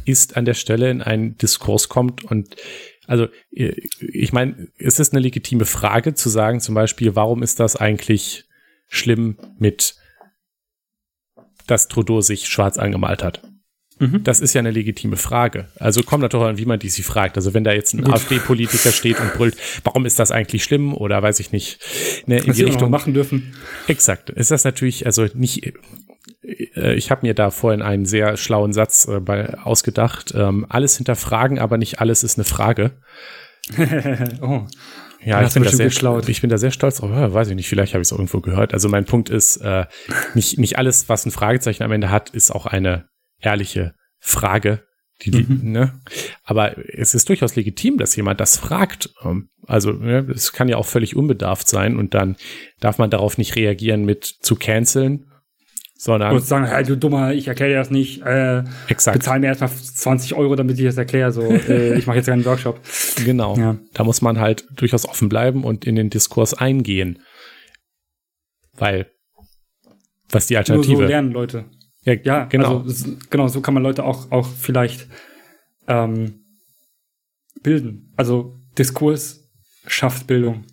ist, 0.05 0.37
an 0.37 0.45
der 0.45 0.55
Stelle 0.55 0.89
in 0.89 1.01
einen 1.01 1.37
Diskurs 1.37 1.87
kommt 1.89 2.23
und 2.23 2.55
also 3.05 3.27
ich 3.51 4.31
meine, 4.31 4.69
es 4.77 4.99
ist 4.99 5.13
eine 5.13 5.21
legitime 5.21 5.65
Frage 5.65 6.13
zu 6.13 6.29
sagen, 6.29 6.61
zum 6.61 6.73
Beispiel, 6.73 7.15
warum 7.15 7.43
ist 7.43 7.59
das 7.59 7.75
eigentlich 7.75 8.45
schlimm 8.93 9.37
mit, 9.57 9.95
dass 11.67 11.87
Trudeau 11.87 12.21
sich 12.21 12.47
schwarz 12.47 12.77
angemalt 12.77 13.23
hat? 13.23 13.41
Mhm. 13.99 14.23
Das 14.23 14.39
ist 14.39 14.53
ja 14.53 14.59
eine 14.59 14.71
legitime 14.71 15.17
Frage. 15.17 15.67
Also 15.79 16.03
kommt 16.03 16.21
natürlich 16.21 16.45
an, 16.45 16.57
wie 16.57 16.65
man 16.65 16.79
die 16.79 16.89
sie 16.89 17.03
fragt. 17.03 17.37
Also 17.37 17.53
wenn 17.53 17.63
da 17.63 17.71
jetzt 17.71 17.93
ein 17.93 18.05
AfD-Politiker 18.05 18.91
steht 18.91 19.19
und 19.19 19.33
brüllt, 19.33 19.55
warum 19.83 20.05
ist 20.05 20.19
das 20.19 20.31
eigentlich 20.31 20.63
schlimm 20.63 20.93
oder 20.93 21.21
weiß 21.21 21.39
ich 21.39 21.51
nicht, 21.51 21.79
ne, 22.25 22.39
in 22.39 22.49
Was 22.49 22.57
die 22.57 22.63
Richtung 22.63 22.89
machen 22.89 23.13
dürfen. 23.13 23.53
Exakt. 23.87 24.29
Ist 24.29 24.51
das 24.51 24.63
natürlich 24.63 25.05
also 25.05 25.27
nicht. 25.33 25.73
Äh, 26.43 26.95
ich 26.95 27.11
habe 27.11 27.25
mir 27.25 27.33
da 27.33 27.51
vorhin 27.51 27.81
einen 27.81 28.05
sehr 28.05 28.37
schlauen 28.37 28.73
Satz 28.73 29.07
äh, 29.07 29.19
bei, 29.19 29.57
ausgedacht. 29.59 30.33
Ähm, 30.35 30.65
alles 30.69 30.97
hinterfragen, 30.97 31.59
aber 31.59 31.77
nicht 31.77 31.99
alles 31.99 32.23
ist 32.23 32.37
eine 32.37 32.45
Frage. 32.45 32.91
oh. 34.41 34.65
Ja, 35.25 35.45
ich 35.45 35.53
bin, 35.53 35.63
da 35.63 35.69
sehr, 35.69 35.87
ich 36.27 36.41
bin 36.41 36.49
da 36.49 36.57
sehr 36.57 36.71
stolz 36.71 36.97
drauf. 36.97 37.11
Ja, 37.11 37.33
weiß 37.33 37.49
ich 37.49 37.55
nicht, 37.55 37.69
vielleicht 37.69 37.93
habe 37.93 38.01
ich 38.01 38.07
es 38.07 38.11
irgendwo 38.11 38.41
gehört. 38.41 38.73
Also 38.73 38.89
mein 38.89 39.05
Punkt 39.05 39.29
ist, 39.29 39.57
äh, 39.57 39.85
nicht, 40.33 40.57
nicht 40.59 40.77
alles, 40.77 41.09
was 41.09 41.25
ein 41.25 41.31
Fragezeichen 41.31 41.83
am 41.83 41.91
Ende 41.91 42.09
hat, 42.09 42.29
ist 42.31 42.51
auch 42.51 42.65
eine 42.65 43.07
ehrliche 43.39 43.93
Frage. 44.19 44.83
Die, 45.21 45.31
die, 45.31 45.43
mhm. 45.43 45.71
ne? 45.71 46.01
Aber 46.43 46.75
es 46.93 47.13
ist 47.13 47.29
durchaus 47.29 47.55
legitim, 47.55 47.97
dass 47.97 48.15
jemand 48.15 48.41
das 48.41 48.57
fragt. 48.57 49.11
Ähm, 49.23 49.49
also 49.67 49.91
ne, 49.91 50.27
es 50.33 50.51
kann 50.51 50.67
ja 50.67 50.77
auch 50.77 50.85
völlig 50.85 51.15
unbedarft 51.15 51.67
sein 51.67 51.97
und 51.97 52.13
dann 52.13 52.35
darf 52.79 52.97
man 52.97 53.09
darauf 53.09 53.37
nicht 53.37 53.55
reagieren 53.55 54.05
mit 54.05 54.25
zu 54.25 54.55
canceln, 54.55 55.31
sondern 56.03 56.35
und 56.35 56.45
sagen, 56.45 56.65
hey, 56.65 56.83
du 56.83 56.97
Dummer, 56.97 57.31
ich 57.31 57.47
erkläre 57.47 57.71
dir 57.71 57.77
das 57.77 57.89
nicht. 57.89 58.21
Äh, 58.23 58.63
Exakt. 58.89 59.17
Bezahl 59.17 59.39
mir 59.39 59.47
erstmal 59.47 59.69
20 59.69 60.33
Euro, 60.35 60.53
damit 60.57 60.77
ich 60.77 60.83
das 60.83 60.97
erkläre. 60.97 61.31
So, 61.31 61.43
äh, 61.43 61.97
ich 61.97 62.07
mache 62.07 62.17
jetzt 62.17 62.25
keinen 62.25 62.43
Workshop. 62.43 62.81
Genau. 63.23 63.55
Ja. 63.55 63.77
Da 63.93 64.03
muss 64.03 64.21
man 64.21 64.39
halt 64.39 64.67
durchaus 64.75 65.07
offen 65.07 65.29
bleiben 65.29 65.63
und 65.63 65.85
in 65.85 65.95
den 65.95 66.09
Diskurs 66.09 66.53
eingehen. 66.53 67.19
Weil, 68.75 69.11
was 70.29 70.47
die 70.47 70.57
Alternative. 70.57 70.93
Nur 70.93 71.03
so 71.03 71.07
lernen 71.07 71.31
Leute. 71.31 71.65
Ja, 72.03 72.15
ja 72.15 72.45
genau. 72.45 72.79
Also, 72.79 73.11
genau, 73.29 73.47
so 73.47 73.61
kann 73.61 73.73
man 73.73 73.83
Leute 73.83 74.03
auch, 74.03 74.29
auch 74.29 74.47
vielleicht 74.47 75.07
ähm, 75.87 76.43
bilden. 77.61 78.11
Also 78.17 78.59
Diskurs 78.77 79.49
schafft 79.87 80.27
Bildung. 80.27 80.65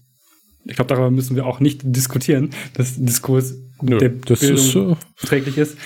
Ich 0.64 0.76
glaube, 0.76 0.88
darüber 0.88 1.10
müssen 1.10 1.36
wir 1.36 1.46
auch 1.46 1.60
nicht 1.60 1.80
diskutieren, 1.84 2.50
dass 2.74 2.96
Diskurs 2.96 3.54
Nö, 3.82 3.98
der 3.98 4.10
das 4.10 4.40
Bildung 4.40 4.56
ist, 4.56 4.76
äh 4.76 5.26
träglich 5.26 5.58
ist. 5.58 5.78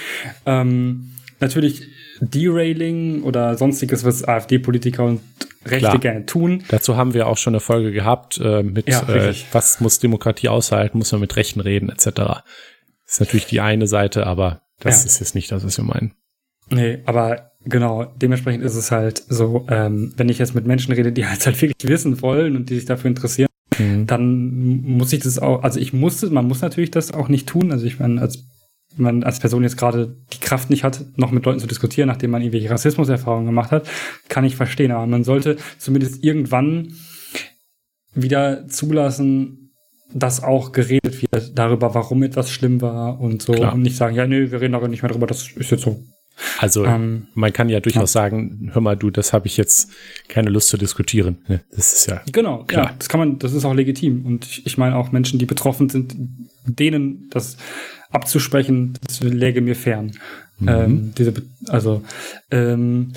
Ähm, 0.46 1.12
natürlich 1.40 1.82
Derailing 2.20 3.22
oder 3.22 3.56
sonstiges, 3.56 4.04
was 4.04 4.24
AfD-Politiker 4.24 5.04
und 5.04 5.20
Rechte 5.66 5.78
Klar. 5.78 5.98
gerne 5.98 6.26
tun. 6.26 6.62
Dazu 6.68 6.96
haben 6.96 7.14
wir 7.14 7.26
auch 7.26 7.38
schon 7.38 7.54
eine 7.54 7.60
Folge 7.60 7.90
gehabt 7.90 8.38
äh, 8.38 8.62
mit, 8.62 8.86
ja, 8.86 9.02
äh, 9.08 9.34
was 9.52 9.80
muss 9.80 9.98
Demokratie 9.98 10.48
aushalten, 10.48 10.98
muss 10.98 11.10
man 11.12 11.22
mit 11.22 11.36
Rechten 11.36 11.60
reden, 11.60 11.88
etc. 11.88 12.04
Das 12.04 12.42
ist 13.06 13.20
natürlich 13.20 13.46
die 13.46 13.60
eine 13.60 13.86
Seite, 13.86 14.26
aber 14.26 14.62
das 14.80 15.02
ja. 15.02 15.06
ist 15.06 15.20
jetzt 15.20 15.34
nicht 15.34 15.50
das, 15.50 15.64
was 15.64 15.78
wir 15.78 15.84
meinen. 15.84 16.12
Nee, 16.70 16.98
aber 17.06 17.52
genau, 17.64 18.04
dementsprechend 18.04 18.62
ist 18.62 18.74
es 18.74 18.90
halt 18.90 19.22
so, 19.28 19.66
ähm, 19.70 20.12
wenn 20.16 20.28
ich 20.28 20.38
jetzt 20.38 20.54
mit 20.54 20.66
Menschen 20.66 20.92
rede, 20.92 21.12
die 21.12 21.26
halt, 21.26 21.46
halt 21.46 21.60
wirklich 21.60 21.90
wissen 21.90 22.20
wollen 22.20 22.56
und 22.56 22.68
die 22.68 22.76
sich 22.76 22.84
dafür 22.84 23.08
interessieren, 23.08 23.48
mhm. 23.78 24.06
dann 24.06 24.82
muss 24.82 25.12
ich 25.12 25.20
das 25.20 25.38
auch, 25.38 25.62
also 25.62 25.80
ich 25.80 25.92
muss, 25.92 26.22
man 26.30 26.46
muss 26.46 26.60
natürlich 26.60 26.90
das 26.90 27.12
auch 27.12 27.28
nicht 27.28 27.48
tun. 27.48 27.72
Also 27.72 27.86
ich 27.86 27.98
meine, 27.98 28.20
als 28.20 28.44
man 28.96 29.24
als 29.24 29.40
Person 29.40 29.62
jetzt 29.62 29.76
gerade 29.76 30.16
die 30.32 30.40
Kraft 30.40 30.70
nicht 30.70 30.84
hat, 30.84 31.04
noch 31.16 31.30
mit 31.30 31.44
Leuten 31.44 31.58
zu 31.58 31.66
diskutieren, 31.66 32.08
nachdem 32.08 32.30
man 32.30 32.42
irgendwelche 32.42 32.70
Rassismuserfahrungen 32.70 33.46
gemacht 33.46 33.70
hat, 33.70 33.88
kann 34.28 34.44
ich 34.44 34.56
verstehen. 34.56 34.92
Aber 34.92 35.06
man 35.06 35.24
sollte 35.24 35.56
zumindest 35.78 36.22
irgendwann 36.22 36.94
wieder 38.14 38.68
zulassen, 38.68 39.72
dass 40.12 40.42
auch 40.42 40.72
geredet 40.72 41.22
wird 41.22 41.58
darüber, 41.58 41.94
warum 41.94 42.22
etwas 42.22 42.50
schlimm 42.50 42.80
war 42.80 43.20
und 43.20 43.42
so. 43.42 43.52
Klar. 43.52 43.74
Und 43.74 43.82
nicht 43.82 43.96
sagen, 43.96 44.14
ja, 44.14 44.26
nee, 44.26 44.50
wir 44.50 44.60
reden 44.60 44.74
aber 44.74 44.88
nicht 44.88 45.02
mehr 45.02 45.08
darüber, 45.08 45.26
das 45.26 45.50
ist 45.50 45.70
jetzt 45.70 45.82
so. 45.82 46.04
Also 46.58 46.84
ähm, 46.84 47.28
man 47.34 47.52
kann 47.52 47.68
ja 47.68 47.80
durchaus 47.80 48.14
ja. 48.14 48.22
sagen, 48.22 48.70
hör 48.72 48.80
mal, 48.80 48.96
du, 48.96 49.10
das 49.10 49.32
habe 49.32 49.46
ich 49.46 49.56
jetzt 49.56 49.90
keine 50.28 50.50
Lust 50.50 50.68
zu 50.68 50.76
diskutieren. 50.76 51.38
Das 51.70 51.92
ist 51.92 52.06
ja 52.06 52.22
genau, 52.32 52.64
klar. 52.64 52.86
Ja, 52.86 52.94
das 52.98 53.08
kann 53.08 53.20
man, 53.20 53.38
das 53.38 53.52
ist 53.52 53.64
auch 53.64 53.74
legitim. 53.74 54.26
Und 54.26 54.44
ich, 54.44 54.66
ich 54.66 54.78
meine 54.78 54.96
auch 54.96 55.12
Menschen, 55.12 55.38
die 55.38 55.46
betroffen 55.46 55.88
sind, 55.88 56.14
denen 56.66 57.28
das 57.30 57.56
abzusprechen, 58.10 58.98
das 59.06 59.20
läge 59.20 59.60
mir 59.60 59.76
fern. 59.76 60.12
Mhm. 60.58 60.68
Ähm, 60.68 61.12
diese, 61.16 61.34
also 61.68 62.02
ähm, 62.50 63.12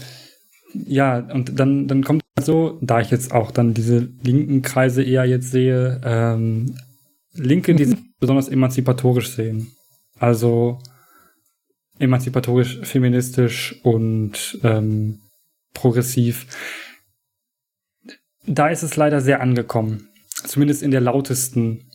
ja, 0.73 1.17
und 1.17 1.59
dann, 1.59 1.87
dann 1.87 2.03
kommt 2.03 2.23
so, 2.39 2.77
da 2.81 2.99
ich 2.99 3.09
jetzt 3.09 3.31
auch 3.31 3.51
dann 3.51 3.73
diese 3.73 4.09
linken 4.21 4.61
Kreise 4.61 5.03
eher 5.03 5.25
jetzt 5.25 5.51
sehe, 5.51 6.01
ähm, 6.03 6.75
Linke, 7.33 7.75
die 7.75 7.85
sich 7.85 7.97
besonders 8.19 8.49
emanzipatorisch 8.49 9.29
sehen 9.29 9.71
Also 10.19 10.79
emanzipatorisch, 11.99 12.79
feministisch 12.83 13.79
und 13.83 14.59
ähm, 14.63 15.19
progressiv. 15.73 16.47
Da 18.45 18.69
ist 18.69 18.83
es 18.83 18.95
leider 18.95 19.21
sehr 19.21 19.41
angekommen. 19.41 20.09
Zumindest 20.29 20.83
in 20.83 20.91
der 20.91 21.01
lautesten 21.01 21.89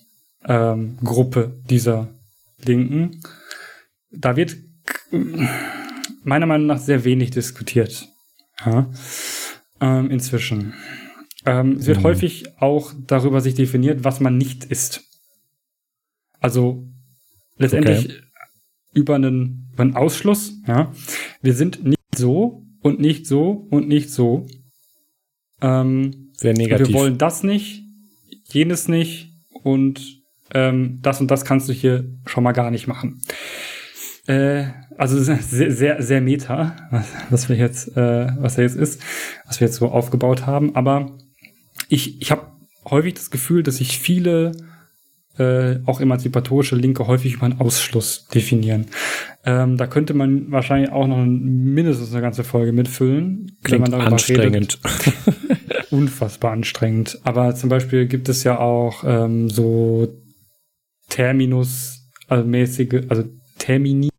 ähm, 0.45 0.99
Gruppe 1.03 1.61
dieser 1.69 2.09
Linken. 2.59 3.21
Da 4.11 4.37
wird 4.37 4.57
meiner 6.23 6.47
Meinung 6.47 6.67
nach 6.67 6.79
sehr 6.79 7.05
wenig 7.05 7.31
diskutiert. 7.31 8.09
Ja, 8.65 8.91
ähm, 9.81 10.11
inzwischen. 10.11 10.75
Ähm, 11.45 11.77
es 11.79 11.87
wird 11.87 11.99
mhm. 11.99 12.05
häufig 12.05 12.61
auch 12.61 12.93
darüber 13.07 13.41
sich 13.41 13.55
definiert, 13.55 14.05
was 14.05 14.21
man 14.21 14.39
nicht 14.39 14.65
ist. 14.65 15.03
Also 16.41 16.87
letztendlich 17.57 18.05
okay. 18.07 18.22
Über, 18.93 19.15
einen, 19.15 19.69
über 19.73 19.83
einen 19.83 19.97
Ausschluss. 19.97 20.55
Ja, 20.67 20.93
wir 21.41 21.55
sind 21.55 21.85
nicht 21.85 21.99
so 22.15 22.65
und 22.81 23.01
nicht 23.01 23.27
so 23.27 23.67
und 23.71 23.89
nicht 23.89 24.11
so. 24.11 24.47
Ähm, 25.61 26.31
sehr 26.33 26.55
negativ. 26.55 26.89
Wir 26.89 26.95
wollen 26.95 27.19
das 27.19 27.43
nicht, 27.43 27.85
jenes 28.49 28.89
nicht 28.89 29.33
und 29.63 30.23
ähm, 30.55 30.99
das 31.03 31.21
und 31.21 31.31
das 31.31 31.45
kannst 31.45 31.69
du 31.69 31.73
hier 31.73 32.05
schon 32.27 32.45
mal 32.45 32.53
gar 32.53 32.71
nicht 32.71 32.87
machen. 32.87 33.23
Äh, 34.27 34.67
also 34.99 35.19
sehr, 35.23 35.73
sehr, 35.73 36.03
sehr 36.03 36.21
meta, 36.21 36.77
was 37.31 37.49
wir 37.49 37.57
jetzt, 37.57 37.97
äh, 37.97 38.29
was 38.39 38.59
er 38.59 38.65
jetzt 38.65 38.77
ist, 38.77 39.03
was 39.47 39.61
wir 39.61 39.69
jetzt 39.69 39.77
so 39.77 39.89
aufgebaut 39.89 40.47
haben. 40.47 40.75
Aber 40.75 41.17
ich, 41.89 42.21
ich 42.21 42.31
habe 42.31 42.53
häufig 42.85 43.15
das 43.15 43.31
Gefühl, 43.31 43.63
dass 43.63 43.77
sich 43.77 43.99
viele 43.99 44.53
äh, 45.39 45.79
auch 45.87 46.01
emanzipatorische 46.01 46.77
Linke 46.77 47.07
häufig 47.07 47.35
über 47.35 47.47
einen 47.47 47.61
Ausschluss 47.61 48.27
definieren. 48.27 48.87
Ähm, 49.45 49.77
da 49.77 49.87
könnte 49.87 50.15
man 50.15 50.51
wahrscheinlich 50.53 50.93
auch 50.93 51.07
noch 51.07 51.25
mindestens 51.25 52.13
eine 52.13 52.21
ganze 52.21 52.45
Folge 52.45 52.73
mitfüllen, 52.73 53.57
Klingt 53.63 53.73
wenn 53.73 53.81
man 53.81 53.91
darüber 53.93 54.13
anstrengend. 54.13 54.79
redet. 54.85 55.91
Unfassbar 55.91 56.53
anstrengend. 56.53 57.19
Aber 57.25 57.55
zum 57.55 57.69
Beispiel 57.69 58.07
gibt 58.07 58.29
es 58.29 58.45
ja 58.45 58.59
auch 58.59 59.05
ähm, 59.07 59.49
so 59.49 60.09
Terminus, 61.09 62.11
also 62.29 62.47
mäßige, 62.47 63.05
also 63.09 63.25
Termini, 63.59 64.11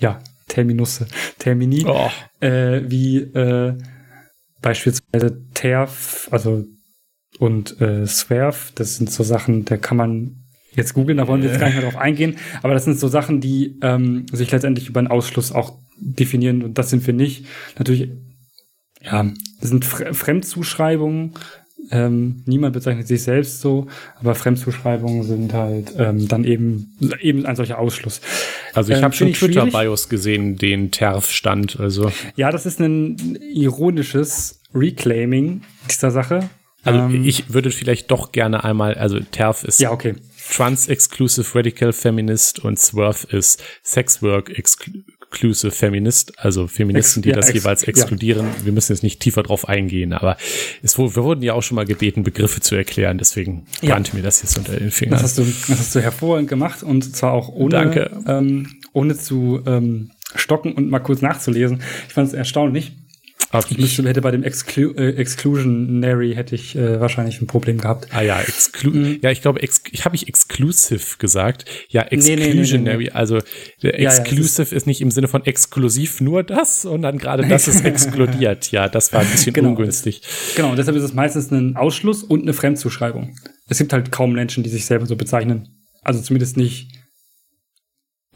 ja, 0.00 0.18
Terminusse, 0.48 1.06
Termini, 1.38 1.84
oh. 1.86 2.10
äh, 2.40 2.82
wie 2.90 3.18
äh, 3.18 3.76
beispielsweise 4.62 5.44
TERF, 5.54 6.28
also 6.30 6.64
und 7.38 7.80
äh, 7.80 8.06
Swerf, 8.06 8.72
das 8.74 8.96
sind 8.96 9.10
so 9.10 9.22
Sachen, 9.22 9.64
da 9.64 9.76
kann 9.76 9.96
man 9.96 10.44
jetzt 10.72 10.94
googeln, 10.94 11.18
da 11.18 11.26
wollen 11.26 11.42
wir 11.42 11.50
jetzt 11.50 11.58
gar 11.58 11.66
nicht 11.66 11.76
mehr 11.76 11.90
drauf 11.90 12.00
eingehen, 12.00 12.36
aber 12.62 12.74
das 12.74 12.84
sind 12.84 12.98
so 12.98 13.08
Sachen, 13.08 13.40
die 13.40 13.78
ähm, 13.82 14.26
sich 14.30 14.50
letztendlich 14.50 14.88
über 14.88 15.00
einen 15.00 15.08
Ausschluss 15.08 15.52
auch 15.52 15.78
definieren 15.98 16.62
und 16.62 16.78
das 16.78 16.90
sind 16.90 17.06
wir 17.06 17.14
nicht. 17.14 17.46
Natürlich, 17.78 18.10
ja, 19.02 19.32
das 19.60 19.70
sind 19.70 19.84
Fremdzuschreibungen, 19.84 21.34
ähm, 21.90 22.42
niemand 22.46 22.72
bezeichnet 22.72 23.06
sich 23.06 23.22
selbst 23.22 23.60
so, 23.60 23.86
aber 24.18 24.34
Fremdzuschreibungen 24.34 25.22
sind 25.22 25.52
halt 25.52 25.94
ähm, 25.98 26.26
dann 26.28 26.44
eben 26.44 26.96
eben 27.20 27.46
ein 27.46 27.56
solcher 27.56 27.78
Ausschluss. 27.78 28.20
Also 28.72 28.92
ich 28.92 28.98
ähm, 28.98 29.04
habe 29.04 29.14
schon 29.14 29.32
Twitter-Bios 29.32 30.08
gesehen, 30.08 30.56
den 30.56 30.90
TERF 30.90 31.30
stand. 31.30 31.78
Also 31.78 32.10
ja, 32.34 32.50
das 32.50 32.66
ist 32.66 32.80
ein 32.80 33.38
ironisches 33.40 34.60
Reclaiming 34.74 35.62
dieser 35.88 36.10
Sache. 36.10 36.50
Also 36.86 37.00
ähm, 37.00 37.24
ich 37.24 37.52
würde 37.52 37.70
vielleicht 37.70 38.10
doch 38.10 38.32
gerne 38.32 38.64
einmal, 38.64 38.94
also 38.94 39.18
TERF 39.20 39.64
ist 39.64 39.80
ja 39.80 39.90
okay. 39.90 40.14
Trans-Exclusive 40.52 41.54
Radical 41.54 41.92
Feminist 41.92 42.60
und 42.60 42.78
Swerve 42.78 43.26
ist 43.36 43.62
Sex 43.82 44.22
Work 44.22 44.50
Exclusive 44.56 45.72
Feminist, 45.72 46.38
also 46.38 46.68
Feministen, 46.68 47.22
die 47.22 47.30
ja, 47.30 47.34
das 47.34 47.52
jeweils 47.52 47.82
exkludieren. 47.82 48.46
Ja. 48.46 48.64
Wir 48.64 48.72
müssen 48.72 48.92
jetzt 48.92 49.02
nicht 49.02 49.18
tiefer 49.18 49.42
drauf 49.42 49.68
eingehen, 49.68 50.12
aber 50.12 50.36
es, 50.82 50.96
wir 50.98 51.14
wurden 51.16 51.42
ja 51.42 51.54
auch 51.54 51.62
schon 51.62 51.74
mal 51.74 51.84
gebeten, 51.84 52.22
Begriffe 52.22 52.60
zu 52.60 52.76
erklären, 52.76 53.18
deswegen 53.18 53.66
brannte 53.82 54.12
ja. 54.12 54.18
mir 54.18 54.22
das 54.22 54.42
jetzt 54.42 54.56
unter 54.56 54.76
den 54.76 54.92
Fingern. 54.92 55.14
Das 55.14 55.24
hast 55.24 55.38
du, 55.38 55.42
das 55.42 55.78
hast 55.78 55.94
du 55.94 56.00
hervorragend 56.00 56.48
gemacht 56.48 56.84
und 56.84 57.16
zwar 57.16 57.32
auch 57.32 57.48
ohne, 57.48 58.10
ähm, 58.28 58.68
ohne 58.92 59.16
zu 59.16 59.62
ähm, 59.66 60.12
stocken 60.36 60.74
und 60.74 60.90
mal 60.90 61.00
kurz 61.00 61.22
nachzulesen. 61.22 61.82
Ich 62.06 62.14
fand 62.14 62.28
es 62.28 62.34
erstaunlich 62.34 62.92
aber 63.56 63.66
ich 63.70 63.78
müsste, 63.78 64.02
hätte 64.08 64.20
bei 64.20 64.30
dem 64.30 64.42
Exclu 64.42 64.92
äh, 64.92 65.16
Exclusionary 65.16 66.34
hätte 66.34 66.54
ich 66.54 66.76
äh, 66.76 67.00
wahrscheinlich 67.00 67.40
ein 67.40 67.46
Problem 67.46 67.78
gehabt. 67.78 68.08
Ah 68.12 68.22
ja, 68.22 68.40
Exclu 68.40 68.90
mhm. 68.90 69.18
ja, 69.22 69.30
ich 69.30 69.42
glaube, 69.42 69.62
ex 69.62 69.82
habe 70.04 70.16
ich 70.16 70.28
exclusive 70.28 71.18
gesagt. 71.18 71.64
Ja, 71.88 72.02
Exclusionary, 72.02 72.54
nee, 72.54 72.78
nee, 72.78 72.96
nee, 73.04 73.10
also 73.10 73.38
Exclusive 73.80 74.62
ja, 74.62 74.70
ja, 74.70 74.76
ist 74.76 74.86
nicht 74.86 75.00
im 75.00 75.10
Sinne 75.10 75.28
von 75.28 75.44
exklusiv 75.44 76.20
nur 76.20 76.42
das, 76.42 76.82
sondern 76.82 77.18
gerade 77.18 77.46
das 77.46 77.68
ist 77.68 77.84
exkludiert. 77.84 78.70
Ja, 78.70 78.88
das 78.88 79.12
war 79.12 79.20
ein 79.20 79.30
bisschen 79.30 79.52
genau, 79.54 79.70
ungünstig. 79.70 80.22
Genau, 80.54 80.70
und 80.70 80.76
deshalb 80.76 80.96
ist 80.96 81.02
es 81.02 81.14
meistens 81.14 81.50
ein 81.50 81.76
Ausschluss 81.76 82.22
und 82.22 82.42
eine 82.42 82.52
Fremdzuschreibung. 82.52 83.36
Es 83.68 83.78
gibt 83.78 83.92
halt 83.92 84.12
kaum 84.12 84.32
Menschen, 84.32 84.62
die 84.62 84.70
sich 84.70 84.86
selber 84.86 85.06
so 85.06 85.16
bezeichnen. 85.16 85.68
Also 86.02 86.20
zumindest 86.20 86.56
nicht 86.56 86.92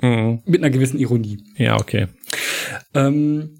mhm. 0.00 0.42
mit 0.44 0.60
einer 0.60 0.70
gewissen 0.70 0.98
Ironie. 0.98 1.44
Ja, 1.56 1.78
okay. 1.78 2.08
Ähm, 2.94 3.56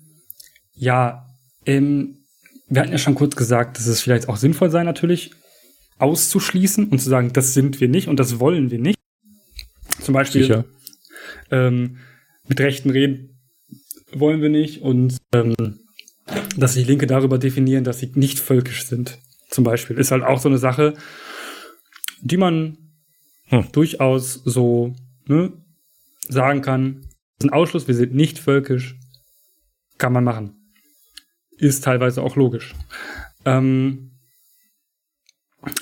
ja, 0.75 1.27
ähm, 1.67 2.25
wir 2.69 2.83
hatten 2.83 2.93
ja 2.93 2.99
schon 2.99 3.17
kurz 3.17 3.37
gesagt, 3.37 3.77
dass 3.77 3.87
es 3.87 4.01
vielleicht 4.01 4.29
auch 4.29 4.37
sinnvoll 4.37 4.71
sei, 4.71 4.85
natürlich 4.85 5.33
auszuschließen 5.99 6.89
und 6.89 7.01
zu 7.01 7.11
sagen, 7.11 7.33
das 7.33 7.53
sind 7.53 7.81
wir 7.81 7.89
nicht 7.89 8.09
und 8.09 8.19
das 8.19 8.39
wollen 8.39 8.71
wir 8.71 8.79
nicht. 8.79 8.99
Zum 10.01 10.15
Beispiel 10.15 10.65
ähm, 11.51 11.99
mit 12.49 12.61
Rechten 12.61 12.91
reden 12.91 13.41
wollen 14.13 14.41
wir 14.41 14.49
nicht 14.49 14.83
und 14.83 15.19
ähm, 15.33 15.55
dass 16.57 16.75
die 16.75 16.85
Linke 16.85 17.07
darüber 17.07 17.39
definieren, 17.39 17.85
dass 17.85 17.99
sie 17.99 18.11
nicht 18.15 18.39
völkisch 18.39 18.87
sind. 18.87 19.19
Zum 19.51 19.65
Beispiel 19.65 19.99
ist 19.99 20.13
halt 20.13 20.23
auch 20.23 20.41
so 20.41 20.49
eine 20.49 20.59
Sache, 20.59 20.95
die 22.23 22.37
man 22.37 22.79
hm. 23.47 23.67
durchaus 23.73 24.35
so 24.45 24.95
ne, 25.27 25.53
sagen 26.29 26.63
kann. 26.63 27.01
Das 27.39 27.47
ist 27.47 27.51
ein 27.51 27.53
Ausschluss, 27.53 27.89
wir 27.89 27.95
sind 27.95 28.15
nicht 28.15 28.39
völkisch, 28.39 28.97
kann 29.99 30.13
man 30.13 30.25
machen 30.25 30.60
ist 31.61 31.85
teilweise 31.85 32.23
auch 32.23 32.37
logisch. 32.37 32.75
Ähm, 33.45 34.13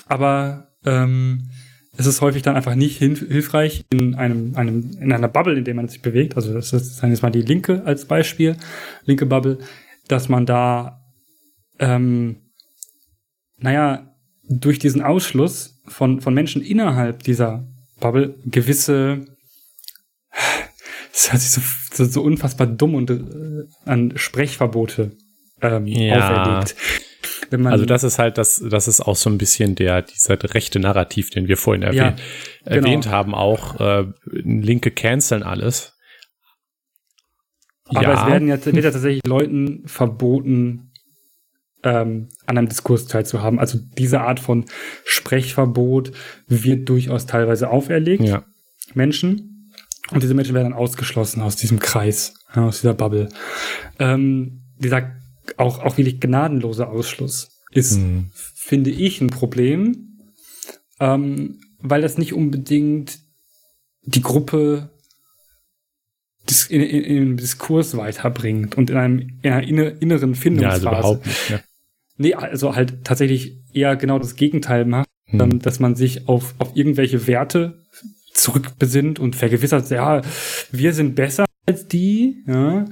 aber 0.06 0.72
ähm, 0.84 1.50
es 1.96 2.06
ist 2.06 2.20
häufig 2.20 2.42
dann 2.42 2.54
einfach 2.54 2.76
nicht 2.76 2.98
hilfreich 2.98 3.84
in 3.90 4.14
einem, 4.14 4.54
einem, 4.54 4.92
in 5.00 5.12
einer 5.12 5.28
Bubble, 5.28 5.58
in 5.58 5.64
der 5.64 5.74
man 5.74 5.88
sich 5.88 6.00
bewegt. 6.00 6.36
Also 6.36 6.54
das 6.54 6.72
ist, 6.72 6.96
sagen 6.96 7.12
jetzt 7.12 7.22
mal 7.22 7.30
die 7.30 7.42
linke 7.42 7.84
als 7.84 8.04
Beispiel, 8.04 8.56
linke 9.04 9.26
Bubble, 9.26 9.58
dass 10.06 10.28
man 10.28 10.46
da, 10.46 11.04
ähm, 11.80 12.36
naja, 13.56 14.14
durch 14.48 14.78
diesen 14.78 15.02
Ausschluss 15.02 15.82
von, 15.86 16.20
von 16.20 16.34
Menschen 16.34 16.62
innerhalb 16.62 17.24
dieser 17.24 17.66
Bubble 17.98 18.36
gewisse, 18.46 19.26
das 21.12 21.32
hört 21.32 21.42
sich 21.42 21.50
so, 21.50 21.60
so, 21.92 22.04
so 22.04 22.22
unfassbar 22.22 22.68
dumm 22.68 22.94
und 22.94 23.10
äh, 23.10 23.64
an 23.84 24.16
Sprechverbote 24.16 25.16
ähm, 25.62 25.86
ja. 25.86 26.40
auferlegt. 26.40 26.76
also 27.66 27.84
das 27.84 28.04
ist 28.04 28.18
halt 28.18 28.38
das, 28.38 28.62
das 28.68 28.88
ist 28.88 29.00
auch 29.00 29.16
so 29.16 29.30
ein 29.30 29.38
bisschen 29.38 29.74
der 29.74 30.02
dieser 30.02 30.42
rechte 30.54 30.80
Narrativ, 30.80 31.30
den 31.30 31.48
wir 31.48 31.56
vorhin 31.56 31.82
erwähnt, 31.82 32.18
ja, 32.18 32.24
genau. 32.64 32.76
erwähnt 32.86 33.08
haben, 33.08 33.34
auch 33.34 33.80
äh, 33.80 34.04
Linke 34.24 34.90
canceln 34.90 35.42
alles. 35.42 35.94
Aber 37.86 38.02
ja. 38.02 38.14
es 38.14 38.30
werden 38.30 38.48
ja, 38.48 38.64
wird 38.64 38.76
ja 38.76 38.90
tatsächlich 38.90 39.22
Leuten 39.26 39.82
verboten, 39.86 40.88
ähm, 41.82 42.28
an 42.46 42.58
einem 42.58 42.68
Diskurs 42.68 43.06
teilzuhaben. 43.06 43.58
Also 43.58 43.78
diese 43.96 44.20
Art 44.20 44.40
von 44.40 44.66
Sprechverbot 45.04 46.12
wird 46.46 46.88
durchaus 46.88 47.26
teilweise 47.26 47.70
auferlegt. 47.70 48.24
Ja. 48.24 48.44
Menschen. 48.94 49.72
Und 50.10 50.22
diese 50.22 50.34
Menschen 50.34 50.54
werden 50.54 50.70
dann 50.70 50.78
ausgeschlossen 50.78 51.42
aus 51.42 51.56
diesem 51.56 51.78
Kreis, 51.78 52.34
aus 52.54 52.80
dieser 52.80 52.94
Bubble. 52.94 53.28
Ähm, 53.98 54.62
dieser 54.78 55.12
auch, 55.56 55.80
auch 55.80 55.96
wirklich 55.96 56.20
gnadenloser 56.20 56.90
Ausschluss 56.90 57.62
ist, 57.70 57.98
mhm. 57.98 58.30
finde 58.32 58.90
ich, 58.90 59.20
ein 59.20 59.28
Problem, 59.28 60.18
ähm, 61.00 61.60
weil 61.78 62.02
das 62.02 62.18
nicht 62.18 62.32
unbedingt 62.32 63.18
die 64.02 64.22
Gruppe 64.22 64.90
in, 66.68 66.80
in, 66.80 67.04
in 67.04 67.16
einem 67.16 67.36
Diskurs 67.36 67.96
weiterbringt 67.96 68.76
und 68.76 68.90
in, 68.90 68.96
einem, 68.96 69.38
in 69.42 69.52
einer 69.52 70.00
inneren 70.00 70.34
Findungsphase. 70.34 70.84
Ja, 70.84 70.90
also 70.90 70.98
überhaupt 70.98 71.26
nicht, 71.26 71.50
ja. 71.50 71.60
Nee, 72.16 72.34
also 72.34 72.74
halt 72.74 73.04
tatsächlich 73.04 73.58
eher 73.72 73.96
genau 73.96 74.18
das 74.18 74.34
Gegenteil 74.34 74.84
macht, 74.84 75.08
ähm, 75.28 75.60
dass 75.60 75.78
man 75.78 75.94
sich 75.94 76.28
auf, 76.28 76.54
auf 76.58 76.74
irgendwelche 76.74 77.26
Werte 77.26 77.84
zurückbesinnt 78.32 79.18
und 79.18 79.36
vergewissert, 79.36 79.90
ja, 79.90 80.22
wir 80.72 80.92
sind 80.92 81.14
besser 81.14 81.44
als 81.66 81.86
die, 81.86 82.42
ja, 82.46 82.86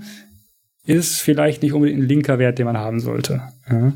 ist 0.87 1.21
vielleicht 1.21 1.63
nicht 1.63 1.73
unbedingt 1.73 2.01
ein 2.01 2.09
linker 2.09 2.39
Wert, 2.39 2.59
den 2.59 2.67
man 2.67 2.79
haben 2.79 3.01
sollte. 3.01 3.43
Ja. 3.69 3.93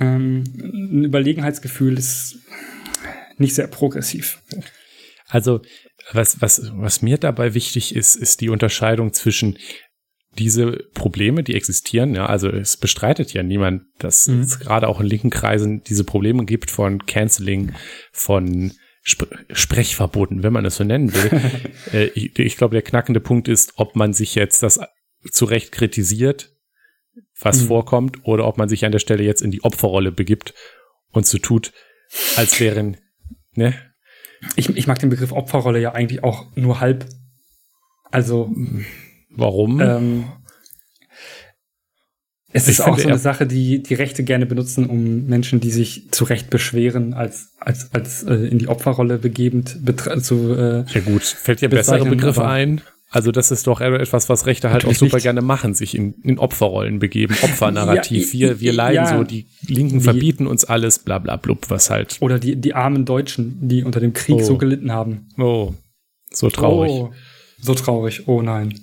Ähm, 0.00 0.44
ein 0.58 1.04
Überlegenheitsgefühl 1.04 1.96
ist 1.96 2.38
nicht 3.38 3.54
sehr 3.54 3.66
progressiv. 3.66 4.40
Also 5.28 5.60
was, 6.12 6.40
was, 6.40 6.70
was 6.74 7.02
mir 7.02 7.18
dabei 7.18 7.54
wichtig 7.54 7.94
ist, 7.94 8.16
ist 8.16 8.40
die 8.40 8.50
Unterscheidung 8.50 9.12
zwischen 9.12 9.58
diese 10.38 10.72
Probleme, 10.94 11.44
die 11.44 11.54
existieren, 11.54 12.14
ja, 12.14 12.26
also 12.26 12.48
es 12.48 12.76
bestreitet 12.76 13.32
ja 13.32 13.42
niemand, 13.42 13.82
dass 13.98 14.26
mhm. 14.26 14.40
es 14.40 14.58
gerade 14.58 14.88
auch 14.88 15.00
in 15.00 15.06
linken 15.06 15.30
Kreisen 15.30 15.82
diese 15.84 16.04
Probleme 16.04 16.44
gibt 16.44 16.70
von 16.70 17.06
Canceling, 17.06 17.72
von 18.12 18.72
Sp 19.06 19.28
Sprechverboten, 19.52 20.42
wenn 20.42 20.52
man 20.52 20.64
es 20.64 20.76
so 20.76 20.84
nennen 20.84 21.12
will. 21.14 21.40
äh, 21.92 22.06
ich, 22.14 22.38
ich 22.38 22.56
glaube, 22.56 22.74
der 22.74 22.82
knackende 22.82 23.20
Punkt 23.20 23.48
ist, 23.48 23.74
ob 23.76 23.96
man 23.96 24.12
sich 24.12 24.34
jetzt 24.34 24.62
das 24.62 24.80
zu 25.30 25.44
Recht 25.44 25.72
kritisiert, 25.72 26.50
was 27.38 27.62
mhm. 27.62 27.66
vorkommt, 27.66 28.24
oder 28.24 28.46
ob 28.46 28.58
man 28.58 28.68
sich 28.68 28.84
an 28.84 28.92
der 28.92 28.98
Stelle 28.98 29.22
jetzt 29.22 29.42
in 29.42 29.50
die 29.50 29.64
Opferrolle 29.64 30.12
begibt 30.12 30.54
und 31.10 31.26
so 31.26 31.38
tut, 31.38 31.72
als 32.36 32.60
wären, 32.60 32.96
ne? 33.54 33.74
Ich, 34.56 34.68
ich 34.68 34.86
mag 34.86 34.98
den 34.98 35.10
Begriff 35.10 35.32
Opferrolle 35.32 35.80
ja 35.80 35.92
eigentlich 35.92 36.22
auch 36.22 36.54
nur 36.54 36.80
halb. 36.80 37.06
Also. 38.10 38.54
Warum? 39.30 39.80
Ähm, 39.80 40.24
es 42.56 42.68
ist 42.68 42.80
auch 42.82 42.96
so 42.96 43.08
eine 43.08 43.18
Sache, 43.18 43.48
die 43.48 43.82
die 43.82 43.94
Rechte 43.94 44.22
gerne 44.22 44.46
benutzen, 44.46 44.86
um 44.86 45.26
Menschen, 45.26 45.58
die 45.58 45.72
sich 45.72 46.12
zu 46.12 46.22
Recht 46.22 46.50
beschweren, 46.50 47.12
als 47.12 47.54
als 47.58 47.92
als 47.92 48.22
äh, 48.22 48.34
in 48.34 48.58
die 48.58 48.68
Opferrolle 48.68 49.18
begebend 49.18 49.76
zu. 50.22 50.54
Äh, 50.54 50.84
ja 50.86 51.00
gut, 51.00 51.24
fällt 51.24 51.62
dir 51.62 51.68
bessere 51.68 52.04
Begriffe 52.04 52.46
ein? 52.46 52.80
Also 53.14 53.30
das 53.30 53.52
ist 53.52 53.68
doch 53.68 53.80
etwas, 53.80 54.28
was 54.28 54.44
Rechte 54.46 54.72
halt 54.72 54.84
auch 54.86 54.92
super 54.92 55.18
nicht. 55.18 55.22
gerne 55.22 55.40
machen, 55.40 55.72
sich 55.72 55.96
in, 55.96 56.14
in 56.24 56.40
Opferrollen 56.40 56.98
begeben, 56.98 57.36
Opfernarrativ. 57.42 58.34
Ja, 58.34 58.48
wir, 58.48 58.60
wir 58.60 58.72
leiden 58.72 59.04
ja, 59.04 59.16
so, 59.16 59.22
die 59.22 59.46
Linken 59.68 60.00
verbieten 60.00 60.48
uns 60.48 60.64
alles, 60.64 60.98
bla 60.98 61.20
bla 61.20 61.36
blub, 61.36 61.70
was 61.70 61.90
halt. 61.90 62.16
Oder 62.18 62.40
die, 62.40 62.56
die 62.56 62.74
armen 62.74 63.04
Deutschen, 63.04 63.68
die 63.68 63.84
unter 63.84 64.00
dem 64.00 64.14
Krieg 64.14 64.38
oh. 64.40 64.42
so 64.42 64.58
gelitten 64.58 64.90
haben. 64.90 65.28
Oh, 65.38 65.74
so 66.28 66.50
traurig. 66.50 66.90
Oh, 66.90 67.12
so 67.60 67.74
traurig, 67.74 68.26
oh 68.26 68.42
nein. 68.42 68.80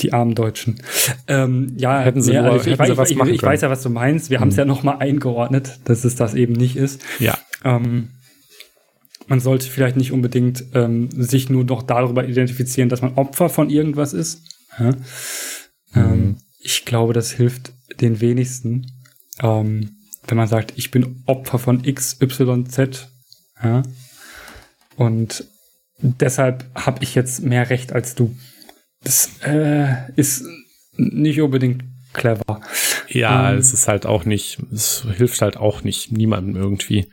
Die 0.00 0.14
armen 0.14 0.34
Deutschen. 0.34 0.80
Ähm, 1.28 1.74
ja, 1.76 2.00
hätten 2.00 2.22
sie, 2.22 2.32
ja, 2.32 2.40
nur, 2.40 2.52
also 2.52 2.70
ich, 2.70 2.78
hätten 2.78 2.92
ich, 2.92 2.96
weiß, 2.96 3.10
ich, 3.10 3.18
ich 3.18 3.42
weiß 3.42 3.60
ja, 3.60 3.68
was 3.68 3.82
du 3.82 3.90
meinst. 3.90 4.30
Wir 4.30 4.38
hm. 4.38 4.40
haben 4.40 4.48
es 4.48 4.56
ja 4.56 4.64
noch 4.64 4.84
mal 4.84 4.96
eingeordnet, 4.96 5.80
dass 5.84 6.04
es 6.04 6.14
das 6.14 6.32
eben 6.34 6.54
nicht 6.54 6.76
ist. 6.76 7.02
Ja. 7.18 7.36
Ähm, 7.62 8.08
man 9.30 9.38
sollte 9.38 9.70
vielleicht 9.70 9.96
nicht 9.96 10.10
unbedingt 10.10 10.64
ähm, 10.74 11.08
sich 11.12 11.48
nur 11.50 11.62
noch 11.62 11.84
darüber 11.84 12.26
identifizieren, 12.26 12.88
dass 12.88 13.00
man 13.00 13.14
Opfer 13.14 13.48
von 13.48 13.70
irgendwas 13.70 14.12
ist. 14.12 14.42
Ja? 14.76 14.96
Ähm, 15.94 16.20
mhm. 16.20 16.36
ich 16.58 16.84
glaube, 16.84 17.12
das 17.12 17.30
hilft 17.30 17.72
den 18.00 18.20
wenigsten, 18.20 18.90
ähm, 19.40 19.98
wenn 20.26 20.36
man 20.36 20.48
sagt, 20.48 20.72
ich 20.74 20.90
bin 20.90 21.22
Opfer 21.26 21.60
von 21.60 21.84
X, 21.84 22.20
Y, 22.20 22.66
Z. 22.66 23.08
Ja? 23.62 23.84
Und 24.96 25.44
deshalb 25.98 26.64
habe 26.74 27.04
ich 27.04 27.14
jetzt 27.14 27.40
mehr 27.40 27.70
Recht 27.70 27.92
als 27.92 28.16
du. 28.16 28.36
Das 29.04 29.30
äh, 29.46 30.10
ist 30.16 30.42
nicht 30.96 31.40
unbedingt 31.40 31.84
clever. 32.14 32.62
Ja, 33.08 33.52
ähm, 33.52 33.58
es 33.58 33.72
ist 33.72 33.86
halt 33.86 34.06
auch 34.06 34.24
nicht, 34.24 34.58
es 34.72 35.06
hilft 35.16 35.40
halt 35.40 35.56
auch 35.56 35.84
nicht 35.84 36.10
niemandem 36.10 36.56
irgendwie. 36.56 37.06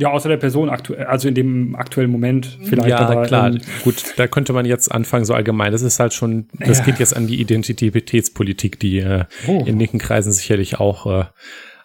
Ja, 0.00 0.08
außer 0.12 0.30
der 0.30 0.38
Person 0.38 0.70
aktuell, 0.70 1.04
also 1.04 1.28
in 1.28 1.34
dem 1.34 1.76
aktuellen 1.76 2.10
Moment 2.10 2.58
vielleicht. 2.62 2.88
Ja, 2.88 3.00
aber, 3.00 3.26
klar. 3.26 3.48
Ähm, 3.48 3.60
Gut, 3.84 4.14
da 4.16 4.26
könnte 4.26 4.54
man 4.54 4.64
jetzt 4.64 4.90
anfangen, 4.90 5.26
so 5.26 5.34
allgemein. 5.34 5.72
Das 5.72 5.82
ist 5.82 6.00
halt 6.00 6.14
schon, 6.14 6.48
das 6.58 6.78
ja. 6.78 6.84
geht 6.86 6.98
jetzt 6.98 7.14
an 7.14 7.26
die 7.26 7.38
Identitätspolitik, 7.38 8.80
die 8.80 9.00
äh, 9.00 9.24
oh. 9.46 9.62
in 9.66 9.78
linken 9.78 9.98
Kreisen 9.98 10.32
sicherlich 10.32 10.80
auch 10.80 11.04
äh, 11.04 11.24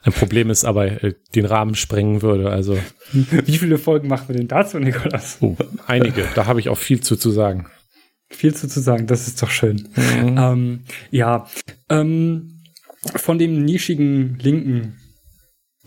ein 0.04 0.14
Problem 0.14 0.50
ist, 0.50 0.64
aber 0.64 1.04
äh, 1.04 1.16
den 1.36 1.44
Rahmen 1.44 1.76
sprengen 1.76 2.22
würde. 2.22 2.52
Also 2.52 2.78
Wie 3.12 3.58
viele 3.58 3.78
Folgen 3.78 4.08
machen 4.08 4.30
wir 4.30 4.36
denn 4.38 4.48
dazu, 4.48 4.80
Nikolas? 4.80 5.40
Oh, 5.42 5.58
einige. 5.86 6.24
Da 6.36 6.46
habe 6.46 6.62
ich 6.62 6.70
auch 6.70 6.78
viel 6.78 7.02
zu, 7.02 7.18
zu 7.18 7.32
sagen. 7.32 7.68
Viel 8.30 8.56
zu, 8.56 8.70
zu 8.70 8.80
sagen, 8.80 9.08
das 9.08 9.28
ist 9.28 9.44
doch 9.44 9.50
schön. 9.50 9.90
Mhm. 9.96 10.38
Ähm, 10.38 10.80
ja, 11.12 11.48
ähm, 11.90 12.62
von 13.18 13.38
dem 13.38 13.66
nischigen 13.66 14.40
Linken 14.40 15.02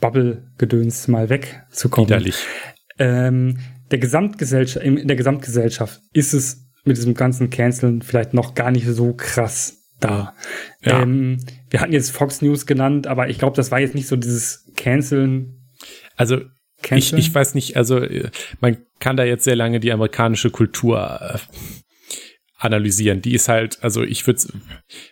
Bubble-Gedöns 0.01 1.09
mal 1.09 1.29
wegzukommen. 1.29 2.09
Widerlich. 2.09 2.37
Ähm, 2.99 3.59
der 3.91 3.99
Gesamtgesellschaft, 3.99 4.85
in 4.85 5.07
der 5.07 5.17
Gesamtgesellschaft 5.17 6.01
ist 6.13 6.35
es 6.35 6.69
mit 6.85 6.97
diesem 6.97 7.15
ganzen 7.15 7.51
Canceln 7.51 8.03
vielleicht 8.03 8.35
noch 8.35 8.55
gar 8.55 8.71
nicht 8.71 8.87
so 8.87 9.15
krass 9.15 9.79
da. 10.01 10.35
Ja. 10.83 11.03
Ähm, 11.03 11.39
wir 11.71 11.81
hatten 11.81 11.93
jetzt 11.93 12.11
Fox 12.11 12.43
News 12.43 12.67
genannt, 12.67 13.07
aber 13.07 13.29
ich 13.29 13.39
glaube, 13.39 13.57
das 13.57 13.71
war 13.71 13.81
jetzt 13.81 13.95
nicht 13.95 14.09
so 14.09 14.17
dieses 14.17 14.67
Canceln. 14.77 15.71
Also 16.17 16.41
ich, 16.91 17.13
ich 17.13 17.35
weiß 17.35 17.55
nicht, 17.55 17.77
also 17.77 17.99
äh, 17.99 18.31
man 18.61 18.79
kann 19.01 19.17
da 19.17 19.25
jetzt 19.25 19.45
sehr 19.45 19.57
lange 19.57 19.81
die 19.81 19.93
amerikanische 19.93 20.51
Kultur 20.51 21.21
äh, 21.21 21.39
analysieren. 22.57 23.23
Die 23.23 23.35
ist 23.35 23.49
halt, 23.49 23.83
also 23.83 24.03
ich 24.03 24.27
würde, 24.27 24.41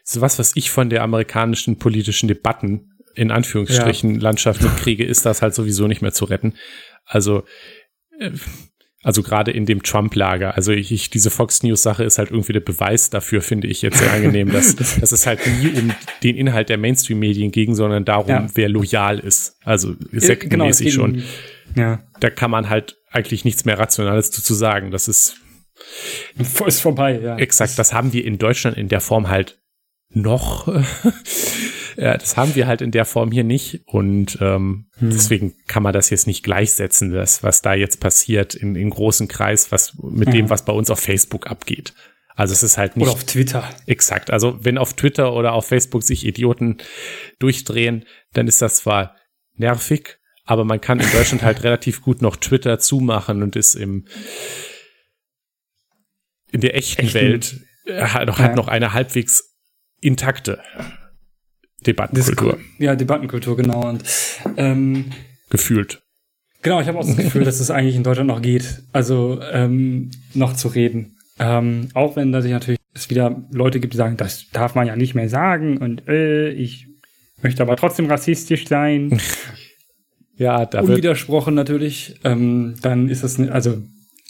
so 0.04 0.20
was, 0.20 0.38
was 0.38 0.52
ich 0.54 0.70
von 0.70 0.90
der 0.90 1.02
amerikanischen 1.02 1.78
politischen 1.78 2.28
Debatten 2.28 2.92
in 3.16 3.30
Anführungsstrichen 3.30 4.16
ja. 4.16 4.20
Landschaft 4.20 4.62
mitkriege, 4.62 5.04
ist 5.04 5.26
das 5.26 5.42
halt 5.42 5.54
sowieso 5.54 5.86
nicht 5.86 6.02
mehr 6.02 6.12
zu 6.12 6.26
retten. 6.26 6.54
Also, 7.04 7.44
äh, 8.18 8.30
also 9.02 9.22
gerade 9.22 9.52
in 9.52 9.66
dem 9.66 9.82
Trump-Lager. 9.82 10.56
Also 10.56 10.72
ich, 10.72 10.90
ich, 10.90 11.10
diese 11.10 11.30
Fox 11.30 11.62
News-Sache 11.62 12.02
ist 12.02 12.18
halt 12.18 12.32
irgendwie 12.32 12.52
der 12.52 12.60
Beweis 12.60 13.08
dafür, 13.08 13.40
finde 13.40 13.68
ich 13.68 13.82
jetzt 13.82 13.98
sehr 13.98 14.12
angenehm, 14.12 14.50
dass, 14.50 14.74
dass 15.00 15.12
es 15.12 15.26
halt 15.26 15.40
nie 15.46 15.68
um 15.78 15.92
den 16.22 16.36
Inhalt 16.36 16.68
der 16.68 16.76
Mainstream-Medien 16.76 17.52
ging, 17.52 17.74
sondern 17.74 18.04
darum, 18.04 18.28
ja. 18.28 18.46
wer 18.54 18.68
loyal 18.68 19.20
ist. 19.20 19.58
Also 19.64 19.94
sektmäßig 20.10 20.90
genau, 20.90 21.06
schon. 21.06 21.22
Ja. 21.76 22.02
Da 22.20 22.30
kann 22.30 22.50
man 22.50 22.68
halt 22.68 22.96
eigentlich 23.10 23.44
nichts 23.44 23.64
mehr 23.64 23.78
Rationales 23.78 24.30
zu, 24.30 24.42
zu 24.42 24.54
sagen. 24.54 24.90
Das 24.90 25.08
ist 25.08 25.36
ist 26.36 26.80
vorbei, 26.80 27.20
ja. 27.20 27.36
Exakt, 27.36 27.78
das 27.78 27.92
haben 27.92 28.12
wir 28.12 28.24
in 28.24 28.38
Deutschland 28.38 28.76
in 28.76 28.88
der 28.88 29.00
Form 29.00 29.28
halt 29.28 29.58
noch. 30.10 30.68
Ja, 31.96 32.16
das 32.16 32.36
haben 32.36 32.54
wir 32.54 32.66
halt 32.66 32.82
in 32.82 32.90
der 32.90 33.04
Form 33.04 33.30
hier 33.30 33.44
nicht 33.44 33.82
und 33.86 34.38
ähm, 34.40 34.86
hm. 34.98 35.10
deswegen 35.10 35.54
kann 35.66 35.82
man 35.82 35.92
das 35.92 36.10
jetzt 36.10 36.26
nicht 36.26 36.42
gleichsetzen, 36.42 37.10
das, 37.12 37.42
was 37.42 37.62
da 37.62 37.74
jetzt 37.74 38.00
passiert 38.00 38.54
in, 38.54 38.76
in 38.76 38.90
großen 38.90 39.28
Kreis, 39.28 39.72
was 39.72 39.94
mit 39.98 40.28
ja. 40.28 40.34
dem, 40.34 40.50
was 40.50 40.64
bei 40.64 40.72
uns 40.72 40.90
auf 40.90 41.00
Facebook 41.00 41.46
abgeht. 41.46 41.94
Also 42.34 42.52
es 42.52 42.62
ist 42.62 42.76
halt 42.76 42.96
nicht. 42.96 43.06
Oder 43.06 43.14
auf 43.14 43.24
Twitter. 43.24 43.68
Exakt. 43.86 44.30
Also 44.30 44.58
wenn 44.62 44.76
auf 44.76 44.92
Twitter 44.92 45.32
oder 45.32 45.54
auf 45.54 45.66
Facebook 45.66 46.02
sich 46.02 46.26
Idioten 46.26 46.76
durchdrehen, 47.38 48.04
dann 48.34 48.46
ist 48.46 48.60
das 48.60 48.76
zwar 48.76 49.16
nervig, 49.54 50.18
aber 50.44 50.64
man 50.64 50.82
kann 50.82 51.00
in 51.00 51.10
Deutschland 51.10 51.42
halt 51.42 51.64
relativ 51.64 52.02
gut 52.02 52.20
noch 52.20 52.36
Twitter 52.36 52.78
zumachen 52.78 53.42
und 53.42 53.56
ist 53.56 53.74
im 53.74 54.06
in 56.52 56.60
der 56.60 56.76
echten, 56.76 57.06
echten? 57.06 57.14
Welt 57.14 57.60
äh, 57.86 58.02
hat, 58.02 58.28
ja. 58.28 58.38
hat 58.38 58.54
noch 58.54 58.68
eine 58.68 58.92
halbwegs 58.92 59.56
intakte 60.00 60.62
Debattenkultur. 61.86 62.58
ja, 62.78 62.96
Debattenkultur, 62.96 63.56
genau. 63.56 63.88
Und 63.88 64.02
ähm, 64.56 65.06
gefühlt. 65.50 66.02
Genau, 66.62 66.80
ich 66.80 66.88
habe 66.88 66.98
auch 66.98 67.06
das 67.06 67.16
Gefühl, 67.16 67.44
dass 67.44 67.60
es 67.60 67.70
eigentlich 67.70 67.94
in 67.94 68.02
Deutschland 68.02 68.28
noch 68.28 68.42
geht, 68.42 68.82
also 68.92 69.40
ähm, 69.52 70.10
noch 70.34 70.54
zu 70.54 70.68
reden. 70.68 71.16
Ähm, 71.38 71.90
auch 71.94 72.16
wenn 72.16 72.32
da 72.32 72.42
sich 72.42 72.50
natürlich 72.50 72.80
es 72.94 73.10
wieder 73.10 73.44
Leute 73.52 73.78
gibt, 73.78 73.92
die 73.92 73.98
sagen, 73.98 74.16
das 74.16 74.46
darf 74.52 74.74
man 74.74 74.86
ja 74.86 74.96
nicht 74.96 75.14
mehr 75.14 75.28
sagen 75.28 75.76
und 75.76 76.08
äh, 76.08 76.48
ich 76.50 76.88
möchte 77.42 77.62
aber 77.62 77.76
trotzdem 77.76 78.06
rassistisch 78.06 78.66
sein. 78.66 79.20
ja, 80.36 80.64
da 80.66 80.80
Unwidersprochen 80.80 81.54
natürlich. 81.54 82.18
Ähm, 82.24 82.74
dann 82.80 83.08
ist 83.08 83.22
das, 83.22 83.38
also 83.38 83.82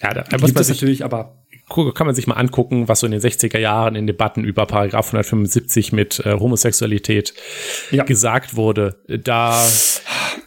ja, 0.03 0.13
da 0.13 0.23
gibt 0.25 0.61
es 0.61 0.69
natürlich, 0.69 1.05
aber 1.05 1.46
kann 1.69 2.07
man 2.07 2.15
sich 2.15 2.27
mal 2.27 2.35
angucken, 2.35 2.89
was 2.89 3.01
so 3.01 3.07
in 3.07 3.13
den 3.13 3.21
60er 3.21 3.59
Jahren 3.59 3.97
in 3.97 4.07
Debatten 4.07 4.45
über 4.45 4.67
Paragraph 4.67 5.07
175 5.07 5.93
mit 5.93 6.21
äh, 6.21 6.39
Homosexualität 6.39 7.35
ja. 7.91 8.05
gesagt 8.05 8.57
wurde. 8.57 9.03
Da, 9.09 9.67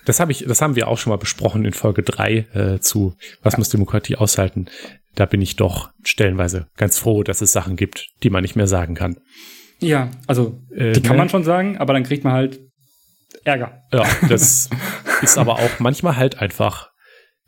das 0.06 0.20
habe 0.20 0.32
ich, 0.32 0.46
das 0.48 0.62
haben 0.62 0.76
wir 0.78 0.88
auch 0.88 0.98
schon 0.98 1.12
mal 1.12 1.18
besprochen 1.18 1.66
in 1.66 1.74
Folge 1.74 2.04
drei 2.04 2.48
äh, 2.54 2.80
zu 2.80 3.16
Was 3.44 3.54
ja. 3.54 3.60
muss 3.60 3.70
Demokratie 3.70 4.16
aushalten. 4.16 4.68
Da 5.16 5.26
bin 5.26 5.42
ich 5.42 5.58
doch 5.58 5.90
stellenweise 6.04 6.68
ganz 6.78 6.98
froh, 6.98 7.24
dass 7.24 7.42
es 7.42 7.52
Sachen 7.52 7.76
gibt, 7.76 8.08
die 8.24 8.30
man 8.30 8.42
nicht 8.42 8.56
mehr 8.56 8.68
sagen 8.68 8.96
kann. 8.96 9.18
Ja, 9.80 10.10
also 10.26 10.62
äh, 10.74 10.94
die 10.94 11.02
kann 11.02 11.18
ne? 11.18 11.24
man 11.24 11.30
schon 11.30 11.44
sagen, 11.44 11.78
aber 11.78 11.94
dann 11.94 12.04
kriegt 12.04 12.24
man 12.24 12.32
halt 12.32 12.60
Ärger. 13.44 13.82
Ja, 13.92 14.06
das 14.30 14.70
ist 15.22 15.38
aber 15.38 15.56
auch 15.56 15.80
manchmal 15.80 16.16
halt 16.16 16.40
einfach 16.40 16.92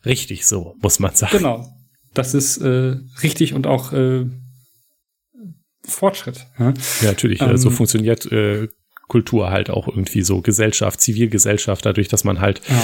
richtig 0.06 0.46
so, 0.46 0.76
muss 0.82 1.00
man 1.00 1.16
sagen. 1.16 1.38
Genau 1.38 1.81
das 2.14 2.34
ist 2.34 2.58
äh, 2.58 2.96
richtig 3.24 3.54
und 3.54 3.68
auch 3.68 3.94
äh, 3.94 4.26
Fortschritt. 5.84 6.48
Ja, 6.60 6.74
ja 7.02 7.08
natürlich. 7.08 7.42
Ähm, 7.42 7.58
so 7.58 7.70
funktioniert 7.70 8.32
äh, 8.32 8.68
Kultur 9.08 9.52
halt 9.52 9.70
auch 9.70 9.88
irgendwie 9.88 10.22
so. 10.22 10.42
Gesellschaft, 10.42 11.02
Zivilgesellschaft, 11.02 11.86
dadurch, 11.86 12.08
dass 12.08 12.24
man 12.24 12.40
halt 12.40 12.62
ja. 12.70 12.82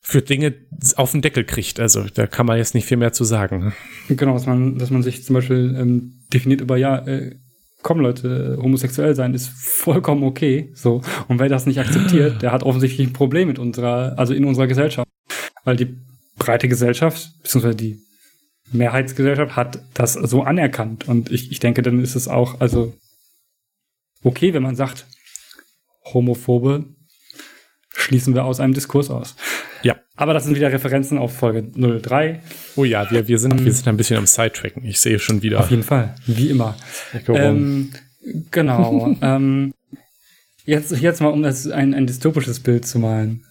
für 0.00 0.22
Dinge 0.22 0.54
auf 0.96 1.12
den 1.12 1.22
Deckel 1.22 1.44
kriegt. 1.44 1.80
Also 1.80 2.04
da 2.14 2.26
kann 2.26 2.46
man 2.46 2.56
jetzt 2.56 2.74
nicht 2.74 2.86
viel 2.86 2.96
mehr 2.96 3.12
zu 3.12 3.24
sagen. 3.24 3.74
Genau, 4.08 4.32
dass 4.32 4.46
man, 4.46 4.78
dass 4.78 4.90
man 4.90 5.02
sich 5.02 5.24
zum 5.24 5.34
Beispiel 5.34 5.76
ähm, 5.78 6.22
definiert 6.32 6.60
über, 6.60 6.76
ja, 6.76 7.06
äh, 7.06 7.36
komm 7.82 8.00
Leute, 8.00 8.58
homosexuell 8.60 9.14
sein 9.14 9.34
ist 9.34 9.48
vollkommen 9.48 10.22
okay. 10.22 10.72
So. 10.74 11.02
Und 11.28 11.38
wer 11.38 11.48
das 11.48 11.66
nicht 11.66 11.78
akzeptiert, 11.78 12.42
der 12.42 12.52
hat 12.52 12.62
offensichtlich 12.62 13.06
ein 13.06 13.12
Problem 13.12 13.48
mit 13.48 13.58
unserer, 13.58 14.14
also 14.18 14.34
in 14.34 14.44
unserer 14.44 14.66
Gesellschaft. 14.66 15.08
Weil 15.64 15.76
die 15.76 15.96
breite 16.38 16.68
Gesellschaft, 16.68 17.32
beziehungsweise 17.42 17.76
die 17.76 18.00
Mehrheitsgesellschaft 18.72 19.56
hat 19.56 19.82
das 19.94 20.14
so 20.14 20.42
anerkannt. 20.42 21.08
Und 21.08 21.30
ich, 21.30 21.50
ich 21.50 21.60
denke, 21.60 21.82
dann 21.82 22.00
ist 22.00 22.14
es 22.14 22.28
auch, 22.28 22.60
also 22.60 22.94
okay, 24.22 24.54
wenn 24.54 24.62
man 24.62 24.76
sagt, 24.76 25.06
Homophobe 26.04 26.84
schließen 27.90 28.34
wir 28.34 28.44
aus 28.44 28.60
einem 28.60 28.74
Diskurs 28.74 29.10
aus. 29.10 29.36
Ja. 29.82 29.96
Aber 30.16 30.34
das 30.34 30.44
sind 30.44 30.56
wieder 30.56 30.72
Referenzen 30.72 31.18
auf 31.18 31.36
Folge 31.36 31.62
03. 31.62 32.40
Oh 32.76 32.84
ja, 32.84 33.10
wir, 33.10 33.28
wir, 33.28 33.38
sind, 33.38 33.64
wir 33.64 33.72
sind 33.72 33.88
ein 33.88 33.96
bisschen 33.96 34.16
am 34.16 34.26
Sidetracken. 34.26 34.84
Ich 34.84 34.98
sehe 34.98 35.18
schon 35.18 35.42
wieder. 35.42 35.60
Auf 35.60 35.70
jeden 35.70 35.82
Fall, 35.82 36.14
wie 36.26 36.50
immer. 36.50 36.76
Ähm, 37.28 37.92
genau. 38.50 39.16
ähm, 39.22 39.74
jetzt, 40.64 40.92
jetzt 40.92 41.20
mal, 41.20 41.28
um 41.28 41.42
das 41.42 41.68
ein, 41.68 41.94
ein 41.94 42.06
dystopisches 42.06 42.60
Bild 42.60 42.86
zu 42.86 42.98
malen. 42.98 43.44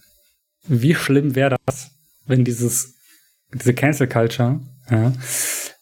Wie 0.66 0.94
schlimm 0.94 1.34
wäre 1.34 1.56
das, 1.64 1.90
wenn 2.26 2.44
dieses, 2.44 2.94
diese 3.54 3.72
Cancel 3.72 4.06
Culture 4.06 4.60
ja, 4.90 5.12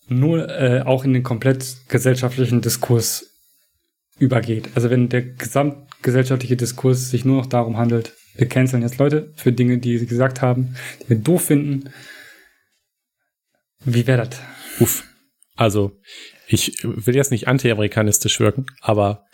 nur 0.08 0.48
äh, 0.48 0.82
auch 0.82 1.04
in 1.04 1.12
den 1.12 1.22
komplett 1.22 1.76
gesellschaftlichen 1.88 2.60
Diskurs 2.60 3.30
übergeht. 4.18 4.70
Also 4.74 4.90
wenn 4.90 5.08
der 5.08 5.22
gesamtgesellschaftliche 5.22 6.56
Diskurs 6.56 7.10
sich 7.10 7.24
nur 7.24 7.36
noch 7.36 7.46
darum 7.46 7.76
handelt, 7.76 8.12
wir 8.36 8.48
canceln 8.48 8.82
jetzt 8.82 8.98
Leute 8.98 9.32
für 9.36 9.52
Dinge, 9.52 9.78
die 9.78 9.98
sie 9.98 10.06
gesagt 10.06 10.42
haben, 10.42 10.76
die 11.02 11.10
wir 11.10 11.16
doof 11.16 11.46
finden. 11.46 11.90
Wie 13.84 14.06
wäre 14.06 14.28
das? 14.28 14.40
Uff. 14.80 15.04
Also, 15.54 15.98
ich 16.46 16.82
will 16.82 17.16
jetzt 17.16 17.30
nicht 17.30 17.48
anti-amerikanistisch 17.48 18.40
wirken, 18.40 18.66
aber 18.80 19.24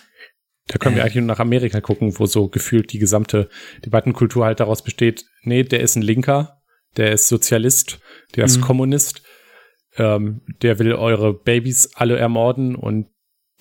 da 0.68 0.79
können 0.79 0.95
wir 0.95 1.03
eigentlich 1.03 1.16
nur 1.16 1.27
nach 1.27 1.41
Amerika 1.41 1.81
gucken, 1.81 2.18
wo 2.18 2.27
so 2.27 2.49
gefühlt 2.49 2.93
die 2.93 2.99
gesamte 2.99 3.49
Debattenkultur 3.85 4.45
halt 4.45 4.61
daraus 4.61 4.83
besteht, 4.83 5.25
nee, 5.43 5.64
der 5.64 5.81
ist 5.81 5.97
ein 5.97 6.03
Linker, 6.03 6.62
der 6.97 7.12
ist 7.12 7.27
Sozialist, 7.27 7.99
der 8.37 8.45
ist 8.45 8.59
mhm. 8.59 8.62
Kommunist, 8.62 9.23
ähm, 9.97 10.40
der 10.62 10.78
will 10.78 10.93
eure 10.93 11.34
Babys 11.34 11.90
alle 11.95 12.16
ermorden 12.16 12.74
und 12.74 13.07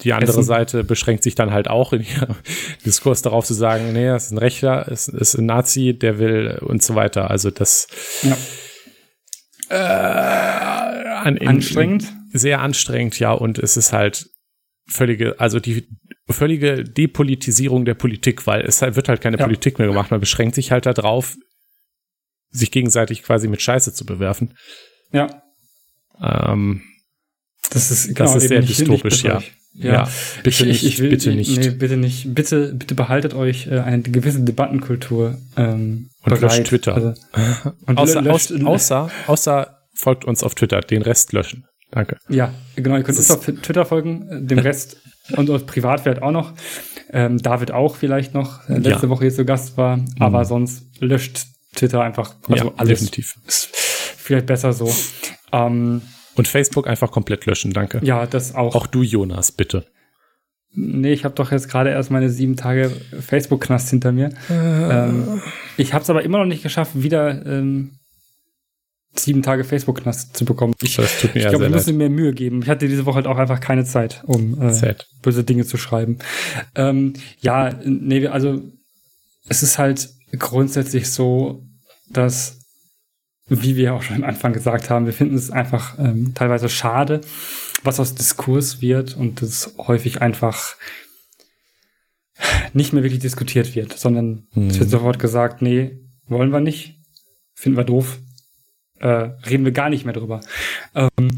die 0.04 0.14
andere 0.14 0.32
Essen. 0.32 0.44
Seite 0.44 0.84
beschränkt 0.84 1.24
sich 1.24 1.36
dann 1.36 1.52
halt 1.52 1.68
auch 1.68 1.94
in 1.94 2.02
ihrem 2.02 2.36
Diskurs 2.86 3.22
darauf 3.22 3.46
zu 3.46 3.54
sagen, 3.54 3.94
nee, 3.94 4.08
das 4.08 4.26
ist 4.26 4.32
ein 4.32 4.38
Rechter, 4.38 4.88
es 4.92 5.08
ist 5.08 5.36
ein 5.36 5.46
Nazi, 5.46 5.98
der 5.98 6.18
will 6.18 6.60
und 6.62 6.82
so 6.82 6.96
weiter. 6.96 7.30
Also 7.30 7.52
das 7.52 7.88
ja. 8.24 8.38
äh, 9.70 11.12
an, 11.22 11.38
in, 11.38 11.48
anstrengend. 11.48 12.12
Sehr 12.34 12.62
anstrengend, 12.62 13.20
ja. 13.20 13.32
Und 13.32 13.60
es 13.60 13.78
ist 13.78 13.94
halt 13.94 14.30
völlige, 14.88 15.40
also 15.40 15.60
die 15.60 15.88
völlige 16.30 16.84
Depolitisierung 16.84 17.86
der 17.86 17.94
Politik, 17.94 18.48
weil 18.48 18.62
es 18.62 18.82
halt, 18.82 18.96
wird 18.96 19.10
halt 19.10 19.22
keine 19.22 19.38
ja. 19.38 19.44
Politik 19.44 19.78
mehr 19.80 19.88
gemacht. 19.88 20.12
Man 20.12 20.20
beschränkt 20.20 20.56
sich 20.56 20.72
halt 20.72 20.86
darauf, 20.86 21.36
sich 22.50 22.72
gegenseitig 22.72 23.24
quasi 23.24 23.48
mit 23.48 23.62
Scheiße 23.62 23.94
zu 23.94 24.06
bewerfen. 24.06 24.58
Ja. 25.12 25.44
Ähm, 26.22 26.82
das 27.70 27.92
ist, 27.92 28.16
genau, 28.16 28.34
das 28.34 28.44
ist 28.44 28.50
sehr 28.50 28.62
dystopisch, 28.62 29.24
ja. 29.24 29.42
Ja, 29.74 29.94
ja 29.94 30.10
bitte 30.44 30.66
nicht, 30.66 30.84
ich 30.84 31.00
will, 31.00 31.10
bitte 31.10 31.34
nicht. 31.34 31.58
Nee, 31.58 31.70
bitte 31.70 31.96
nicht. 31.96 32.36
Bitte, 32.36 32.74
bitte 32.74 32.94
behaltet 32.94 33.34
euch 33.34 33.68
äh, 33.68 33.80
eine 33.80 34.02
gewisse 34.02 34.42
Debattenkultur 34.42 35.38
ähm, 35.56 36.10
und 36.24 36.30
bereit. 36.30 36.42
löscht 36.42 36.66
Twitter. 36.66 36.96
Also, 36.96 37.14
und 37.86 37.98
außer, 37.98 38.22
löscht, 38.22 38.52
außer, 38.52 39.10
außer 39.28 39.78
folgt 39.94 40.26
uns 40.26 40.44
auf 40.44 40.56
Twitter, 40.56 40.82
den 40.82 41.02
Rest 41.02 41.32
löschen. 41.32 41.66
Danke. 41.92 42.18
Ja, 42.30 42.54
genau, 42.76 42.98
ihr 42.98 43.04
könnt 43.04 43.18
uns 43.18 43.32
auf 43.32 43.46
Twitter 43.46 43.86
folgen, 43.86 44.28
äh, 44.30 44.42
dem 44.42 44.60
Rest 44.60 44.98
und 45.38 45.50
uns 45.50 45.66
privat 45.66 46.02
vielleicht 46.02 46.22
auch 46.22 46.32
noch. 46.32 46.54
Ähm, 47.14 47.38
David 47.38 47.72
auch 47.72 47.96
vielleicht 47.96 48.34
noch, 48.34 48.68
äh, 48.70 48.78
letzte 48.78 49.06
ja. 49.06 49.10
Woche 49.10 49.26
hier 49.26 49.34
zu 49.34 49.46
Gast 49.46 49.78
war, 49.78 49.98
mhm. 49.98 50.08
aber 50.20 50.46
sonst 50.46 50.86
löscht 51.00 51.46
Twitter 51.76 52.02
einfach 52.02 52.36
also 52.48 52.66
ja, 52.66 52.72
alles. 52.76 53.00
Definitiv. 53.00 53.36
Ist 53.48 53.70
vielleicht 53.74 54.46
besser 54.46 54.74
so. 54.74 54.94
Ähm, 55.52 56.02
und 56.36 56.48
Facebook 56.48 56.88
einfach 56.88 57.12
komplett 57.12 57.46
löschen, 57.46 57.74
danke. 57.74 58.00
Ja, 58.04 58.26
das 58.26 58.56
auch. 58.56 58.76
Auch 58.76 58.88
du, 58.88 59.02
Jonas, 59.02 59.52
bitte. 59.52 59.86
Nee, 60.74 61.12
ich 61.12 61.26
habe 61.26 61.36
doch 61.36 61.52
jetzt 61.52 61.68
gerade 61.68 61.90
erst 61.90 62.12
meine 62.12 62.30
sieben 62.30 62.56
Tage 62.56 62.90
Facebook-Knast 62.90 63.90
hinter 63.90 64.14
mir. 64.14 64.30
Äh. 64.50 64.54
Ähm, 64.54 65.42
ich 65.76 65.94
habe 65.94 66.04
es 66.04 66.10
aber 66.10 66.24
immer 66.24 66.38
noch 66.38 66.46
nicht 66.46 66.64
geschafft, 66.64 66.92
wieder 66.96 67.46
ähm, 67.46 68.00
sieben 69.14 69.42
Tage 69.42 69.66
Facebook-Knast 69.66 70.38
zu 70.38 70.46
bekommen. 70.46 70.74
Ich, 70.82 70.96
das 70.96 71.20
tut 71.20 71.36
mir 71.36 71.42
ich 71.42 71.50
glaube, 71.50 71.66
ich 71.66 71.72
muss 71.72 71.88
mir 71.88 71.94
mehr 71.94 72.10
Mühe 72.10 72.34
geben. 72.34 72.62
Ich 72.62 72.70
hatte 72.70 72.88
diese 72.88 73.06
Woche 73.06 73.16
halt 73.16 73.28
auch 73.28 73.38
einfach 73.38 73.60
keine 73.60 73.84
Zeit, 73.84 74.24
um 74.26 74.62
äh, 74.62 74.96
böse 75.22 75.44
Dinge 75.44 75.66
zu 75.66 75.76
schreiben. 75.76 76.20
Ähm, 76.76 77.14
ja, 77.42 77.72
nee, 77.84 78.28
also 78.28 78.62
es 79.50 79.64
ist 79.64 79.78
halt 79.78 80.10
grundsätzlich 80.38 81.12
so, 81.12 81.66
dass 82.10 82.61
wie 83.52 83.76
wir 83.76 83.94
auch 83.94 84.02
schon 84.02 84.18
am 84.18 84.24
Anfang 84.24 84.54
gesagt 84.54 84.90
haben, 84.90 85.06
wir 85.06 85.14
finden 85.14 85.36
es 85.36 85.52
einfach 85.52 86.00
ähm, 86.00 86.34
teilweise 86.34 86.70
schade, 86.70 87.22
was 87.84 88.00
aus 88.00 88.16
Diskurs 88.16 88.82
wird 88.82 89.18
und 89.18 89.42
das 89.42 89.76
häufig 89.78 90.22
einfach 90.22 90.76
nicht 92.74 92.94
mehr 92.94 93.04
wirklich 93.04 93.20
diskutiert 93.22 93.76
wird, 93.76 93.98
sondern 93.98 94.48
mhm. 94.54 94.68
es 94.68 94.80
wird 94.80 94.90
sofort 94.90 95.20
gesagt, 95.20 95.62
nee, 95.62 96.00
wollen 96.28 96.52
wir 96.52 96.62
nicht, 96.62 97.00
finden 97.54 97.78
wir 97.78 97.84
doof, 97.84 98.20
äh, 99.00 99.08
reden 99.08 99.66
wir 99.66 99.74
gar 99.74 99.90
nicht 99.90 100.06
mehr 100.06 100.14
drüber. 100.14 100.40
Ähm, 100.96 101.32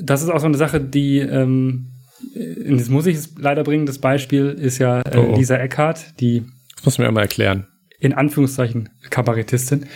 das 0.00 0.22
ist 0.22 0.28
auch 0.28 0.40
so 0.40 0.46
eine 0.46 0.56
Sache, 0.56 0.80
die 0.80 1.18
ähm, 1.18 1.92
das 2.34 2.88
muss 2.88 3.06
ich 3.06 3.18
leider 3.38 3.64
bringen. 3.64 3.86
Das 3.86 3.98
Beispiel 3.98 4.48
ist 4.50 4.78
ja 4.78 5.00
äh, 5.02 5.16
oh, 5.16 5.32
oh. 5.32 5.36
Lisa 5.36 5.56
Eckhardt, 5.56 6.20
die 6.20 6.44
das 6.76 6.84
muss 6.84 6.98
mir 6.98 7.10
mal 7.12 7.22
erklären. 7.22 7.66
In 7.98 8.14
Anführungszeichen 8.14 8.88
Kabarettistin, 9.10 9.86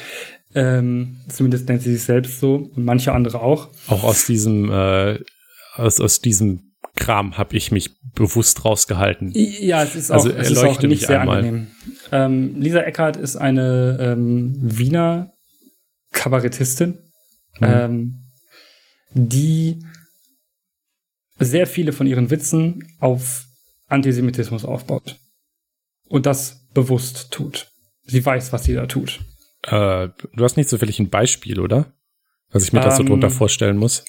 ähm, 0.54 1.20
zumindest 1.28 1.68
nennt 1.68 1.82
sie 1.82 1.92
sich 1.92 2.04
selbst 2.04 2.40
so 2.40 2.70
und 2.74 2.84
manche 2.84 3.12
andere 3.12 3.40
auch. 3.40 3.70
Auch 3.88 4.04
aus 4.04 4.26
diesem, 4.26 4.70
äh, 4.70 5.18
aus, 5.74 6.00
aus 6.00 6.20
diesem 6.20 6.74
Kram 6.96 7.36
habe 7.36 7.56
ich 7.56 7.72
mich 7.72 7.90
bewusst 8.14 8.64
rausgehalten. 8.64 9.32
Ja, 9.34 9.82
es 9.82 9.96
ist 9.96 10.10
also 10.10 10.30
auch, 10.30 10.36
es 10.36 10.50
ist 10.50 10.58
auch 10.58 10.80
nicht 10.82 11.06
sehr 11.06 11.20
einmal. 11.20 11.38
angenehm. 11.38 11.66
Ähm, 12.12 12.60
Lisa 12.60 12.80
Eckhardt 12.80 13.16
ist 13.16 13.36
eine 13.36 13.98
ähm, 14.00 14.54
Wiener 14.60 15.32
Kabarettistin, 16.12 16.98
mhm. 17.58 17.66
ähm, 17.66 18.14
die 19.12 19.84
sehr 21.40 21.66
viele 21.66 21.92
von 21.92 22.06
ihren 22.06 22.30
Witzen 22.30 22.94
auf 23.00 23.44
Antisemitismus 23.88 24.64
aufbaut. 24.64 25.16
Und 26.04 26.26
das 26.26 26.68
bewusst 26.74 27.32
tut. 27.32 27.72
Sie 28.04 28.24
weiß, 28.24 28.52
was 28.52 28.64
sie 28.64 28.74
da 28.74 28.86
tut. 28.86 29.20
Äh, 29.66 30.08
du 30.34 30.44
hast 30.44 30.56
nicht 30.56 30.68
zufällig 30.68 30.98
ein 31.00 31.10
Beispiel, 31.10 31.60
oder? 31.60 31.92
Was 32.50 32.64
ich 32.64 32.72
mir 32.72 32.80
ähm, 32.80 32.84
das 32.84 32.96
so 32.96 33.02
drunter 33.02 33.30
vorstellen 33.30 33.76
muss. 33.76 34.04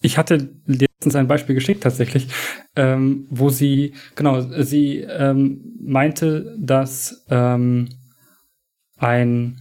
Ich 0.00 0.18
hatte 0.18 0.50
letztens 0.66 1.14
ein 1.14 1.28
Beispiel 1.28 1.54
geschickt 1.54 1.82
tatsächlich, 1.82 2.28
ähm, 2.76 3.26
wo 3.30 3.48
sie, 3.48 3.94
genau, 4.16 4.40
sie 4.62 4.98
ähm, 5.00 5.76
meinte, 5.80 6.56
dass 6.58 7.24
ähm, 7.30 7.88
ein, 8.96 9.60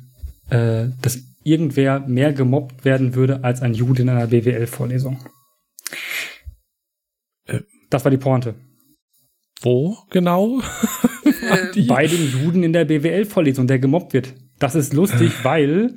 äh, 0.50 0.88
dass 1.02 1.20
irgendwer 1.44 2.00
mehr 2.02 2.34
gemobbt 2.34 2.86
werden 2.86 3.16
würde 3.16 3.44
als 3.44 3.62
ein 3.62 3.74
Jude 3.74 4.02
in 4.02 4.10
einer 4.10 4.28
BWL-Vorlesung. 4.28 5.20
Äh, 7.46 7.62
das 7.90 8.04
war 8.04 8.12
die 8.12 8.18
Pointe. 8.18 8.56
Wo 9.62 9.98
genau? 10.10 10.62
äh, 11.54 11.82
bei 11.88 12.08
den 12.08 12.32
Juden 12.32 12.64
in 12.64 12.74
der 12.74 12.86
BWL-Vorlesung, 12.86 13.68
der 13.68 13.80
gemobbt 13.80 14.14
wird. 14.14 14.34
Das 14.60 14.76
ist 14.76 14.94
lustig, 14.94 15.32
weil 15.44 15.96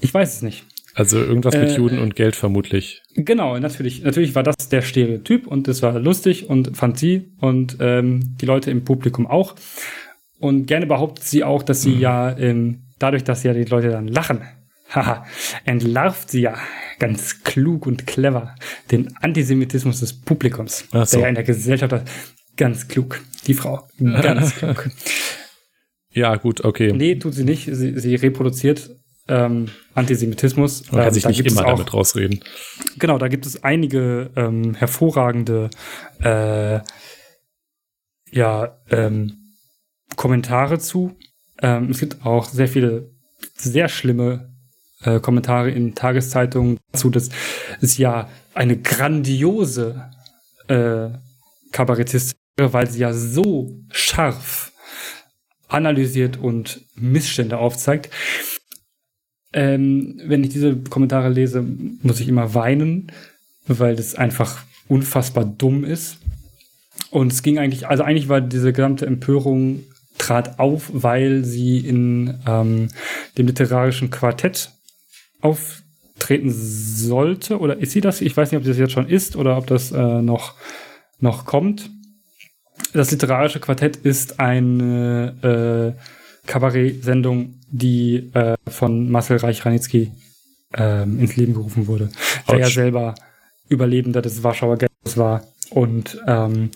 ich 0.00 0.12
weiß 0.12 0.36
es 0.36 0.42
nicht. 0.42 0.64
Also 0.94 1.18
irgendwas 1.18 1.54
mit 1.54 1.70
äh, 1.70 1.76
Juden 1.76 1.98
und 1.98 2.14
Geld 2.14 2.36
vermutlich. 2.36 3.02
Genau, 3.14 3.58
natürlich. 3.58 4.02
Natürlich 4.04 4.34
war 4.34 4.44
das 4.44 4.68
der 4.68 4.82
Stereotyp 4.82 5.46
und 5.46 5.66
es 5.66 5.82
war 5.82 5.98
lustig 5.98 6.48
und 6.48 6.76
fand 6.76 6.98
sie 6.98 7.32
und 7.40 7.78
ähm, 7.80 8.36
die 8.40 8.46
Leute 8.46 8.70
im 8.70 8.84
Publikum 8.84 9.26
auch. 9.26 9.56
Und 10.38 10.66
gerne 10.66 10.86
behauptet 10.86 11.24
sie 11.24 11.42
auch, 11.42 11.62
dass 11.62 11.82
sie 11.82 11.96
mhm. 11.96 12.00
ja 12.00 12.38
ähm, 12.38 12.82
dadurch, 12.98 13.24
dass 13.24 13.42
ja 13.42 13.52
die 13.52 13.64
Leute 13.64 13.88
dann 13.88 14.06
lachen, 14.06 14.42
haha, 14.90 15.26
entlarvt 15.64 16.30
sie 16.30 16.42
ja 16.42 16.54
ganz 17.00 17.42
klug 17.42 17.86
und 17.86 18.06
clever 18.06 18.54
den 18.92 19.16
Antisemitismus 19.16 20.00
des 20.00 20.12
Publikums, 20.12 20.84
so. 20.92 21.04
der 21.04 21.20
ja 21.20 21.28
in 21.28 21.34
der 21.34 21.44
Gesellschaft 21.44 21.92
Ganz 22.56 22.88
klug, 22.88 23.20
die 23.46 23.54
Frau. 23.54 23.88
Ganz 23.98 24.54
klug. 24.56 24.90
Ja, 26.10 26.36
gut, 26.36 26.64
okay. 26.64 26.92
Nee, 26.92 27.16
tut 27.16 27.34
sie 27.34 27.44
nicht. 27.44 27.68
Sie, 27.72 27.98
sie 27.98 28.14
reproduziert 28.14 28.90
ähm, 29.26 29.68
Antisemitismus. 29.94 30.90
Man 30.90 31.00
kann 31.00 31.08
ähm, 31.08 31.14
sich 31.14 31.26
nicht 31.26 31.46
immer 31.46 31.64
auch, 31.66 31.76
damit 31.76 31.92
rausreden. 31.92 32.40
Genau, 32.98 33.18
da 33.18 33.28
gibt 33.28 33.46
es 33.46 33.64
einige 33.64 34.30
ähm, 34.36 34.74
hervorragende 34.74 35.70
äh, 36.22 36.80
ja, 38.30 38.78
ähm, 38.90 39.56
Kommentare 40.16 40.78
zu. 40.78 41.16
Ähm, 41.62 41.90
es 41.90 42.00
gibt 42.00 42.24
auch 42.24 42.46
sehr 42.46 42.68
viele 42.68 43.10
sehr 43.56 43.88
schlimme 43.88 44.52
äh, 45.02 45.20
Kommentare 45.20 45.70
in 45.70 45.94
Tageszeitungen 45.94 46.78
dazu, 46.92 47.10
dass 47.10 47.30
es 47.80 47.98
ja 47.98 48.28
eine 48.54 48.76
grandiose 48.76 50.10
äh, 50.68 51.10
Kabarettistin 51.72 52.38
weil 52.56 52.88
sie 52.88 53.00
ja 53.00 53.12
so 53.12 53.80
scharf 53.90 54.72
analysiert 55.68 56.36
und 56.36 56.82
Missstände 56.94 57.58
aufzeigt. 57.58 58.10
ähm, 59.52 60.20
wenn 60.24 60.42
ich 60.42 60.50
diese 60.50 60.76
Kommentare 60.76 61.28
lese, 61.28 61.64
muss 62.02 62.20
ich 62.20 62.28
immer 62.28 62.54
weinen, 62.54 63.12
weil 63.66 63.96
das 63.96 64.14
einfach 64.14 64.64
unfassbar 64.88 65.44
dumm 65.44 65.84
ist. 65.84 66.18
Und 67.10 67.32
es 67.32 67.42
ging 67.42 67.58
eigentlich, 67.58 67.86
also 67.86 68.02
eigentlich 68.02 68.28
war 68.28 68.40
diese 68.40 68.72
gesamte 68.72 69.06
Empörung 69.06 69.84
trat 70.18 70.58
auf, 70.58 70.90
weil 70.92 71.44
sie 71.44 71.78
in 71.78 72.40
ähm, 72.46 72.88
dem 73.38 73.46
literarischen 73.46 74.10
Quartett 74.10 74.72
auftreten 75.40 76.50
sollte. 76.52 77.58
Oder 77.58 77.78
ist 77.78 77.92
sie 77.92 78.00
das? 78.00 78.20
Ich 78.20 78.36
weiß 78.36 78.50
nicht, 78.50 78.58
ob 78.58 78.64
das 78.64 78.78
jetzt 78.78 78.92
schon 78.92 79.08
ist 79.08 79.36
oder 79.36 79.56
ob 79.56 79.66
das 79.68 79.92
äh, 79.92 80.22
noch, 80.22 80.54
noch 81.20 81.46
kommt. 81.46 81.90
Das 82.92 83.10
literarische 83.10 83.60
Quartett 83.60 83.96
ist 83.96 84.40
eine 84.40 85.94
äh, 85.96 86.46
Kabarett-Sendung, 86.46 87.60
die 87.68 88.30
äh, 88.34 88.56
von 88.68 89.10
Marcel 89.10 89.38
Reich-Ranitzky 89.38 90.12
äh, 90.76 91.02
ins 91.02 91.36
Leben 91.36 91.54
gerufen 91.54 91.86
wurde. 91.86 92.10
Der 92.48 92.58
ja 92.58 92.66
selber 92.66 93.14
Überlebender 93.68 94.22
des 94.22 94.42
Warschauer 94.42 94.76
Ghettos 94.76 95.16
war 95.16 95.44
und 95.70 96.20
ähm, 96.26 96.70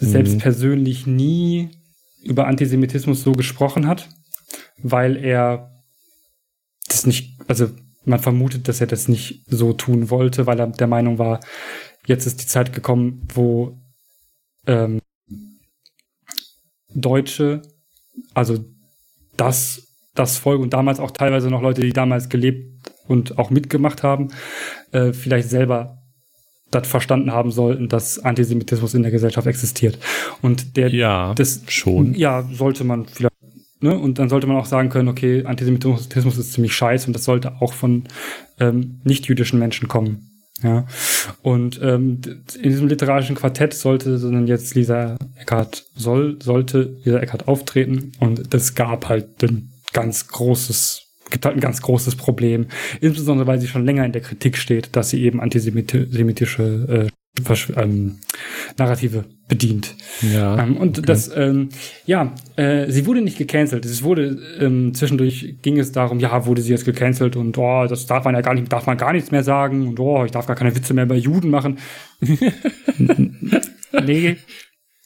selbst 0.00 0.34
mhm. 0.34 0.38
persönlich 0.38 1.06
nie 1.06 1.70
über 2.22 2.46
Antisemitismus 2.46 3.22
so 3.22 3.32
gesprochen 3.32 3.86
hat, 3.86 4.08
weil 4.82 5.16
er 5.16 5.82
das 6.88 7.06
nicht, 7.06 7.40
also 7.48 7.68
man 8.04 8.18
vermutet, 8.18 8.68
dass 8.68 8.80
er 8.80 8.86
das 8.86 9.08
nicht 9.08 9.44
so 9.48 9.72
tun 9.72 10.10
wollte, 10.10 10.46
weil 10.46 10.60
er 10.60 10.66
der 10.68 10.86
Meinung 10.86 11.18
war, 11.18 11.40
jetzt 12.06 12.26
ist 12.26 12.42
die 12.42 12.46
Zeit 12.46 12.72
gekommen, 12.72 13.26
wo 13.34 13.78
ähm, 14.66 14.97
Deutsche, 17.00 17.62
also 18.34 18.64
das, 19.36 19.94
das 20.14 20.38
Volk 20.38 20.60
und 20.60 20.72
damals 20.72 21.00
auch 21.00 21.10
teilweise 21.10 21.50
noch 21.50 21.62
Leute, 21.62 21.80
die 21.80 21.92
damals 21.92 22.28
gelebt 22.28 22.92
und 23.06 23.38
auch 23.38 23.50
mitgemacht 23.50 24.02
haben, 24.02 24.28
äh, 24.92 25.12
vielleicht 25.12 25.48
selber 25.48 25.98
das 26.70 26.86
verstanden 26.86 27.32
haben 27.32 27.50
sollten, 27.50 27.88
dass 27.88 28.18
Antisemitismus 28.18 28.94
in 28.94 29.02
der 29.02 29.10
Gesellschaft 29.10 29.46
existiert. 29.46 29.98
Und 30.42 30.76
der, 30.76 30.88
ja, 30.88 31.32
das 31.34 31.62
schon. 31.68 32.14
Ja, 32.14 32.46
sollte 32.52 32.84
man 32.84 33.06
vielleicht, 33.06 33.34
ne? 33.80 33.96
Und 33.96 34.18
dann 34.18 34.28
sollte 34.28 34.46
man 34.46 34.56
auch 34.56 34.66
sagen 34.66 34.90
können, 34.90 35.08
okay, 35.08 35.44
Antisemitismus 35.44 36.36
ist 36.36 36.52
ziemlich 36.52 36.74
scheiße 36.74 37.06
und 37.06 37.14
das 37.14 37.24
sollte 37.24 37.60
auch 37.60 37.72
von 37.72 38.04
ähm, 38.60 39.00
nicht-jüdischen 39.04 39.58
Menschen 39.58 39.88
kommen. 39.88 40.37
Ja. 40.62 40.86
Und 41.42 41.80
ähm, 41.82 42.20
in 42.56 42.70
diesem 42.70 42.88
literarischen 42.88 43.36
Quartett 43.36 43.74
sollte 43.74 44.18
dann 44.18 44.46
jetzt 44.46 44.74
Lisa 44.74 45.16
Eckhardt 45.36 45.86
soll, 45.94 46.38
sollte 46.42 46.96
Lisa 47.04 47.18
Eckhardt 47.18 47.46
auftreten 47.46 48.12
und 48.18 48.52
das 48.52 48.74
gab 48.74 49.08
halt 49.08 49.42
ein 49.42 49.72
ganz 49.92 50.28
großes 50.28 51.04
gibt 51.30 51.44
halt 51.44 51.56
ein 51.56 51.60
ganz 51.60 51.82
großes 51.82 52.16
Problem. 52.16 52.68
Insbesondere, 53.02 53.46
weil 53.46 53.60
sie 53.60 53.68
schon 53.68 53.84
länger 53.84 54.06
in 54.06 54.12
der 54.12 54.22
Kritik 54.22 54.56
steht, 54.56 54.96
dass 54.96 55.10
sie 55.10 55.22
eben 55.22 55.40
antisemitische 55.40 57.08
äh, 57.10 57.17
ähm, 57.76 58.18
Narrative 58.76 59.24
bedient. 59.48 59.96
Ja. 60.20 60.62
Ähm, 60.62 60.76
und 60.76 60.98
okay. 60.98 61.06
das, 61.06 61.30
ähm, 61.34 61.70
ja, 62.06 62.34
äh, 62.56 62.90
sie 62.90 63.06
wurde 63.06 63.22
nicht 63.22 63.38
gecancelt. 63.38 63.84
Es 63.84 64.02
wurde 64.02 64.38
ähm, 64.60 64.94
zwischendurch 64.94 65.56
ging 65.62 65.78
es 65.78 65.92
darum, 65.92 66.20
ja, 66.20 66.46
wurde 66.46 66.62
sie 66.62 66.70
jetzt 66.70 66.84
gecancelt 66.84 67.36
und 67.36 67.56
oh, 67.58 67.86
das 67.86 68.06
darf 68.06 68.24
man 68.24 68.34
ja 68.34 68.40
gar 68.42 68.54
nicht, 68.54 68.72
darf 68.72 68.86
man 68.86 68.98
gar 68.98 69.12
nichts 69.12 69.30
mehr 69.30 69.42
sagen 69.42 69.88
und 69.88 69.98
oh, 69.98 70.24
ich 70.24 70.30
darf 70.30 70.46
gar 70.46 70.56
keine 70.56 70.74
Witze 70.76 70.94
mehr 70.94 71.04
über 71.04 71.16
Juden 71.16 71.50
machen. 71.50 71.78
nee. 74.06 74.36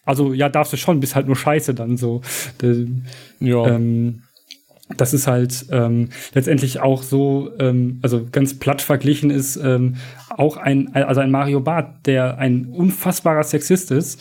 Also 0.04 0.32
ja, 0.32 0.48
darfst 0.48 0.72
du 0.72 0.76
schon, 0.76 1.00
bist 1.00 1.14
halt 1.14 1.26
nur 1.26 1.36
scheiße 1.36 1.74
dann 1.74 1.96
so. 1.96 2.22
ja. 3.40 3.66
Ähm, 3.66 4.22
das 4.96 5.14
ist 5.14 5.26
halt 5.26 5.66
ähm, 5.70 6.10
letztendlich 6.34 6.80
auch 6.80 7.02
so, 7.02 7.50
ähm, 7.58 7.98
also 8.02 8.26
ganz 8.30 8.58
platt 8.58 8.82
verglichen 8.82 9.30
ist 9.30 9.56
ähm, 9.56 9.96
auch 10.30 10.56
ein, 10.56 10.94
also 10.94 11.20
ein 11.20 11.30
Mario 11.30 11.60
Barth, 11.60 12.06
der 12.06 12.38
ein 12.38 12.66
unfassbarer 12.66 13.42
Sexist 13.42 13.90
ist. 13.90 14.20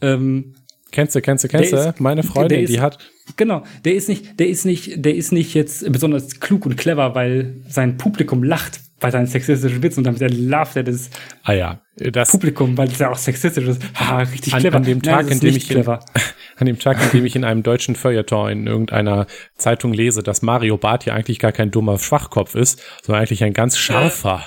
Ähm, 0.00 0.54
kennst 0.90 1.14
du, 1.14 1.20
kennst 1.20 1.44
du, 1.44 1.48
kennst 1.48 1.72
du? 1.72 1.94
Meine 1.98 2.22
Freundin, 2.22 2.60
ist, 2.60 2.72
die 2.72 2.80
hat. 2.80 2.98
Genau, 3.36 3.62
der 3.84 3.94
ist 3.94 4.08
nicht, 4.08 4.38
der 4.38 4.48
ist 4.48 4.64
nicht, 4.64 5.04
der 5.04 5.14
ist 5.14 5.32
nicht 5.32 5.54
jetzt 5.54 5.90
besonders 5.90 6.40
klug 6.40 6.66
und 6.66 6.76
clever, 6.76 7.14
weil 7.14 7.62
sein 7.68 7.96
Publikum 7.96 8.42
lacht 8.42 8.80
bei 9.02 9.10
seinen 9.10 9.26
sexistischen 9.26 9.82
Witzen 9.82 10.00
und 10.00 10.04
damit 10.04 10.22
erlaubt 10.22 10.76
er 10.76 10.84
das 10.84 11.10
ah 11.42 11.52
ja, 11.52 11.82
das 11.96 12.30
Publikum, 12.30 12.78
weil 12.78 12.88
es 12.88 12.98
ja 12.98 13.10
auch 13.10 13.18
sexistisch 13.18 13.66
ist. 13.66 13.82
Ha, 13.94 14.20
richtig 14.20 14.54
an, 14.54 14.60
clever. 14.60 14.76
An 14.76 14.82
dem 14.84 15.02
Tag, 15.02 15.24
Nein, 15.26 15.32
in 15.32 15.40
dem 15.40 15.56
ich 15.56 15.68
clever. 15.68 16.02
An 16.56 16.66
dem 16.66 16.78
Tag, 16.78 17.02
in 17.02 17.10
dem 17.18 17.26
ich 17.26 17.34
in 17.34 17.44
einem 17.44 17.62
deutschen 17.62 17.96
Feuilleton 17.96 18.50
in 18.50 18.66
irgendeiner 18.66 19.26
Zeitung 19.56 19.92
lese, 19.92 20.22
dass 20.22 20.42
Mario 20.42 20.76
Barth 20.78 21.04
ja 21.04 21.14
eigentlich 21.14 21.38
gar 21.38 21.50
kein 21.50 21.70
dummer 21.70 21.98
Schwachkopf 21.98 22.54
ist, 22.54 22.80
sondern 23.02 23.20
eigentlich 23.20 23.42
ein 23.42 23.52
ganz 23.52 23.76
scharfer, 23.76 24.44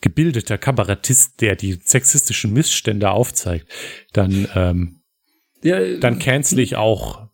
gebildeter 0.00 0.58
Kabarettist, 0.58 1.40
der 1.40 1.54
die 1.54 1.78
sexistischen 1.82 2.52
Missstände 2.52 3.10
aufzeigt, 3.10 3.68
dann, 4.12 4.48
ähm, 4.54 5.00
ja, 5.62 5.78
dann 5.98 6.18
cancel 6.18 6.58
ich 6.58 6.76
auch 6.76 7.28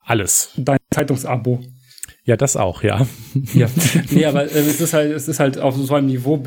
alles. 0.00 0.52
Dein 0.56 0.78
Zeitungsabo. 0.90 1.60
Ja, 2.24 2.36
das 2.36 2.56
auch, 2.56 2.82
ja. 2.82 3.06
Ja, 3.54 3.68
nee, 4.10 4.24
aber 4.24 4.44
äh, 4.44 4.58
es 4.58 4.80
ist 4.80 4.92
halt, 4.92 5.12
es 5.12 5.26
ist 5.28 5.40
halt 5.40 5.58
auf 5.58 5.76
so 5.76 5.94
einem 5.94 6.06
Niveau 6.06 6.42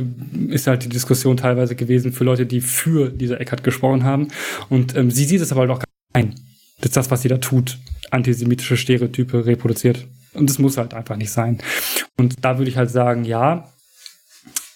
ist 0.50 0.68
halt 0.68 0.84
die 0.84 0.90
Diskussion 0.90 1.38
teilweise 1.38 1.76
gewesen 1.76 2.14
für 2.14 2.24
Leute, 2.24 2.46
die 2.46 2.62
für 2.62 3.10
diese 3.10 3.40
Eckart 3.40 3.64
gesprochen 3.64 4.04
haben. 4.04 4.28
Und 4.70 4.96
ähm, 4.96 5.10
sie 5.10 5.26
sieht 5.26 5.42
es 5.42 5.52
aber 5.52 5.62
halt 5.62 5.72
auch 5.72 5.80
gar 5.80 5.86
ein. 6.14 6.36
Das 6.80 6.90
ist 6.90 6.98
das, 6.98 7.12
was 7.12 7.22
sie 7.22 7.30
da 7.30 7.38
tut. 7.38 7.80
Antisemitische 8.12 8.78
Stereotype 8.78 9.46
reproduziert. 9.46 10.06
Und 10.34 10.50
das 10.50 10.60
muss 10.60 10.78
halt 10.78 10.94
einfach 10.94 11.16
nicht 11.16 11.32
sein. 11.32 11.60
Und 12.18 12.44
da 12.44 12.58
würde 12.58 12.70
ich 12.70 12.78
halt 12.78 12.90
sagen, 12.90 13.24
ja, 13.24 13.70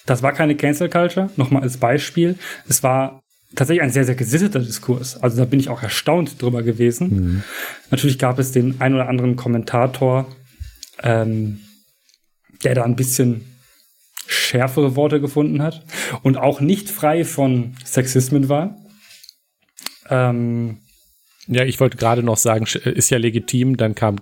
das 0.06 0.24
war 0.24 0.34
keine 0.34 0.56
Cancel 0.56 0.90
Culture. 0.90 1.30
Nochmal 1.36 1.64
als 1.64 1.78
Beispiel. 1.78 2.36
Es 2.68 2.82
war 2.82 3.22
tatsächlich 3.56 3.84
ein 3.84 3.92
sehr, 3.92 4.06
sehr 4.06 4.16
gesitteter 4.16 4.60
Diskurs. 4.60 5.22
Also 5.22 5.38
da 5.38 5.46
bin 5.46 5.60
ich 5.60 5.70
auch 5.70 5.84
erstaunt 5.84 6.42
drüber 6.42 6.64
gewesen. 6.64 7.10
Mhm. 7.10 7.44
Natürlich 7.92 8.20
gab 8.20 8.40
es 8.40 8.52
den 8.52 8.80
ein 8.80 8.94
oder 8.94 9.10
anderen 9.10 9.36
Kommentator, 9.36 10.28
ähm, 11.04 11.60
der 12.64 12.76
da 12.76 12.84
ein 12.84 12.96
bisschen 12.96 13.46
schärfere 14.28 14.96
Worte 14.96 15.22
gefunden 15.22 15.62
hat 15.62 15.86
und 16.22 16.38
auch 16.38 16.60
nicht 16.60 16.90
frei 16.90 17.24
von 17.24 17.76
Sexismen 17.86 18.50
war. 18.50 18.78
Ähm, 20.10 20.80
ja, 21.48 21.64
ich 21.64 21.80
wollte 21.80 21.98
gerade 21.98 22.24
noch 22.24 22.38
sagen, 22.38 22.66
ist 22.66 23.10
ja 23.10 23.18
legitim, 23.18 23.78
dann 23.78 23.96
kam 23.96 24.18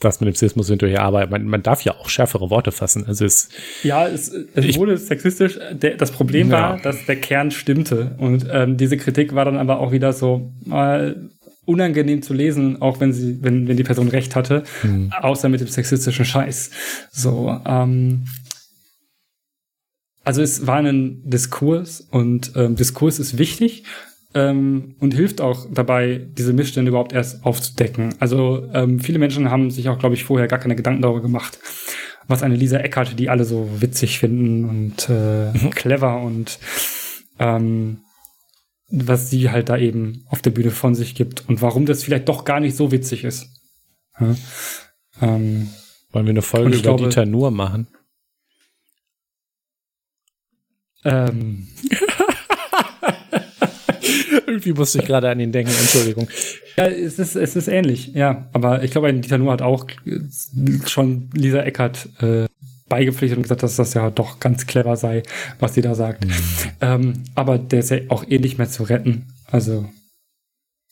das 0.00 0.20
mit 0.20 0.28
dem 0.28 0.34
Sexismus 0.34 0.68
hinterher, 0.68 1.02
aber 1.02 1.26
man, 1.26 1.46
man 1.46 1.62
darf 1.62 1.82
ja 1.82 1.96
auch 1.96 2.08
schärfere 2.08 2.50
Worte 2.50 2.72
fassen. 2.72 3.04
Also 3.06 3.24
es 3.24 3.48
ja, 3.82 4.06
es, 4.06 4.28
es 4.28 4.64
ich, 4.64 4.78
wurde 4.78 4.96
sexistisch. 4.96 5.58
Der, 5.72 5.96
das 5.96 6.12
Problem 6.12 6.50
ja. 6.50 6.60
war, 6.60 6.78
dass 6.78 7.04
der 7.06 7.16
Kern 7.16 7.50
stimmte 7.50 8.14
und 8.18 8.46
ähm, 8.50 8.76
diese 8.76 8.96
Kritik 8.96 9.34
war 9.34 9.44
dann 9.44 9.56
aber 9.56 9.80
auch 9.80 9.92
wieder 9.92 10.12
so 10.12 10.52
mal 10.64 11.30
unangenehm 11.68 12.22
zu 12.22 12.32
lesen, 12.32 12.80
auch 12.80 12.98
wenn 12.98 13.12
sie, 13.12 13.42
wenn, 13.42 13.68
wenn 13.68 13.76
die 13.76 13.84
Person 13.84 14.08
recht 14.08 14.34
hatte, 14.34 14.64
mhm. 14.82 15.12
außer 15.12 15.48
mit 15.48 15.60
dem 15.60 15.68
sexistischen 15.68 16.24
Scheiß. 16.24 16.70
So, 17.12 17.60
ähm, 17.66 18.24
also 20.24 20.42
es 20.42 20.66
war 20.66 20.76
ein 20.76 21.22
Diskurs 21.24 22.00
und 22.00 22.52
ähm, 22.56 22.74
Diskurs 22.74 23.18
ist 23.18 23.36
wichtig 23.38 23.84
ähm, 24.34 24.94
und 24.98 25.12
hilft 25.12 25.40
auch 25.42 25.66
dabei, 25.72 26.26
diese 26.36 26.54
Missstände 26.54 26.88
überhaupt 26.88 27.12
erst 27.12 27.44
aufzudecken. 27.44 28.14
Also 28.18 28.66
ähm, 28.72 28.98
viele 28.98 29.18
Menschen 29.18 29.50
haben 29.50 29.70
sich 29.70 29.90
auch, 29.90 29.98
glaube 29.98 30.14
ich, 30.14 30.24
vorher 30.24 30.48
gar 30.48 30.58
keine 30.58 30.76
Gedanken 30.76 31.02
darüber 31.02 31.22
gemacht, 31.22 31.58
was 32.28 32.42
eine 32.42 32.56
Lisa 32.56 32.78
Eckhardt, 32.78 33.18
die 33.18 33.28
alle 33.28 33.44
so 33.44 33.68
witzig 33.78 34.18
finden 34.18 34.64
und 34.64 35.08
äh, 35.10 35.52
mhm. 35.52 35.70
clever 35.70 36.20
und 36.22 36.58
ähm, 37.38 37.98
was 38.90 39.30
sie 39.30 39.50
halt 39.50 39.68
da 39.68 39.76
eben 39.76 40.24
auf 40.28 40.42
der 40.42 40.50
Bühne 40.50 40.70
von 40.70 40.94
sich 40.94 41.14
gibt 41.14 41.48
und 41.48 41.60
warum 41.62 41.86
das 41.86 42.02
vielleicht 42.02 42.28
doch 42.28 42.44
gar 42.44 42.60
nicht 42.60 42.76
so 42.76 42.90
witzig 42.90 43.24
ist. 43.24 43.48
Ja? 44.18 44.34
Ähm, 45.20 45.68
Wollen 46.10 46.26
wir 46.26 46.30
eine 46.30 46.42
Folge 46.42 46.70
über 46.70 46.82
glaube, 46.82 47.04
Dieter 47.04 47.26
Nur 47.26 47.50
machen? 47.50 47.88
Ähm. 51.04 51.68
Irgendwie 54.46 54.72
musste 54.72 55.00
ich 55.00 55.04
gerade 55.04 55.28
an 55.28 55.40
ihn 55.40 55.52
denken, 55.52 55.72
Entschuldigung. 55.78 56.28
Ja, 56.76 56.86
es 56.86 57.18
ist, 57.18 57.36
es 57.36 57.56
ist 57.56 57.68
ähnlich, 57.68 58.14
ja. 58.14 58.48
Aber 58.54 58.82
ich 58.82 58.90
glaube, 58.90 59.12
Dieter 59.12 59.36
Nur 59.36 59.52
hat 59.52 59.60
auch 59.60 59.86
schon 60.86 61.28
Lisa 61.34 61.60
Eckert 61.60 62.08
äh, 62.22 62.46
beigepflichtet 62.88 63.36
und 63.36 63.42
gesagt, 63.42 63.62
dass 63.62 63.76
das 63.76 63.94
ja 63.94 64.10
doch 64.10 64.40
ganz 64.40 64.66
clever 64.66 64.96
sei, 64.96 65.22
was 65.58 65.74
sie 65.74 65.82
da 65.82 65.94
sagt. 65.94 66.26
Mhm. 66.26 66.32
Ähm, 66.80 67.12
aber 67.34 67.58
der 67.58 67.80
ist 67.80 67.90
ja 67.90 67.98
auch 68.08 68.24
eh 68.28 68.38
nicht 68.38 68.58
mehr 68.58 68.68
zu 68.68 68.84
retten. 68.84 69.26
Also 69.46 69.88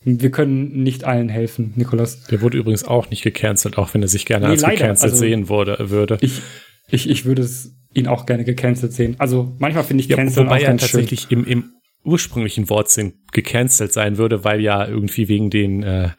wir 0.03 0.31
können 0.31 0.83
nicht 0.83 1.05
allen 1.05 1.29
helfen, 1.29 1.73
Nikolas. 1.77 2.25
Der 2.25 2.41
wurde 2.41 2.59
übrigens 2.59 2.85
auch 2.85 3.11
nicht 3.11 3.23
gecancelt, 3.23 3.77
auch 3.77 3.93
wenn 3.93 4.03
er 4.03 4.09
sich 4.09 4.25
gerne 4.25 4.47
nee, 4.47 4.53
als 4.53 4.63
leider. 4.63 4.77
gecancelt 4.77 5.13
also, 5.13 5.21
sehen 5.21 5.49
wurde, 5.49 5.91
würde. 5.91 6.19
Ich, 6.21 6.41
ich, 6.89 7.11
ich 7.11 7.25
würde 7.25 7.43
es 7.43 7.75
ihn 7.93 8.07
auch 8.07 8.27
gerne 8.27 8.45
gecancelt 8.45 8.93
sehen. 8.93 9.17
Also 9.19 9.57
manchmal 9.59 9.85
finde 9.85 10.03
ich 10.03 10.09
ja, 10.09 10.17
Cancel 10.17 10.45
wobei 10.45 10.63
er 10.63 10.77
tatsächlich 10.77 11.31
im, 11.31 11.45
im 11.45 11.73
ursprünglichen 12.05 12.71
Wortsinn 12.71 13.15
gecancelt 13.33 13.93
sein 13.93 14.17
würde, 14.17 14.45
weil 14.45 14.61
ja 14.61 14.87
irgendwie 14.87 15.29
wegen 15.29 15.51
den 15.51 15.83
äh, 15.83 16.11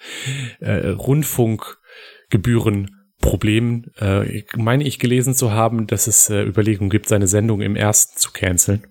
äh, 0.60 0.90
Rundfunkgebühren 0.90 2.97
Problem, 3.22 3.86
äh, 4.00 4.44
meine 4.56 4.84
ich 4.84 5.00
gelesen 5.00 5.34
zu 5.34 5.52
haben, 5.52 5.88
dass 5.88 6.08
es 6.08 6.30
äh, 6.30 6.44
Überlegungen 6.44 6.90
gibt, 6.90 7.08
seine 7.08 7.28
Sendung 7.28 7.62
im 7.62 7.76
ersten 7.76 8.18
zu 8.18 8.32
canceln. 8.32 8.84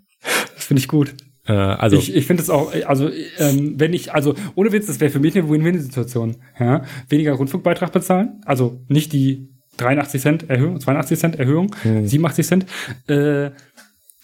Das 0.55 0.65
finde 0.65 0.81
ich 0.81 0.89
gut. 0.89 1.15
Äh, 1.47 1.53
also 1.53 1.97
ich 1.97 2.15
ich 2.15 2.27
finde 2.27 2.43
es 2.43 2.51
auch, 2.51 2.73
also 2.87 3.11
ähm, 3.39 3.79
wenn 3.79 3.93
ich, 3.93 4.13
also 4.13 4.35
ohne 4.55 4.73
Witz, 4.73 4.87
das 4.87 5.01
wäre 5.01 5.11
für 5.11 5.21
mich 5.21 5.37
eine 5.37 5.49
Win-Win-Situation. 5.49 6.37
Ja? 6.59 6.85
Weniger 7.09 7.33
Rundfunkbeitrag 7.35 7.93
bezahlen, 7.93 8.41
also 8.45 8.81
nicht 8.89 9.13
die 9.13 9.49
83 9.79 10.21
Cent 10.21 10.51
Erhöhung, 10.51 10.81
82 10.81 11.19
Cent 11.19 11.39
Erhöhung, 11.39 11.75
hm. 11.83 12.07
87 12.07 12.47
Cent, 12.47 12.67
äh, 13.09 13.51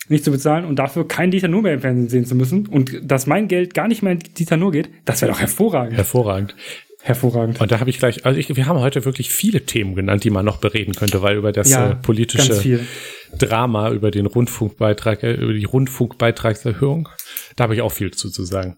nicht 0.09 0.25
zu 0.25 0.33
bezahlen 0.33 0.65
und 0.65 0.77
dafür 0.77 1.07
kein 1.07 1.31
Dieter 1.31 1.49
Nur 1.49 1.63
mehr 1.63 1.75
im 1.75 1.81
Fernsehen 1.81 2.09
sehen 2.09 2.25
zu 2.27 2.35
müssen 2.35 2.67
und 2.67 3.01
dass 3.05 3.27
mein 3.27 3.49
Geld 3.49 3.73
gar 3.73 3.87
nicht 3.87 4.03
mehr 4.03 4.13
in 4.13 4.19
Dieter 4.19 4.57
Nur 4.57 4.73
geht, 4.73 4.91
das 5.05 5.23
wäre 5.23 5.31
doch 5.31 5.41
hervorragend. 5.41 5.97
Hervorragend. 5.97 6.57
Hervorragend. 7.05 7.61
Und 7.61 7.73
da 7.73 7.81
habe 7.81 7.91
ich 7.91 7.99
gleich, 7.99 8.25
also 8.25 8.39
ich, 8.39 8.55
wir 8.55 8.67
haben 8.67 8.79
heute 8.79 9.05
wirklich 9.05 9.31
viele 9.31 9.67
Themen 9.67 9.97
genannt, 9.97 10.23
die 10.23 10.31
man 10.31 10.45
noch 10.45 10.59
bereden 10.59 10.95
könnte, 10.95 11.21
weil 11.21 11.37
über 11.37 11.51
das 11.51 11.69
ja, 11.69 11.91
äh, 11.91 11.95
politische 11.97 12.81
Drama, 13.37 13.91
über 13.91 14.13
den 14.13 14.27
Rundfunkbeitrag, 14.27 15.25
äh, 15.25 15.33
über 15.33 15.53
die 15.53 15.65
Rundfunkbeitragserhöhung, 15.65 17.09
da 17.57 17.65
habe 17.65 17.75
ich 17.75 17.83
auch 17.83 17.91
viel 17.91 18.13
zu, 18.13 18.31
zu 18.31 18.45
sagen. 18.45 18.77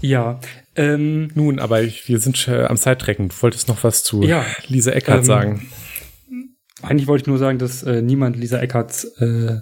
Ja. 0.00 0.40
Ähm, 0.76 1.30
Nun, 1.34 1.58
aber 1.58 1.82
ich, 1.82 2.08
wir 2.08 2.20
sind 2.20 2.48
äh, 2.48 2.64
am 2.64 2.78
Zeitrecken. 2.78 3.28
Du 3.28 3.34
wolltest 3.42 3.68
noch 3.68 3.84
was 3.84 4.02
zu 4.02 4.22
ja, 4.22 4.46
Lisa 4.68 4.92
Eckert 4.92 5.18
ähm, 5.18 5.24
sagen. 5.24 5.68
Eigentlich 6.80 7.06
wollte 7.06 7.22
ich 7.22 7.26
nur 7.26 7.38
sagen, 7.38 7.58
dass 7.58 7.82
äh, 7.82 8.00
niemand 8.00 8.36
Lisa 8.36 8.60
Eckerts 8.60 9.04
äh, 9.20 9.58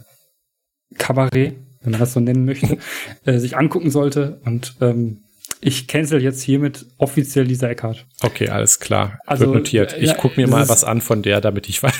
Kabarett, 0.96 1.56
wenn 1.80 1.90
man 1.90 2.00
das 2.00 2.12
so 2.12 2.20
nennen 2.20 2.44
möchte, 2.44 2.78
äh, 3.24 3.38
sich 3.38 3.56
angucken 3.56 3.90
sollte. 3.90 4.40
Und 4.44 4.76
ähm, 4.80 5.24
ich 5.60 5.88
cancel 5.88 6.22
jetzt 6.22 6.42
hiermit 6.42 6.86
offiziell 6.98 7.44
Lisa 7.44 7.68
Eckhardt. 7.68 8.06
Okay, 8.22 8.48
alles 8.48 8.78
klar. 8.78 9.18
Also, 9.26 9.46
Wird 9.46 9.54
notiert. 9.54 9.96
Ich 9.98 10.08
ja, 10.08 10.14
gucke 10.14 10.40
mir 10.40 10.48
mal 10.48 10.68
was 10.68 10.84
an 10.84 11.00
von 11.00 11.22
der, 11.22 11.40
damit 11.40 11.68
ich 11.68 11.82
weiß. 11.82 11.94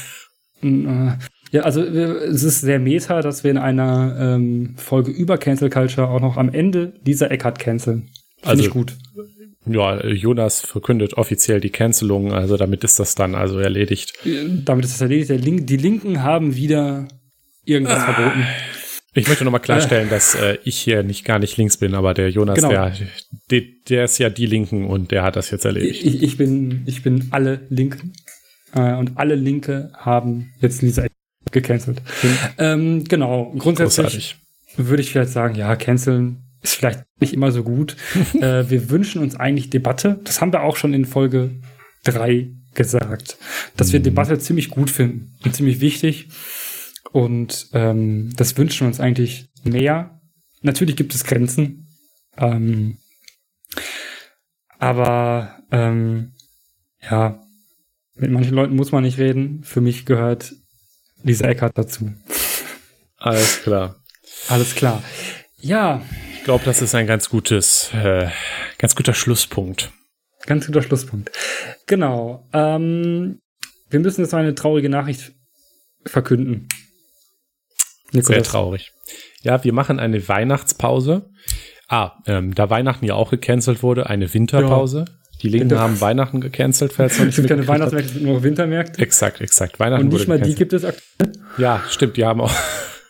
Äh, 0.62 1.12
ja, 1.52 1.62
also 1.62 1.82
es 1.82 2.42
ist 2.42 2.61
sehr 2.61 2.78
meta, 2.78 3.22
dass 3.22 3.44
wir 3.44 3.50
in 3.50 3.59
einer 3.59 4.16
ähm, 4.18 4.74
Folge 4.76 5.11
über 5.11 5.38
Cancel 5.38 5.70
Culture 5.70 6.09
auch 6.09 6.20
noch 6.20 6.36
am 6.36 6.52
Ende 6.52 6.94
Lisa 7.04 7.26
Eckhardt 7.26 7.59
canceln. 7.59 8.11
Finde 8.38 8.48
also, 8.48 8.64
ich 8.64 8.70
gut. 8.70 8.96
Ja, 9.68 10.04
Jonas 10.07 10.61
verkündet 10.61 11.14
offiziell 11.14 11.61
die 11.61 11.70
Cancelung, 11.70 12.32
also 12.32 12.57
damit 12.57 12.84
ist 12.84 13.00
das 13.00 13.16
dann 13.16 13.34
also 13.34 13.59
erledigt. 13.59 14.12
Damit 14.64 14.84
ist 14.84 14.94
das 14.94 15.00
erledigt. 15.00 15.44
Link, 15.44 15.66
die 15.66 15.76
Linken 15.76 16.22
haben 16.22 16.54
wieder 16.54 17.09
irgendwas 17.64 17.98
ah. 17.98 18.12
verboten. 18.12 18.46
Ich 19.16 19.28
möchte 19.28 19.44
nochmal 19.44 19.60
klarstellen, 19.60 20.08
äh. 20.08 20.10
dass 20.10 20.34
äh, 20.34 20.58
ich 20.64 20.78
hier 20.78 21.02
nicht 21.02 21.24
gar 21.24 21.38
nicht 21.38 21.56
links 21.56 21.78
bin, 21.78 21.94
aber 21.94 22.14
der 22.14 22.30
Jonas, 22.30 22.56
genau. 22.56 22.68
der, 22.68 22.92
der, 23.50 23.62
der, 23.88 24.04
ist 24.04 24.18
ja 24.18 24.28
die 24.28 24.46
Linken 24.46 24.84
und 24.84 25.10
der 25.10 25.22
hat 25.22 25.36
das 25.36 25.50
jetzt 25.50 25.64
erledigt. 25.64 26.04
Ich, 26.04 26.22
ich 26.22 26.36
bin, 26.36 26.82
ich 26.86 27.02
bin 27.02 27.28
alle 27.30 27.66
Linken 27.70 28.12
äh, 28.74 28.94
und 28.94 29.16
alle 29.16 29.34
Linke 29.34 29.90
haben 29.96 30.52
jetzt 30.60 30.82
Lisa 30.82 31.06
gecancelt. 31.50 32.02
Hm. 32.20 32.38
Ähm, 32.58 33.04
genau, 33.04 33.54
grundsätzlich 33.58 34.36
würde 34.76 35.02
ich 35.02 35.10
vielleicht 35.10 35.30
sagen, 35.30 35.54
ja, 35.54 35.74
canceln 35.76 36.42
ist 36.62 36.74
vielleicht 36.74 37.04
nicht 37.20 37.32
immer 37.32 37.52
so 37.52 37.62
gut. 37.62 37.96
äh, 38.34 38.68
wir 38.68 38.90
wünschen 38.90 39.22
uns 39.22 39.36
eigentlich 39.36 39.70
Debatte. 39.70 40.20
Das 40.24 40.40
haben 40.40 40.52
wir 40.52 40.62
auch 40.62 40.76
schon 40.76 40.92
in 40.92 41.06
Folge 41.06 41.60
drei 42.04 42.50
gesagt, 42.74 43.38
dass 43.76 43.92
wir 43.92 44.00
mhm. 44.00 44.04
Debatte 44.04 44.38
ziemlich 44.38 44.68
gut 44.68 44.90
finden 44.90 45.34
und 45.44 45.56
ziemlich 45.56 45.80
wichtig. 45.80 46.28
Und 47.12 47.68
ähm, 47.72 48.32
das 48.36 48.57
wünschen 48.57 48.80
wir 48.80 48.88
uns 48.88 49.00
eigentlich 49.00 49.48
mehr. 49.64 50.20
Natürlich 50.62 50.96
gibt 50.96 51.14
es 51.14 51.24
Grenzen. 51.24 51.86
Ähm, 52.36 52.98
aber 54.78 55.59
ähm, 55.70 56.32
ja, 57.02 57.40
mit 58.14 58.30
manchen 58.30 58.54
Leuten 58.54 58.76
muss 58.76 58.92
man 58.92 59.04
nicht 59.04 59.18
reden. 59.18 59.62
Für 59.62 59.80
mich 59.80 60.07
gehört 60.07 60.54
Lisa 61.22 61.46
Eckert 61.46 61.76
dazu. 61.76 62.12
Alles 63.16 63.62
klar. 63.62 63.96
Alles 64.48 64.74
klar. 64.74 65.02
Ja. 65.59 66.02
Ich 66.34 66.44
glaube, 66.44 66.64
das 66.64 66.82
ist 66.82 66.94
ein 66.94 67.07
ganz 67.07 67.28
gutes, 67.28 67.90
äh, 67.92 68.28
ganz 68.78 68.94
guter 68.94 69.14
Schlusspunkt. 69.14 69.92
Ganz 70.46 70.66
guter 70.66 70.82
Schlusspunkt. 70.82 71.30
Genau. 71.86 72.48
Ähm, 72.52 73.40
wir 73.90 74.00
müssen 74.00 74.20
jetzt 74.20 74.34
eine 74.34 74.54
traurige 74.54 74.88
Nachricht 74.88 75.32
verkünden. 76.04 76.68
Nikolas. 78.16 78.44
Sehr 78.44 78.52
traurig. 78.52 78.92
Ja, 79.42 79.62
wir 79.62 79.72
machen 79.72 80.00
eine 80.00 80.28
Weihnachtspause. 80.28 81.30
Ah, 81.88 82.12
ähm, 82.26 82.54
da 82.54 82.68
Weihnachten 82.68 83.04
ja 83.04 83.14
auch 83.14 83.30
gecancelt 83.30 83.82
wurde, 83.82 84.08
eine 84.08 84.32
Winterpause. 84.34 85.04
Ja. 85.08 85.14
Die 85.42 85.48
Linken 85.48 85.78
haben 85.78 86.00
Weihnachten 86.00 86.40
gecancelt, 86.40 86.92
falls 86.92 87.18
man 87.18 87.26
nicht 87.28 87.38
Es 87.38 87.44
gibt 87.44 87.50
keine 87.50 87.68
Weihnachtsmärkte, 87.68 88.08
es 88.08 88.14
gibt 88.14 88.26
nur 88.26 88.42
Wintermärkte. 88.42 89.02
Exakt, 89.02 89.40
exakt. 89.40 89.78
Weihnachten 89.78 90.06
Und 90.06 90.12
nicht 90.12 90.28
mal 90.28 90.34
gecancelt. 90.34 90.56
die 90.56 90.58
gibt 90.58 90.72
es 90.72 90.84
aktuell. 90.84 91.32
Ja, 91.58 91.82
stimmt, 91.88 92.16
die 92.16 92.24
haben 92.24 92.40
auch. 92.40 92.52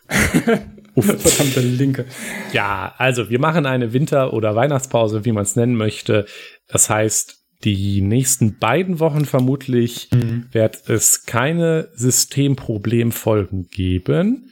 Verdammte 1.02 1.60
Linke. 1.60 2.06
Ja, 2.52 2.94
also 2.96 3.28
wir 3.28 3.38
machen 3.38 3.66
eine 3.66 3.92
Winter- 3.92 4.32
oder 4.32 4.54
Weihnachtspause, 4.54 5.24
wie 5.24 5.32
man 5.32 5.42
es 5.42 5.54
nennen 5.54 5.74
möchte. 5.74 6.26
Das 6.68 6.88
heißt, 6.88 7.36
die 7.64 8.00
nächsten 8.00 8.58
beiden 8.58 9.00
Wochen 9.00 9.24
vermutlich 9.24 10.08
mhm. 10.12 10.46
wird 10.52 10.88
es 10.88 11.24
keine 11.26 11.88
Systemproblemfolgen 11.94 13.68
geben. 13.68 14.50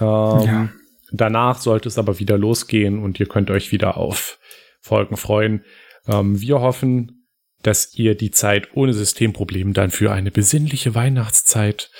Ähm, 0.00 0.40
ja. 0.42 0.68
Danach 1.12 1.58
sollte 1.58 1.88
es 1.88 1.98
aber 1.98 2.18
wieder 2.18 2.38
losgehen 2.38 3.02
und 3.02 3.18
ihr 3.18 3.26
könnt 3.26 3.50
euch 3.50 3.72
wieder 3.72 3.96
auf 3.96 4.38
Folgen 4.80 5.16
freuen. 5.16 5.64
Ähm, 6.06 6.40
wir 6.40 6.60
hoffen, 6.60 7.26
dass 7.62 7.94
ihr 7.94 8.14
die 8.14 8.30
Zeit 8.30 8.68
ohne 8.74 8.94
Systemproblem 8.94 9.72
dann 9.72 9.90
für 9.90 10.12
eine 10.12 10.30
besinnliche 10.30 10.94
Weihnachtszeit 10.94 11.90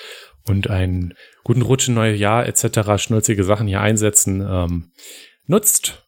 und 0.46 0.70
einen 0.70 1.14
guten 1.44 1.62
Rutsch 1.62 1.88
in 1.88 1.94
neue 1.94 2.14
Jahr 2.14 2.46
etc. 2.46 3.02
schnulzige 3.02 3.44
Sachen 3.44 3.66
hier 3.66 3.80
einsetzen 3.80 4.40
ähm, 4.48 4.92
nutzt 5.46 6.06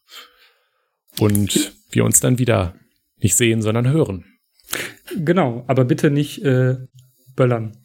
und 1.19 1.73
wir 1.91 2.05
uns 2.05 2.19
dann 2.19 2.39
wieder 2.39 2.75
nicht 3.17 3.35
sehen, 3.35 3.61
sondern 3.61 3.87
hören. 3.87 4.25
Genau, 5.15 5.63
aber 5.67 5.85
bitte 5.85 6.09
nicht 6.09 6.43
äh, 6.43 6.77
böllern. 7.35 7.77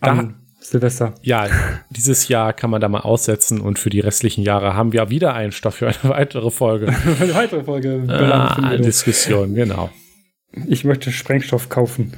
Da, 0.00 0.34
Silvester. 0.70 1.14
Ja, 1.22 1.48
dieses 1.90 2.28
Jahr 2.28 2.52
kann 2.52 2.70
man 2.70 2.80
da 2.80 2.88
mal 2.88 3.00
aussetzen 3.00 3.60
und 3.60 3.78
für 3.78 3.90
die 3.90 4.00
restlichen 4.00 4.42
Jahre 4.42 4.74
haben 4.74 4.92
wir 4.92 5.10
wieder 5.10 5.34
einen 5.34 5.52
Stoff 5.52 5.76
für 5.76 5.88
eine 5.88 5.96
weitere 6.02 6.50
Folge. 6.50 6.88
eine 7.20 7.34
weitere 7.34 7.64
Folge. 7.64 8.04
Ah, 8.08 8.76
Diskussion, 8.76 9.54
genau. 9.54 9.90
Ich 10.66 10.84
möchte 10.84 11.12
Sprengstoff 11.12 11.68
kaufen. 11.68 12.16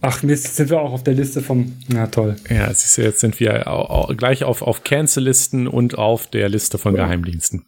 Ach 0.00 0.22
Mist, 0.22 0.56
sind 0.56 0.70
wir 0.70 0.80
auch 0.80 0.92
auf 0.92 1.04
der 1.04 1.14
Liste 1.14 1.40
vom. 1.40 1.76
Na 1.88 2.06
toll. 2.06 2.36
Ja, 2.50 2.72
siehst 2.72 2.98
du, 2.98 3.02
jetzt 3.02 3.20
sind 3.20 3.40
wir 3.40 3.66
auch, 3.68 3.90
auch 3.90 4.16
gleich 4.16 4.44
auf, 4.44 4.62
auf 4.62 4.84
Cancel-Listen 4.84 5.66
und 5.66 5.96
auf 5.96 6.26
der 6.26 6.48
Liste 6.48 6.78
von 6.78 6.94
Geheimdiensten. 6.94 7.64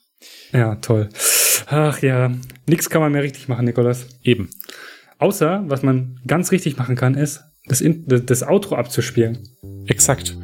Ja, 0.53 0.76
toll. 0.76 1.09
Ach 1.66 2.01
ja, 2.01 2.32
nichts 2.66 2.90
kann 2.90 3.01
man 3.01 3.12
mehr 3.12 3.22
richtig 3.22 3.49
machen, 3.49 3.64
Nikolas. 3.64 4.07
Eben. 4.22 4.51
Außer, 5.18 5.64
was 5.66 5.82
man 5.82 6.20
ganz 6.26 6.53
richtig 6.53 6.76
machen 6.76 6.96
kann, 6.96 7.14
ist, 7.14 7.42
das, 7.69 7.81
In 7.81 8.05
das 8.07 8.43
Outro 8.43 8.77
abzuspielen. 8.77 9.39
Exakt. 9.87 10.37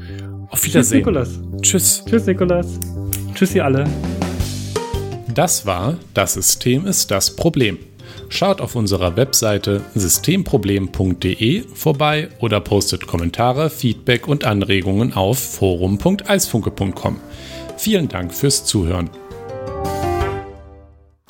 Auf 0.51 0.64
Wiedersehen. 0.64 1.03
Tschüss, 1.03 1.39
Nikolas. 1.39 1.41
Tschüss. 1.62 2.05
Tschüss, 2.07 2.27
Nikolas. 2.27 2.66
Tschüss, 3.35 3.55
ihr 3.55 3.64
alle. 3.64 3.85
Das 5.35 5.66
war 5.66 5.97
Das 6.14 6.35
System 6.35 6.87
ist 6.87 7.11
das 7.11 7.35
Problem. 7.35 7.79
Schaut 8.29 8.61
auf 8.61 8.75
unserer 8.75 9.16
Webseite 9.16 9.83
systemproblem.de 9.95 11.64
vorbei 11.75 12.29
oder 12.39 12.61
postet 12.61 13.07
Kommentare, 13.07 13.70
Feedback 13.70 14.29
und 14.29 14.45
Anregungen 14.45 15.12
auf 15.12 15.39
forum.eisfunke.com. 15.39 17.20
Vielen 17.77 18.09
Dank 18.09 18.33
fürs 18.33 18.64
Zuhören. 18.64 19.11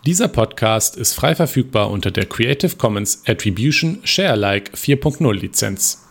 Dieser 0.07 0.28
Podcast 0.28 0.98
ist 0.98 1.14
frei 1.14 1.34
verfügbar 1.34 1.90
unter 1.90 2.11
der 2.11 2.26
Creative 2.26 2.76
Commons 2.76 3.22
Attribution 3.24 4.00
Sharealike 4.05 4.76
4.0 4.76 5.32
Lizenz. 5.32 6.07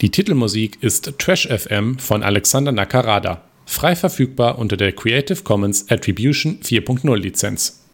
Die 0.00 0.10
Titelmusik 0.10 0.80
ist 0.84 1.18
Trash 1.18 1.48
FM 1.48 1.98
von 1.98 2.22
Alexander 2.22 2.70
Nakarada, 2.70 3.42
frei 3.66 3.96
verfügbar 3.96 4.56
unter 4.56 4.76
der 4.76 4.92
Creative 4.92 5.42
Commons 5.42 5.90
Attribution 5.90 6.60
4.0 6.60 7.16
Lizenz. 7.16 7.84